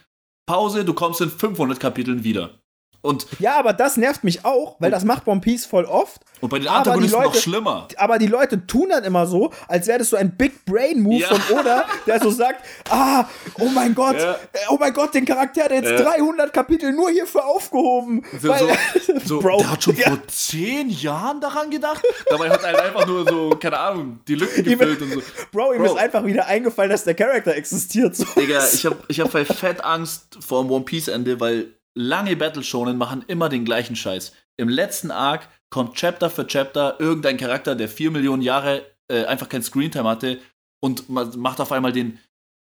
[0.44, 2.58] Pause, du kommst in 500 Kapiteln wieder.
[3.04, 6.22] Und ja, aber das nervt mich auch, weil das macht One Piece voll oft.
[6.40, 7.88] Und bei den Antagonisten Leute, noch schlimmer.
[7.98, 11.20] Aber die Leute tun dann immer so, als wäre das so ein Big Brain Move
[11.20, 11.28] ja.
[11.28, 13.26] von Oda, der so sagt, ah,
[13.58, 14.38] oh mein Gott, ja.
[14.70, 16.00] oh mein Gott, den Charakter hat jetzt ja.
[16.00, 18.24] 300 Kapitel nur hierfür aufgehoben.
[18.40, 18.74] So, weil,
[19.26, 22.02] so, Bro, der hat schon vor 10 Jahren daran gedacht.
[22.30, 25.22] Dabei hat er einfach nur so, keine Ahnung, die Lücken gefüllt und so.
[25.52, 25.92] Bro, ihm Bro.
[25.92, 28.16] ist einfach wieder eingefallen, dass der Charakter existiert.
[28.16, 28.24] So.
[28.34, 32.36] Digga, ich hab, ich hab bei Fett Angst vor dem One Piece Ende, weil lange
[32.36, 34.32] Battle Shonen machen immer den gleichen Scheiß.
[34.56, 39.48] Im letzten Arc kommt Chapter für Chapter irgendein Charakter, der vier Millionen Jahre äh, einfach
[39.48, 40.38] kein Screentime hatte
[40.80, 42.18] und macht auf einmal den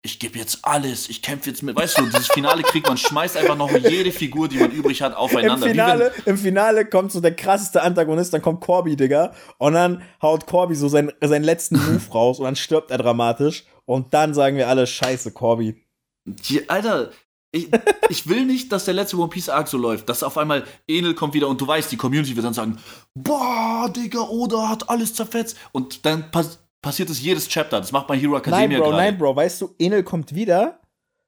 [0.03, 3.37] ich gebe jetzt alles, ich kämpfe jetzt mit, weißt du, dieses Finale kriegt man schmeißt
[3.37, 5.67] einfach noch jede Figur, die man übrig hat, aufeinander.
[5.67, 10.03] Im Finale, im Finale kommt so der krasseste Antagonist, dann kommt Corby, Digga, und dann
[10.23, 14.35] haut Corby so seinen, seinen letzten Move raus und dann stirbt er dramatisch und dann
[14.35, 15.85] sagen wir alle, scheiße, Corby.
[16.25, 17.11] Die, Alter,
[17.51, 17.69] ich,
[18.09, 21.15] ich, will nicht, dass der letzte One Piece Arc so läuft, dass auf einmal Enel
[21.15, 22.79] kommt wieder und du weißt, die Community wird dann sagen,
[23.15, 25.57] boah, Digga, Oda hat alles zerfetzt.
[25.73, 27.81] Und dann pass passiert es jedes Chapter.
[27.81, 29.03] Das macht bei Hero Academia Nein, Bro, grade.
[29.03, 30.81] nein, Bro, weißt du, Enel kommt wieder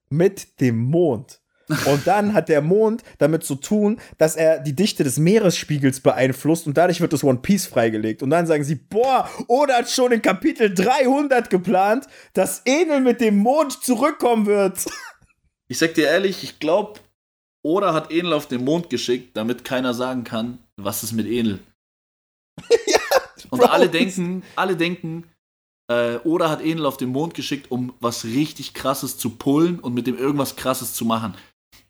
[0.09, 1.41] mit dem Mond.
[1.87, 6.67] Und dann hat der Mond damit zu tun, dass er die Dichte des Meeresspiegels beeinflusst
[6.67, 8.23] und dadurch wird das One Piece freigelegt.
[8.23, 13.21] Und dann sagen sie, boah, Oda hat schon in Kapitel 300 geplant, dass Enel mit
[13.21, 14.85] dem Mond zurückkommen wird.
[15.71, 16.99] Ich sag dir ehrlich, ich glaube,
[17.63, 21.61] Oda hat Enel auf den Mond geschickt, damit keiner sagen kann, was ist mit Enel.
[22.87, 22.99] ja,
[23.51, 25.31] und alle denken, alle denken,
[25.89, 29.95] äh, Oda hat Enel auf den Mond geschickt, um was richtig krasses zu pullen und
[29.95, 31.37] mit dem irgendwas krasses zu machen.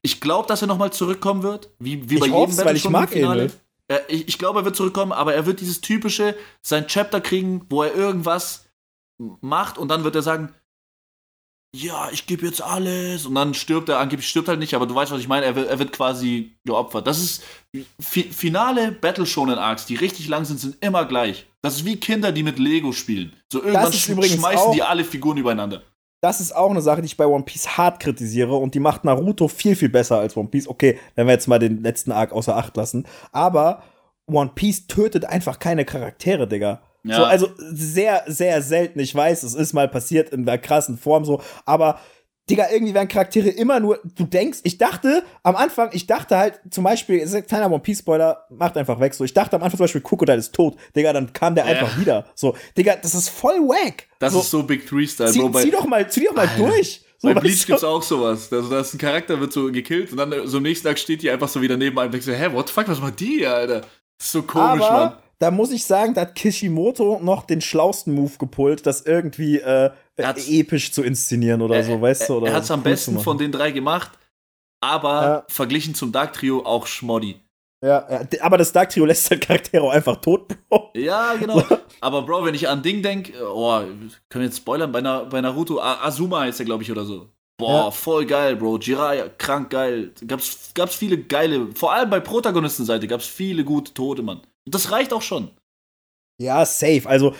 [0.02, 3.16] Ich glaube, dass er nochmal zurückkommen wird, wie, wie bei ich jedem weil ich mag
[3.16, 3.50] Enel.
[3.88, 7.64] Äh, ich, ich glaube, er wird zurückkommen, aber er wird dieses typische, sein Chapter kriegen,
[7.70, 8.66] wo er irgendwas
[9.40, 10.54] macht und dann wird er sagen,
[11.74, 14.94] ja, ich gebe jetzt alles und dann stirbt er, angeblich stirbt halt nicht, aber du
[14.94, 17.06] weißt, was ich meine, er wird, er wird quasi geopfert.
[17.06, 17.44] Das ist
[18.00, 21.46] fi finale Battle Shonen Arcs, die richtig lang sind, sind immer gleich.
[21.62, 23.32] Das ist wie Kinder, die mit Lego spielen.
[23.52, 25.82] So irgendwann sch schmeißen die alle Figuren übereinander.
[26.22, 29.04] Das ist auch eine Sache, die ich bei One Piece hart kritisiere und die macht
[29.04, 30.68] Naruto viel, viel besser als One Piece.
[30.68, 33.06] Okay, wenn wir jetzt mal den letzten Arc außer Acht lassen.
[33.32, 33.82] Aber
[34.26, 36.82] One Piece tötet einfach keine Charaktere, Digga.
[37.02, 37.16] Ja.
[37.16, 39.00] So, also sehr, sehr selten.
[39.00, 42.00] Ich weiß, es ist mal passiert in der krassen Form so, aber
[42.50, 46.60] Digga, irgendwie werden Charaktere immer nur, du denkst, ich dachte am Anfang, ich dachte halt
[46.70, 49.62] zum Beispiel, ist ein kleiner One Piece Spoiler, macht einfach weg, so, ich dachte am
[49.62, 51.70] Anfang zum Beispiel, Crocodile ist tot, Digga, dann kam der ja.
[51.70, 54.08] einfach wieder, so, Digga, das ist voll wack.
[54.18, 55.52] Das so, ist so Big Three Style, zieh.
[55.52, 56.66] Zieh doch mal, zieh doch mal Alter.
[56.66, 57.04] durch.
[57.18, 58.50] So, Bei Bleach gibt's auch sowas.
[58.50, 61.22] Also, da ist ein Charakter, wird so gekillt und dann so am nächsten Tag steht
[61.22, 63.20] die einfach so wieder neben einem und denkst so, hä, what the fuck, was macht
[63.20, 63.82] die, Alter?
[63.82, 67.62] Das ist so komisch, Aber, Mann da muss ich sagen, da hat Kishimoto noch den
[67.62, 72.36] schlausten Move gepult, das irgendwie äh, episch zu inszenieren oder so, weißt du?
[72.36, 74.10] Oder er hat es am besten von den drei gemacht,
[74.80, 75.44] aber ja.
[75.48, 77.40] verglichen zum Dark Trio auch Schmoddy.
[77.82, 80.90] Ja, ja, aber das Dark Trio lässt halt Charaktere auch einfach tot, Bro.
[80.94, 81.62] Ja, genau.
[82.02, 85.40] aber Bro, wenn ich an Ding denke, oh, können wir jetzt spoilern, bei, Na bei
[85.40, 87.30] Naruto, Azuma heißt er, glaube ich, oder so.
[87.56, 87.90] Boah, ja.
[87.90, 88.78] voll geil, Bro.
[88.78, 90.12] Jiraiya, krank geil.
[90.26, 94.42] Gab's, gab's viele geile, vor allem bei Protagonistenseite gab's viele gute Tote, Mann.
[94.70, 95.50] Das reicht auch schon.
[96.38, 97.02] Ja, safe.
[97.06, 97.34] Also,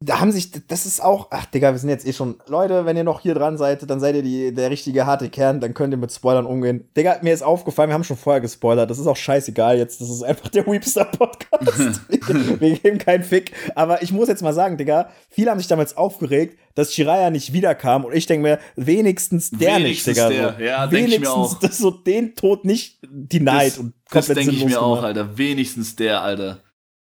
[0.00, 2.96] da haben sich, das ist auch, ach Digga, wir sind jetzt eh schon, Leute, wenn
[2.96, 5.92] ihr noch hier dran seid, dann seid ihr die, der richtige harte Kern, dann könnt
[5.92, 6.88] ihr mit Spoilern umgehen.
[6.96, 10.08] Digga, mir ist aufgefallen, wir haben schon vorher gespoilert, das ist auch scheißegal jetzt, das
[10.08, 12.02] ist einfach der Weepster-Podcast.
[12.60, 15.96] wir geben keinen Fick, aber ich muss jetzt mal sagen, Digga, viele haben sich damals
[15.96, 20.54] aufgeregt, dass Shiraya nicht wiederkam und ich denke mir, wenigstens der wenigstens nicht, Digga.
[20.54, 20.64] Der.
[20.64, 21.58] Ja, wenigstens ich mir auch.
[21.58, 25.96] Das so den Tod nicht denied das, und Das denke ich mir auch, Alter, wenigstens
[25.96, 26.60] der, Alter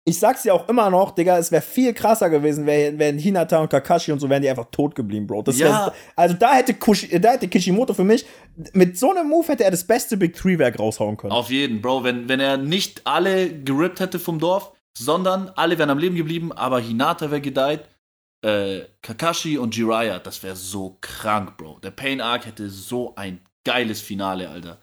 [0.09, 3.69] ich sag's ja auch immer noch, Digga, es wäre viel krasser gewesen, wären Hinata und
[3.69, 5.43] Kakashi und so wären die einfach tot geblieben, Bro.
[5.43, 5.87] Das ja.
[5.87, 8.25] Wär, also da hätte, Kushi, da hätte Kishimoto für mich,
[8.73, 11.33] mit so einem Move hätte er das beste Big Three-Werk raushauen können.
[11.33, 12.05] Auf jeden, Bro.
[12.05, 16.53] Wenn, wenn er nicht alle gerippt hätte vom Dorf, sondern alle wären am Leben geblieben,
[16.53, 17.83] aber Hinata wäre gedeiht,
[18.43, 21.81] äh, Kakashi und Jiraiya, das wäre so krank, Bro.
[21.83, 24.79] Der Pain Arc hätte so ein geiles Finale, Alter.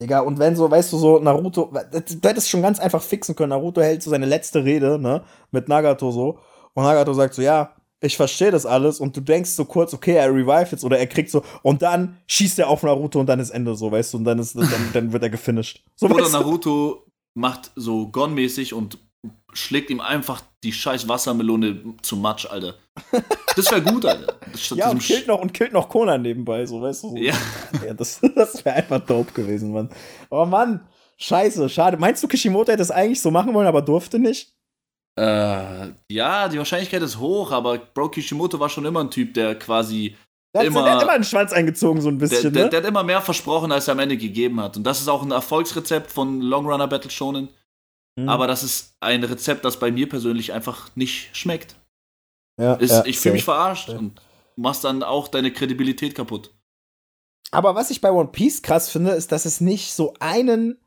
[0.00, 3.50] Digga, und wenn so, weißt du, so Naruto, du hättest schon ganz einfach fixen können.
[3.50, 6.38] Naruto hält so seine letzte Rede, ne, mit Nagato so.
[6.74, 9.00] Und Nagato sagt so, ja, ich verstehe das alles.
[9.00, 12.18] Und du denkst so kurz, okay, er revive jetzt oder er kriegt so, und dann
[12.28, 14.90] schießt er auf Naruto und dann ist Ende so, weißt du, und dann ist, dann,
[14.92, 15.84] dann wird er gefinisht.
[15.96, 18.98] So, oder Naruto macht so Gon-mäßig und
[19.52, 22.74] schlägt ihm einfach die scheiß Wassermelone zum Matsch, Alter.
[23.56, 24.34] Das wäre gut, Alter.
[24.74, 27.10] ja, und killt, noch, und killt noch Conan nebenbei, so, weißt du?
[27.10, 27.16] So.
[27.16, 27.34] Ja.
[27.84, 29.90] ja das das wäre einfach dope gewesen, Mann.
[30.30, 31.96] Oh Mann, scheiße, schade.
[31.96, 34.52] Meinst du, Kishimoto hätte das eigentlich so machen wollen, aber durfte nicht?
[35.18, 39.56] Äh, ja, die Wahrscheinlichkeit ist hoch, aber Bro Kishimoto war schon immer ein Typ, der
[39.58, 40.14] quasi
[40.54, 42.70] Der hat, immer, der hat immer einen Schwanz eingezogen, so ein der, bisschen, der, ne?
[42.70, 44.76] der hat immer mehr versprochen, als er am Ende gegeben hat.
[44.76, 47.48] Und das ist auch ein Erfolgsrezept von Long Runner Battle Shonen.
[48.18, 48.28] Mhm.
[48.28, 51.76] Aber das ist ein Rezept, das bei mir persönlich einfach nicht schmeckt.
[52.60, 53.98] ja, Ist, ja, ich fühle mich verarscht safe.
[53.98, 54.20] und
[54.56, 56.52] machst dann auch deine Kredibilität kaputt.
[57.52, 60.78] Aber was ich bei One Piece krass finde, ist, dass es nicht so einen,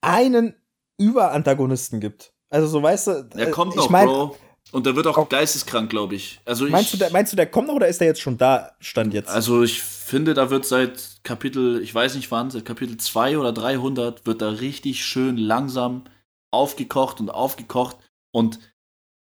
[0.00, 0.54] einen
[0.98, 2.32] Überantagonisten gibt.
[2.50, 4.36] Also so, weißt du, Er äh, kommt noch, ich mein, Bro.
[4.70, 6.40] Und der wird auch Auch- geisteskrank, glaube ich.
[6.44, 8.36] Also ich, Meinst du, der, meinst du, der kommt noch oder ist der jetzt schon
[8.36, 9.28] da, stand jetzt?
[9.30, 13.52] Also ich finde, da wird seit Kapitel, ich weiß nicht wann, seit Kapitel 2 oder
[13.52, 16.04] 300 wird da richtig schön langsam
[16.50, 17.96] aufgekocht und aufgekocht.
[18.34, 18.58] Und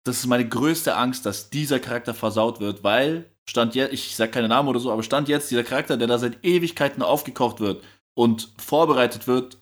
[0.05, 4.33] das ist meine größte Angst, dass dieser Charakter versaut wird, weil stand jetzt, ich sag
[4.33, 7.83] keine Namen oder so, aber stand jetzt dieser Charakter, der da seit Ewigkeiten aufgekocht wird
[8.15, 9.59] und vorbereitet wird,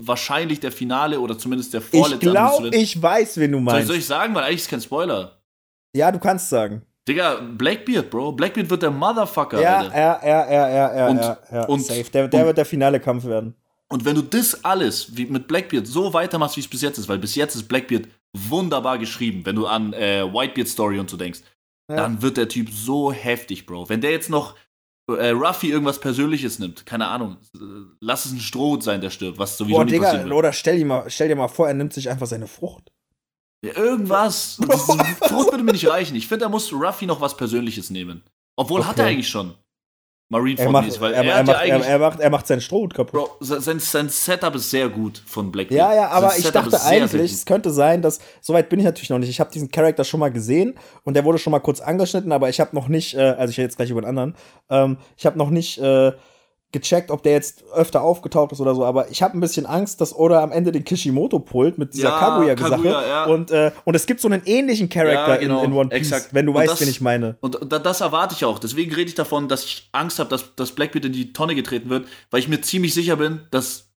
[0.00, 2.82] wahrscheinlich der Finale oder zumindest der ich vorletzte glaube, Anwendungswille.
[2.82, 3.88] ich weiß, wen du soll, meinst.
[3.88, 5.40] soll ich sagen, weil eigentlich ist kein Spoiler.
[5.96, 6.82] ja, du kannst sagen.
[7.08, 8.32] Digga, Blackbeard, Bro.
[8.32, 9.60] Blackbeard wird der Motherfucker.
[9.62, 11.64] Ja, ja, ja, ja, ja, ja, Und- ja, ja.
[11.64, 12.04] und- safe.
[12.04, 13.54] Der, der und- wird der finale Kampf werden.
[13.90, 17.08] Und wenn du das alles wie mit Blackbeard so weitermachst, wie es bis jetzt ist,
[17.08, 21.16] weil bis jetzt ist Blackbeard wunderbar geschrieben, wenn du an äh, Whitebeard Story und so
[21.16, 21.40] denkst,
[21.90, 21.96] Ja.
[21.96, 23.88] dann wird der Typ so heftig, Bro.
[23.88, 24.56] Wenn der jetzt noch
[25.10, 27.38] äh, Ruffy irgendwas Persönliches nimmt, keine Ahnung,
[28.00, 30.32] lass es ein Stroh sein, der stirbt, was sowieso Boah, nicht Digga, wird.
[30.34, 32.92] oder stell dir, mal, stell dir mal vor, er nimmt sich einfach seine Frucht.
[33.64, 34.56] Ja, irgendwas.
[35.22, 36.14] Frucht würde mir nicht reichen.
[36.14, 38.22] Ich finde, da muss Ruffy noch was Persönliches nehmen.
[38.56, 39.12] Obwohl hat er Okay.
[39.14, 39.54] eigentlich schon.
[40.30, 42.60] Marineford macht, mäßig, weil er, er, er, hat ja macht, er, macht, er macht seinen
[42.60, 43.12] Strohhut kaputt.
[43.12, 45.78] Bro, sein, sein Setup ist sehr gut von Blackbeard.
[45.78, 47.38] Ja, ja, aber ich dachte ist sehr, sehr eigentlich, gut.
[47.38, 50.20] es könnte sein, dass, soweit bin ich natürlich noch nicht, ich habe diesen Charakter schon
[50.20, 50.74] mal gesehen
[51.04, 53.56] und der wurde schon mal kurz angeschnitten, aber ich habe noch nicht, äh, also ich
[53.56, 54.34] rede jetzt gleich über den anderen,
[54.68, 56.12] ähm, ich habe noch nicht äh,
[56.72, 60.00] gecheckt, ob der jetzt öfter aufgetaucht ist oder so, aber ich habe ein bisschen Angst,
[60.02, 63.24] dass Oda am Ende den Kishimoto pullt mit dieser Ja, Kaguya-Sache Kaguya, ja.
[63.24, 65.98] und, äh, und es gibt so einen ähnlichen Charakter Ja, genau, in, in One Piece,
[66.12, 66.34] exakt.
[66.34, 67.38] wenn du Und weißt, das- wen ich meine.
[67.40, 68.58] Und da- das erwarte ich auch.
[68.58, 71.88] Deswegen rede ich davon, dass ich Angst habe, dass, dass Blackbeard in die Tonne getreten
[71.88, 73.90] wird, weil ich mir ziemlich sicher bin, dass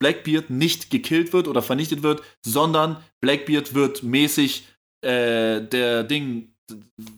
[0.00, 4.68] Blackbeard nicht gekillt wird oder vernichtet wird, sondern Blackbeard wird mäßig
[5.02, 6.54] äh, der Ding,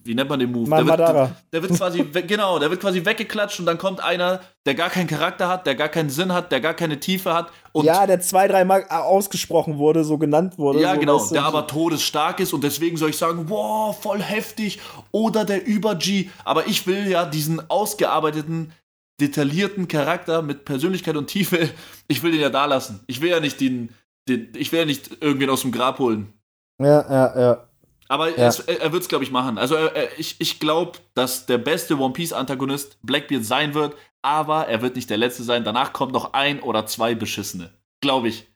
[0.04, 0.68] wie nennt man den Move?
[0.70, 4.74] Der wird, der wird quasi, genau, der wird quasi weggeklatscht und dann kommt einer, der
[4.74, 7.84] gar keinen Charakter hat, der gar keinen Sinn hat, der gar keine Tiefe hat und
[7.84, 10.80] ja, der zwei, dreimal ausgesprochen wurde, so genannt wurde.
[10.80, 14.80] Ja, so, genau, der aber todesstark ist und deswegen soll ich sagen, wow, voll heftig
[15.12, 16.28] oder der Über-G.
[16.44, 18.72] Aber ich will ja diesen ausgearbeiteten,
[19.20, 21.70] detaillierten Charakter mit Persönlichkeit und Tiefe,
[22.08, 23.00] ich will den ja da lassen.
[23.06, 23.90] Ich will ja nicht den,
[24.28, 26.32] den ich will ja nicht irgendwen aus dem Grab holen.
[26.78, 27.69] Ja, ja, ja.
[28.10, 28.48] Aber Ja.
[28.48, 29.56] es, er, wird es, glaube ich, machen.
[29.56, 34.82] Also er, ich, ich glaube, dass der beste One Piece-Antagonist Blackbeard sein wird, aber er
[34.82, 35.62] wird nicht der letzte sein.
[35.62, 37.70] Danach kommt noch ein oder zwei beschissene.
[38.00, 38.48] Glaube ich.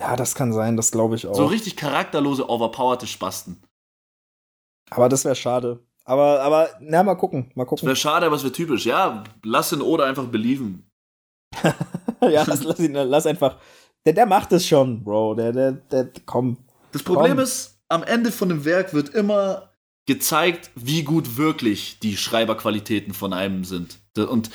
[0.00, 1.34] Ja, das kann sein, das glaube ich auch.
[1.34, 3.62] So richtig charakterlose, overpowerte Spasten.
[4.90, 5.84] Aber das wäre schade.
[6.04, 7.86] Aber, aber, na, mal gucken, mal Das gucken.
[7.86, 8.86] wäre schade, aber es wäre typisch.
[8.86, 10.90] Ja, lass den Oda einfach belieben.
[12.22, 13.58] ja, lass, lass ihn, lass einfach.
[14.06, 15.34] Der, der macht es schon, Bro.
[15.34, 16.56] Der, der, der, komm.
[16.92, 17.40] Das Problem Komm.
[17.44, 19.70] ist, am Ende von dem Werk wird immer
[20.06, 23.98] gezeigt, wie gut wirklich die Schreiberqualitäten von einem sind.
[24.16, 24.50] Und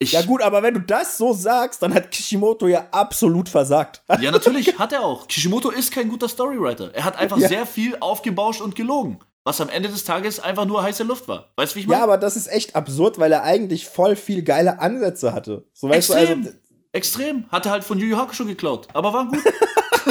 [0.00, 0.12] ich.
[0.12, 4.02] Ja, gut, aber wenn du das so sagst, dann hat Kishimoto ja absolut versagt.
[4.20, 5.26] Ja, natürlich hat er auch.
[5.26, 6.94] Kishimoto ist kein guter Storywriter.
[6.94, 7.48] Er hat einfach Ja.
[7.48, 9.18] sehr viel aufgebauscht und gelogen.
[9.44, 11.50] Was am Ende des Tages einfach nur heiße Luft war.
[11.56, 11.98] Weißt du, wie ich meine?
[11.98, 15.64] Ja, aber das ist echt absurd, weil er eigentlich voll viel geile Ansätze hatte.
[15.72, 16.42] So weißt Extrem.
[16.42, 16.58] du, also.
[16.92, 17.44] Extrem.
[17.50, 18.86] Hat er halt von Yu Yu Hakusho geklaut.
[18.92, 19.38] Aber war gut.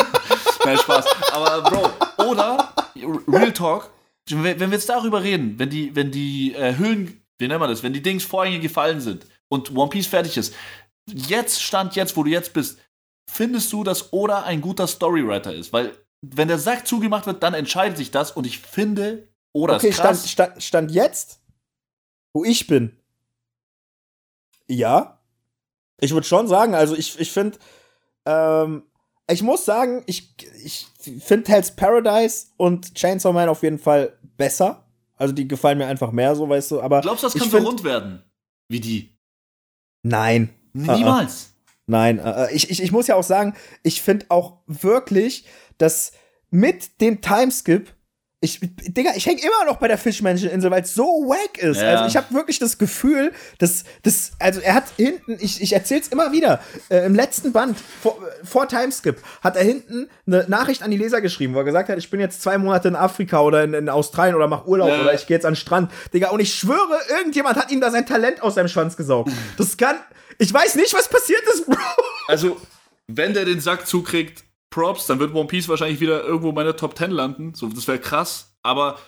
[0.66, 1.06] Nein, Spaß.
[1.32, 2.74] Aber Bro, oder
[3.28, 3.92] Real Talk,
[4.30, 7.84] wenn wir jetzt darüber reden, wenn die, wenn die äh, Hüllen, wie nennt man das,
[7.84, 10.54] wenn die Dings Vorhänge gefallen sind und One Piece fertig ist,
[11.10, 12.80] jetzt stand jetzt, wo du jetzt bist,
[13.30, 15.72] findest du, dass Oda ein guter Storywriter ist?
[15.72, 19.90] Weil wenn der Sack zugemacht wird, dann entscheidet sich das und ich finde, Oda Okay,
[19.90, 20.30] ist stand, krass.
[20.30, 21.40] stand, stand jetzt,
[22.34, 22.98] wo ich bin.
[24.68, 25.20] Ja.
[26.00, 27.58] Ich würde schon sagen, also ich, ich finde,
[28.26, 28.84] ähm,
[29.30, 30.34] ich muss sagen, ich,
[30.64, 30.88] ich
[31.20, 34.86] finde Hell's Paradise und Chainsaw Man auf jeden Fall besser.
[35.18, 37.02] Also die gefallen mir einfach mehr, so weißt du, aber.
[37.02, 38.24] Glaubst du, das kann so rund werden?
[38.70, 39.18] Wie die?
[40.04, 40.54] Nein.
[40.74, 41.54] Niemals.
[41.88, 45.46] Nein, äh, ich, ich, ich muss ja auch sagen, ich finde auch wirklich,
[45.78, 46.12] dass
[46.50, 47.94] mit dem Timeskip,
[48.40, 51.82] ich, Digga, ich hänge immer noch bei der Fischmenscheninsel, weil es so wack ist.
[51.82, 51.96] Ja.
[51.96, 56.10] Also ich habe wirklich das Gefühl, dass das, also er hat hinten, ich, ich erzähl's
[56.10, 56.60] immer wieder,
[56.90, 61.20] äh, im letzten Band vor, vor Timeskip hat er hinten eine Nachricht an die Leser
[61.20, 63.90] geschrieben, wo er gesagt hat, ich bin jetzt zwei Monate in Afrika oder in, in
[63.90, 65.02] Australien oder mach Urlaub Ja.
[65.02, 67.90] oder ich gehe jetzt an den Strand, Digga, und ich schwöre, irgendjemand hat ihm da
[67.90, 69.32] sein Talent aus seinem Schwanz gesaugt.
[69.58, 69.96] Das kann,
[70.38, 71.76] ich weiß nicht, was passiert ist, Bro.
[72.28, 72.58] Also,
[73.08, 76.76] wenn der den Sack zukriegt, Props, dann wird One Piece wahrscheinlich wieder irgendwo in meiner
[76.76, 77.54] Top 10 landen.
[77.54, 78.56] So, das wäre krass.
[78.64, 79.00] Aber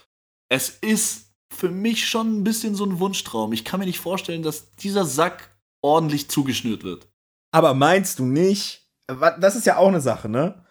[0.50, 3.54] es ist für mich schon ein bisschen so ein Wunschtraum.
[3.54, 7.08] Ich kann mir nicht vorstellen, dass dieser Sack ordentlich zugeschnürt wird.
[7.52, 10.66] Aber meinst du nicht, das ist ja auch eine Sache, ne?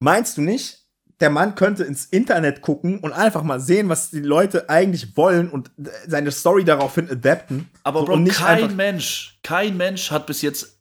[0.00, 0.86] Meinst du nicht,
[1.20, 5.50] der Mann könnte ins Internet gucken und einfach mal sehen, was die Leute eigentlich wollen
[5.50, 5.70] und
[6.06, 7.68] seine Story daraufhin adapten?
[7.82, 10.77] Aber Bro, kein Mensch, kein Mensch hat bis jetzt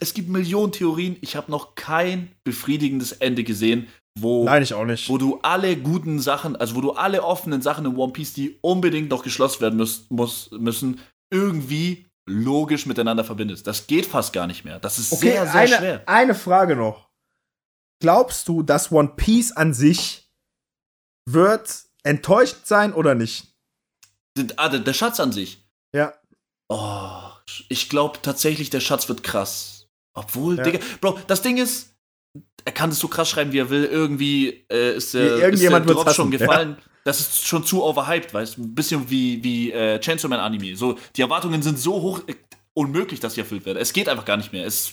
[0.00, 1.16] es gibt Millionen Theorien.
[1.20, 3.88] Ich habe noch kein befriedigendes Ende gesehen,
[4.18, 5.08] wo, Nein, ich auch nicht.
[5.08, 8.58] wo du alle guten Sachen, also wo du alle offenen Sachen in One Piece, die
[8.60, 11.00] unbedingt noch geschlossen werden muss, muss, müssen,
[11.30, 13.66] irgendwie logisch miteinander verbindest.
[13.66, 14.78] Das geht fast gar nicht mehr.
[14.80, 16.02] Das ist okay, sehr, sehr eine, schwer.
[16.06, 17.08] Eine Frage noch.
[18.00, 20.30] Glaubst du, dass One Piece an sich
[21.26, 23.54] wird enttäuscht sein oder nicht?
[24.56, 25.66] Ah, der Schatz an sich.
[25.92, 26.14] Ja.
[26.68, 27.30] Oh,
[27.68, 29.77] ich glaube tatsächlich, der Schatz wird krass.
[30.20, 30.62] Obwohl, ja.
[30.62, 31.94] Digga, Bro, das Ding ist,
[32.64, 33.84] er kann es so krass schreiben, wie er will.
[33.84, 36.76] Irgendwie äh, ist der, Irgendjemand ist der Drop schon gefallen.
[36.78, 36.84] Ja.
[37.04, 38.62] Das ist schon zu overhyped, weißt du?
[38.62, 40.76] Ein bisschen wie, wie äh, Chainsaw Man Anime.
[40.76, 42.34] So, die Erwartungen sind so hoch, äh,
[42.74, 43.78] unmöglich, dass sie erfüllt werden.
[43.78, 44.66] Es geht einfach gar nicht mehr.
[44.66, 44.92] Es,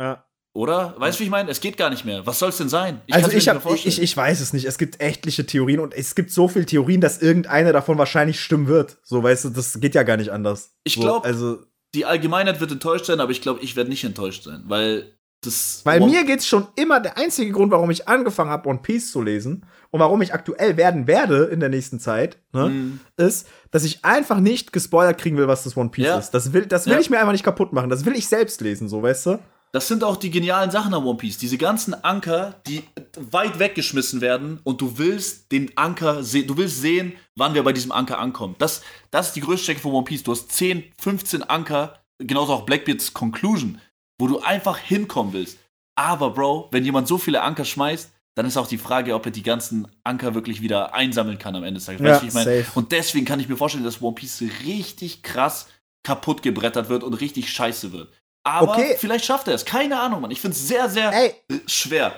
[0.00, 0.24] ja.
[0.54, 0.94] Oder?
[0.98, 1.50] Weißt du, wie ich meine?
[1.50, 2.24] Es geht gar nicht mehr.
[2.26, 3.00] Was soll es denn sein?
[3.06, 4.64] Ich also ich, hab, ich, ich weiß es nicht.
[4.64, 8.68] Es gibt etliche Theorien und es gibt so viele Theorien, dass irgendeine davon wahrscheinlich stimmen
[8.68, 8.98] wird.
[9.02, 10.76] So, weißt du, das geht ja gar nicht anders.
[10.84, 14.04] Ich glaube, so, also die Allgemeinheit wird enttäuscht sein, aber ich glaube, ich werde nicht
[14.04, 15.82] enttäuscht sein, weil das.
[15.84, 19.12] Weil One mir geht's schon immer der einzige Grund, warum ich angefangen habe, One Piece
[19.12, 23.00] zu lesen und warum ich aktuell werden werde in der nächsten Zeit, ne, mm.
[23.16, 26.18] ist, dass ich einfach nicht gespoilert kriegen will, was das One Piece ja.
[26.18, 26.30] ist.
[26.30, 27.00] Das will, das will ja.
[27.00, 27.90] ich mir einfach nicht kaputt machen.
[27.90, 29.38] Das will ich selbst lesen, so, weißt du?
[29.74, 31.36] Das sind auch die genialen Sachen an One Piece.
[31.36, 32.84] Diese ganzen Anker, die
[33.18, 37.72] weit weggeschmissen werden und du willst den Anker sehen, du willst sehen, wann wir bei
[37.72, 38.54] diesem Anker ankommen.
[38.58, 40.22] Das, das ist die größte Strecke von One Piece.
[40.22, 43.80] Du hast 10, 15 Anker, genauso auch Blackbeards Conclusion,
[44.20, 45.58] wo du einfach hinkommen willst.
[45.96, 49.32] Aber, Bro, wenn jemand so viele Anker schmeißt, dann ist auch die Frage, ob er
[49.32, 52.00] die ganzen Anker wirklich wieder einsammeln kann am Ende des Tages.
[52.00, 52.66] Ja, weißt du, ich meine?
[52.76, 55.66] Und deswegen kann ich mir vorstellen, dass One Piece richtig krass
[56.04, 58.12] kaputt gebrettert wird und richtig scheiße wird.
[58.44, 58.96] Aber okay.
[58.98, 59.64] vielleicht schafft er es.
[59.64, 60.30] Keine Ahnung, Mann.
[60.30, 61.34] Ich finde es sehr, sehr Ey.
[61.66, 62.12] schwer.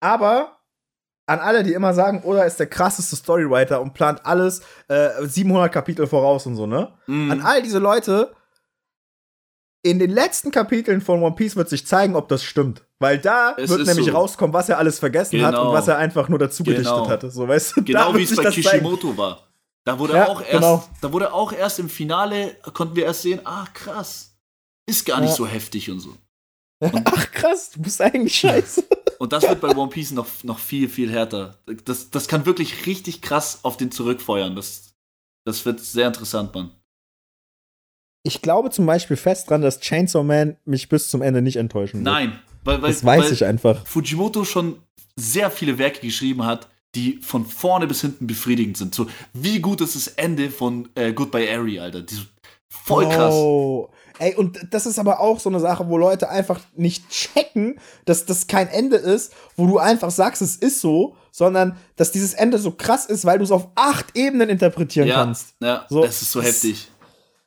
[0.00, 0.56] Aber
[1.26, 5.70] an alle, die immer sagen, Oda ist der krasseste Storywriter und plant alles äh, 700
[5.72, 6.92] Kapitel voraus und so, ne?
[7.06, 7.30] Mm.
[7.30, 8.32] An all diese Leute,
[9.82, 12.84] in den letzten Kapiteln von One Piece wird sich zeigen, ob das stimmt.
[12.98, 14.12] Weil da es wird nämlich so.
[14.12, 15.48] rauskommen, was er alles vergessen genau.
[15.48, 15.72] hat und genau.
[15.74, 16.78] was er einfach nur dazu genau.
[16.78, 17.30] gedichtet hatte.
[17.30, 19.18] So, weißt du, genau wie es bei Kishimoto zeigen.
[19.18, 19.42] war.
[19.84, 20.84] Da wurde, ja, auch erst, genau.
[21.00, 24.35] da wurde auch erst im Finale, konnten wir erst sehen, ah krass,
[24.86, 25.36] ist gar nicht ja.
[25.36, 26.16] so heftig und so.
[26.80, 28.84] Und Ach krass, du bist eigentlich scheiße.
[29.18, 31.56] Und das wird bei One Piece noch, noch viel, viel härter.
[31.86, 34.54] Das, das kann wirklich richtig krass auf den zurückfeuern.
[34.54, 34.94] Das,
[35.46, 36.70] das wird sehr interessant, Mann.
[38.22, 42.00] Ich glaube zum Beispiel fest dran, dass Chainsaw Man mich bis zum Ende nicht enttäuschen
[42.00, 42.04] wird.
[42.04, 43.86] Nein, weil, weil, das weiß weil ich einfach.
[43.86, 44.82] Fujimoto schon
[45.16, 48.94] sehr viele Werke geschrieben hat, die von vorne bis hinten befriedigend sind.
[48.94, 52.02] So, wie gut ist das Ende von äh, Goodbye Ari, Alter?
[52.02, 52.16] Die,
[52.68, 53.32] voll krass.
[53.32, 57.78] Oh, Ey, und das ist aber auch so eine Sache, wo Leute einfach nicht checken,
[58.04, 62.34] dass das kein Ende ist, wo du einfach sagst, es ist so, sondern dass dieses
[62.34, 65.54] Ende so krass ist, weil du es auf acht Ebenen interpretieren ja, kannst.
[65.60, 66.88] Ja, so, das ist so heftig.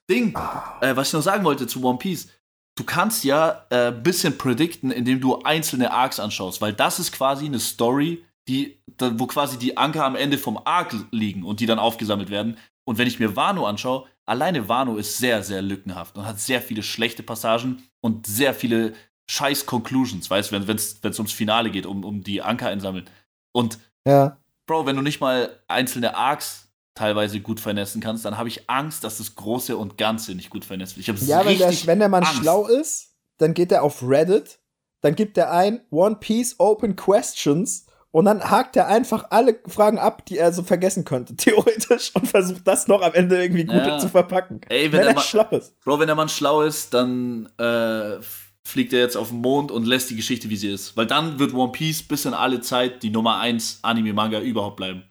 [0.10, 0.36] Ding,
[0.82, 2.28] äh, was ich noch sagen wollte zu One Piece.
[2.76, 7.12] Du kannst ja ein äh, bisschen predikten, indem du einzelne Arcs anschaust, weil das ist
[7.12, 11.66] quasi eine Story, die, wo quasi die Anker am Ende vom Arc liegen und die
[11.66, 12.58] dann aufgesammelt werden.
[12.86, 16.62] Und wenn ich mir Wano anschaue, alleine Wano ist sehr, sehr lückenhaft und hat sehr
[16.62, 18.94] viele schlechte Passagen und sehr viele
[19.30, 23.10] scheiß Conclusions, weißt du, wenn es ums Finale geht, um, um die Anker einsammeln.
[23.52, 24.38] Und, ja.
[24.68, 29.04] Bro, wenn du nicht mal einzelne Arcs teilweise gut vernetzen kannst, dann habe ich Angst,
[29.04, 31.08] dass das Große und Ganze nicht gut vernetzt wird.
[31.22, 32.40] Ja, wenn der, wenn der Mann Angst.
[32.40, 34.60] schlau ist, dann geht er auf Reddit,
[35.02, 40.00] dann gibt er ein One Piece Open Questions und dann hakt er einfach alle Fragen
[40.00, 43.76] ab, die er so vergessen könnte, theoretisch, und versucht das noch am Ende irgendwie gut
[43.76, 44.00] ja.
[44.00, 44.62] zu verpacken.
[44.70, 45.80] Ey, wenn, wenn er Mann, schlau ist.
[45.82, 48.18] Bro, wenn der Mann schlau ist, dann äh,
[48.64, 50.98] fliegt er jetzt auf den Mond und lässt die Geschichte, wie sie ist.
[50.98, 55.04] Weil dann wird One Piece bis in alle Zeit die Nummer 1 Anime-Manga überhaupt bleiben.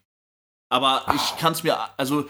[0.71, 1.37] Aber ich ah.
[1.39, 2.27] kann es mir, also,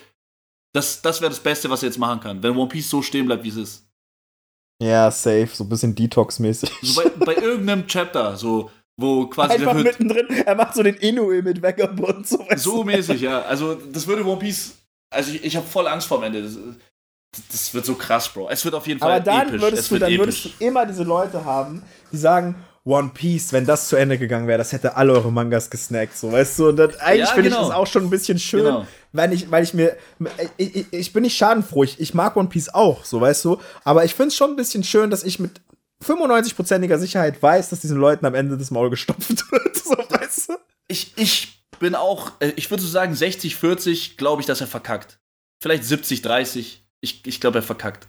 [0.75, 3.27] das, das wäre das Beste, was er jetzt machen kann, wenn One Piece so stehen
[3.27, 3.85] bleibt, wie es ist.
[4.81, 6.71] Ja, safe, so ein bisschen Detox-mäßig.
[6.83, 11.41] So bei, bei irgendeinem Chapter, so wo quasi Einfach mittendrin, er macht so den Inoue
[11.41, 12.27] mit Vagabond.
[12.27, 13.43] So, so mäßig, ja.
[13.43, 14.75] Also, das würde One Piece.
[15.09, 16.43] Also, ich, ich habe voll Angst vor dem Ende.
[16.43, 16.59] Das,
[17.51, 18.49] das, wird so krass, Bro.
[18.51, 19.63] Es wird auf jeden Fall Aber dann episch.
[19.63, 20.19] Würdest du, dann episch.
[20.19, 24.49] würdest du immer diese Leute haben, die sagen, One Piece, wenn das zu Ende gegangen
[24.49, 26.69] wäre, das hätte alle eure Mangas gesnackt, so, weißt du?
[26.71, 27.63] Und das, eigentlich ja, finde genau.
[27.63, 28.87] ich das auch schon ein bisschen schön, genau.
[29.13, 29.97] weil, ich, weil ich mir,
[30.57, 33.59] ich, ich, ich bin nicht schadenfroh, ich, ich mag One Piece auch, so, weißt du?
[33.85, 35.61] Aber ich finde es schon ein bisschen schön, dass ich mit
[36.05, 39.77] 95%iger Sicherheit weiß, dass diesen Leuten am Ende das Maul gestopft wird.
[39.77, 40.55] So, weißt du?
[40.89, 44.67] Ich, ich bin auch, äh, ich würde so sagen, 60, 40 glaube ich, dass er
[44.67, 45.19] verkackt.
[45.61, 46.85] Vielleicht 70, 30.
[47.01, 48.07] Ich, ich glaube, er verkackt.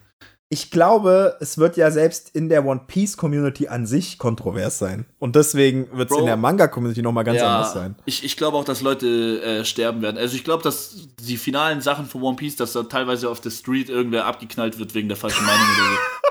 [0.52, 5.06] Ich glaube, es wird ja selbst in der One Piece Community an sich kontrovers sein.
[5.20, 7.94] Und deswegen wird es in der Manga Community noch mal ganz ja, anders sein.
[8.04, 10.18] Ich, ich glaube auch, dass Leute äh, sterben werden.
[10.18, 13.50] Also ich glaube, dass die finalen Sachen von One Piece, dass da teilweise auf der
[13.50, 15.98] Street irgendwer abgeknallt wird wegen der falschen Meinung oder so.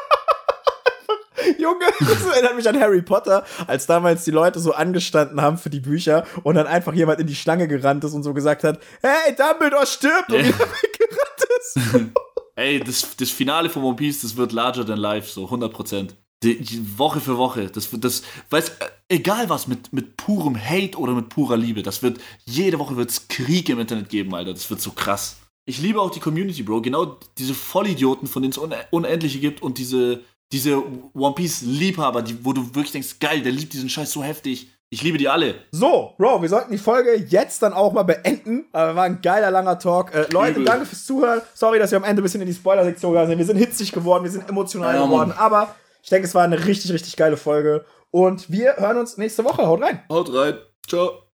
[1.57, 5.69] Junge, das erinnert mich an Harry Potter, als damals die Leute so angestanden haben für
[5.69, 8.79] die Bücher und dann einfach jemand in die Schlange gerannt ist und so gesagt hat,
[9.01, 11.79] hey, Dumbledore stirbt und wieder weggerannt ist.
[12.55, 16.09] Ey, das, das Finale von One Piece, das wird larger than life, so 100%.
[16.43, 18.73] Die, die Woche für Woche, das wird, das, weiß,
[19.07, 23.11] egal was, mit, mit purem Hate oder mit purer Liebe, das wird, jede Woche wird
[23.11, 25.37] es Krieg im Internet geben, Alter, das wird so krass.
[25.65, 29.77] Ich liebe auch die Community, Bro, genau diese Vollidioten, von denen es Unendliche gibt und
[29.77, 30.81] diese, diese
[31.13, 34.71] One Piece-Liebhaber, die, wo du wirklich denkst, geil, der liebt diesen Scheiß so heftig.
[34.91, 35.53] Ich liebe die alle.
[35.71, 38.65] So, Bro, wir sollten die Folge jetzt dann auch mal beenden.
[38.71, 40.13] Aber war ein geiler, langer Talk.
[40.15, 40.65] Äh, Leute, Übel.
[40.65, 41.41] danke fürs Zuhören.
[41.53, 43.37] Sorry, dass wir am Ende ein bisschen in die Spoiler-Sektion gegangen sind.
[43.37, 45.31] Wir sind hitzig geworden, wir sind emotional ja, geworden.
[45.37, 47.85] Aber ich denke, es war eine richtig, richtig geile Folge.
[48.09, 49.67] Und wir hören uns nächste Woche.
[49.67, 50.01] Haut rein.
[50.09, 50.57] Haut rein.
[50.87, 51.21] Ciao.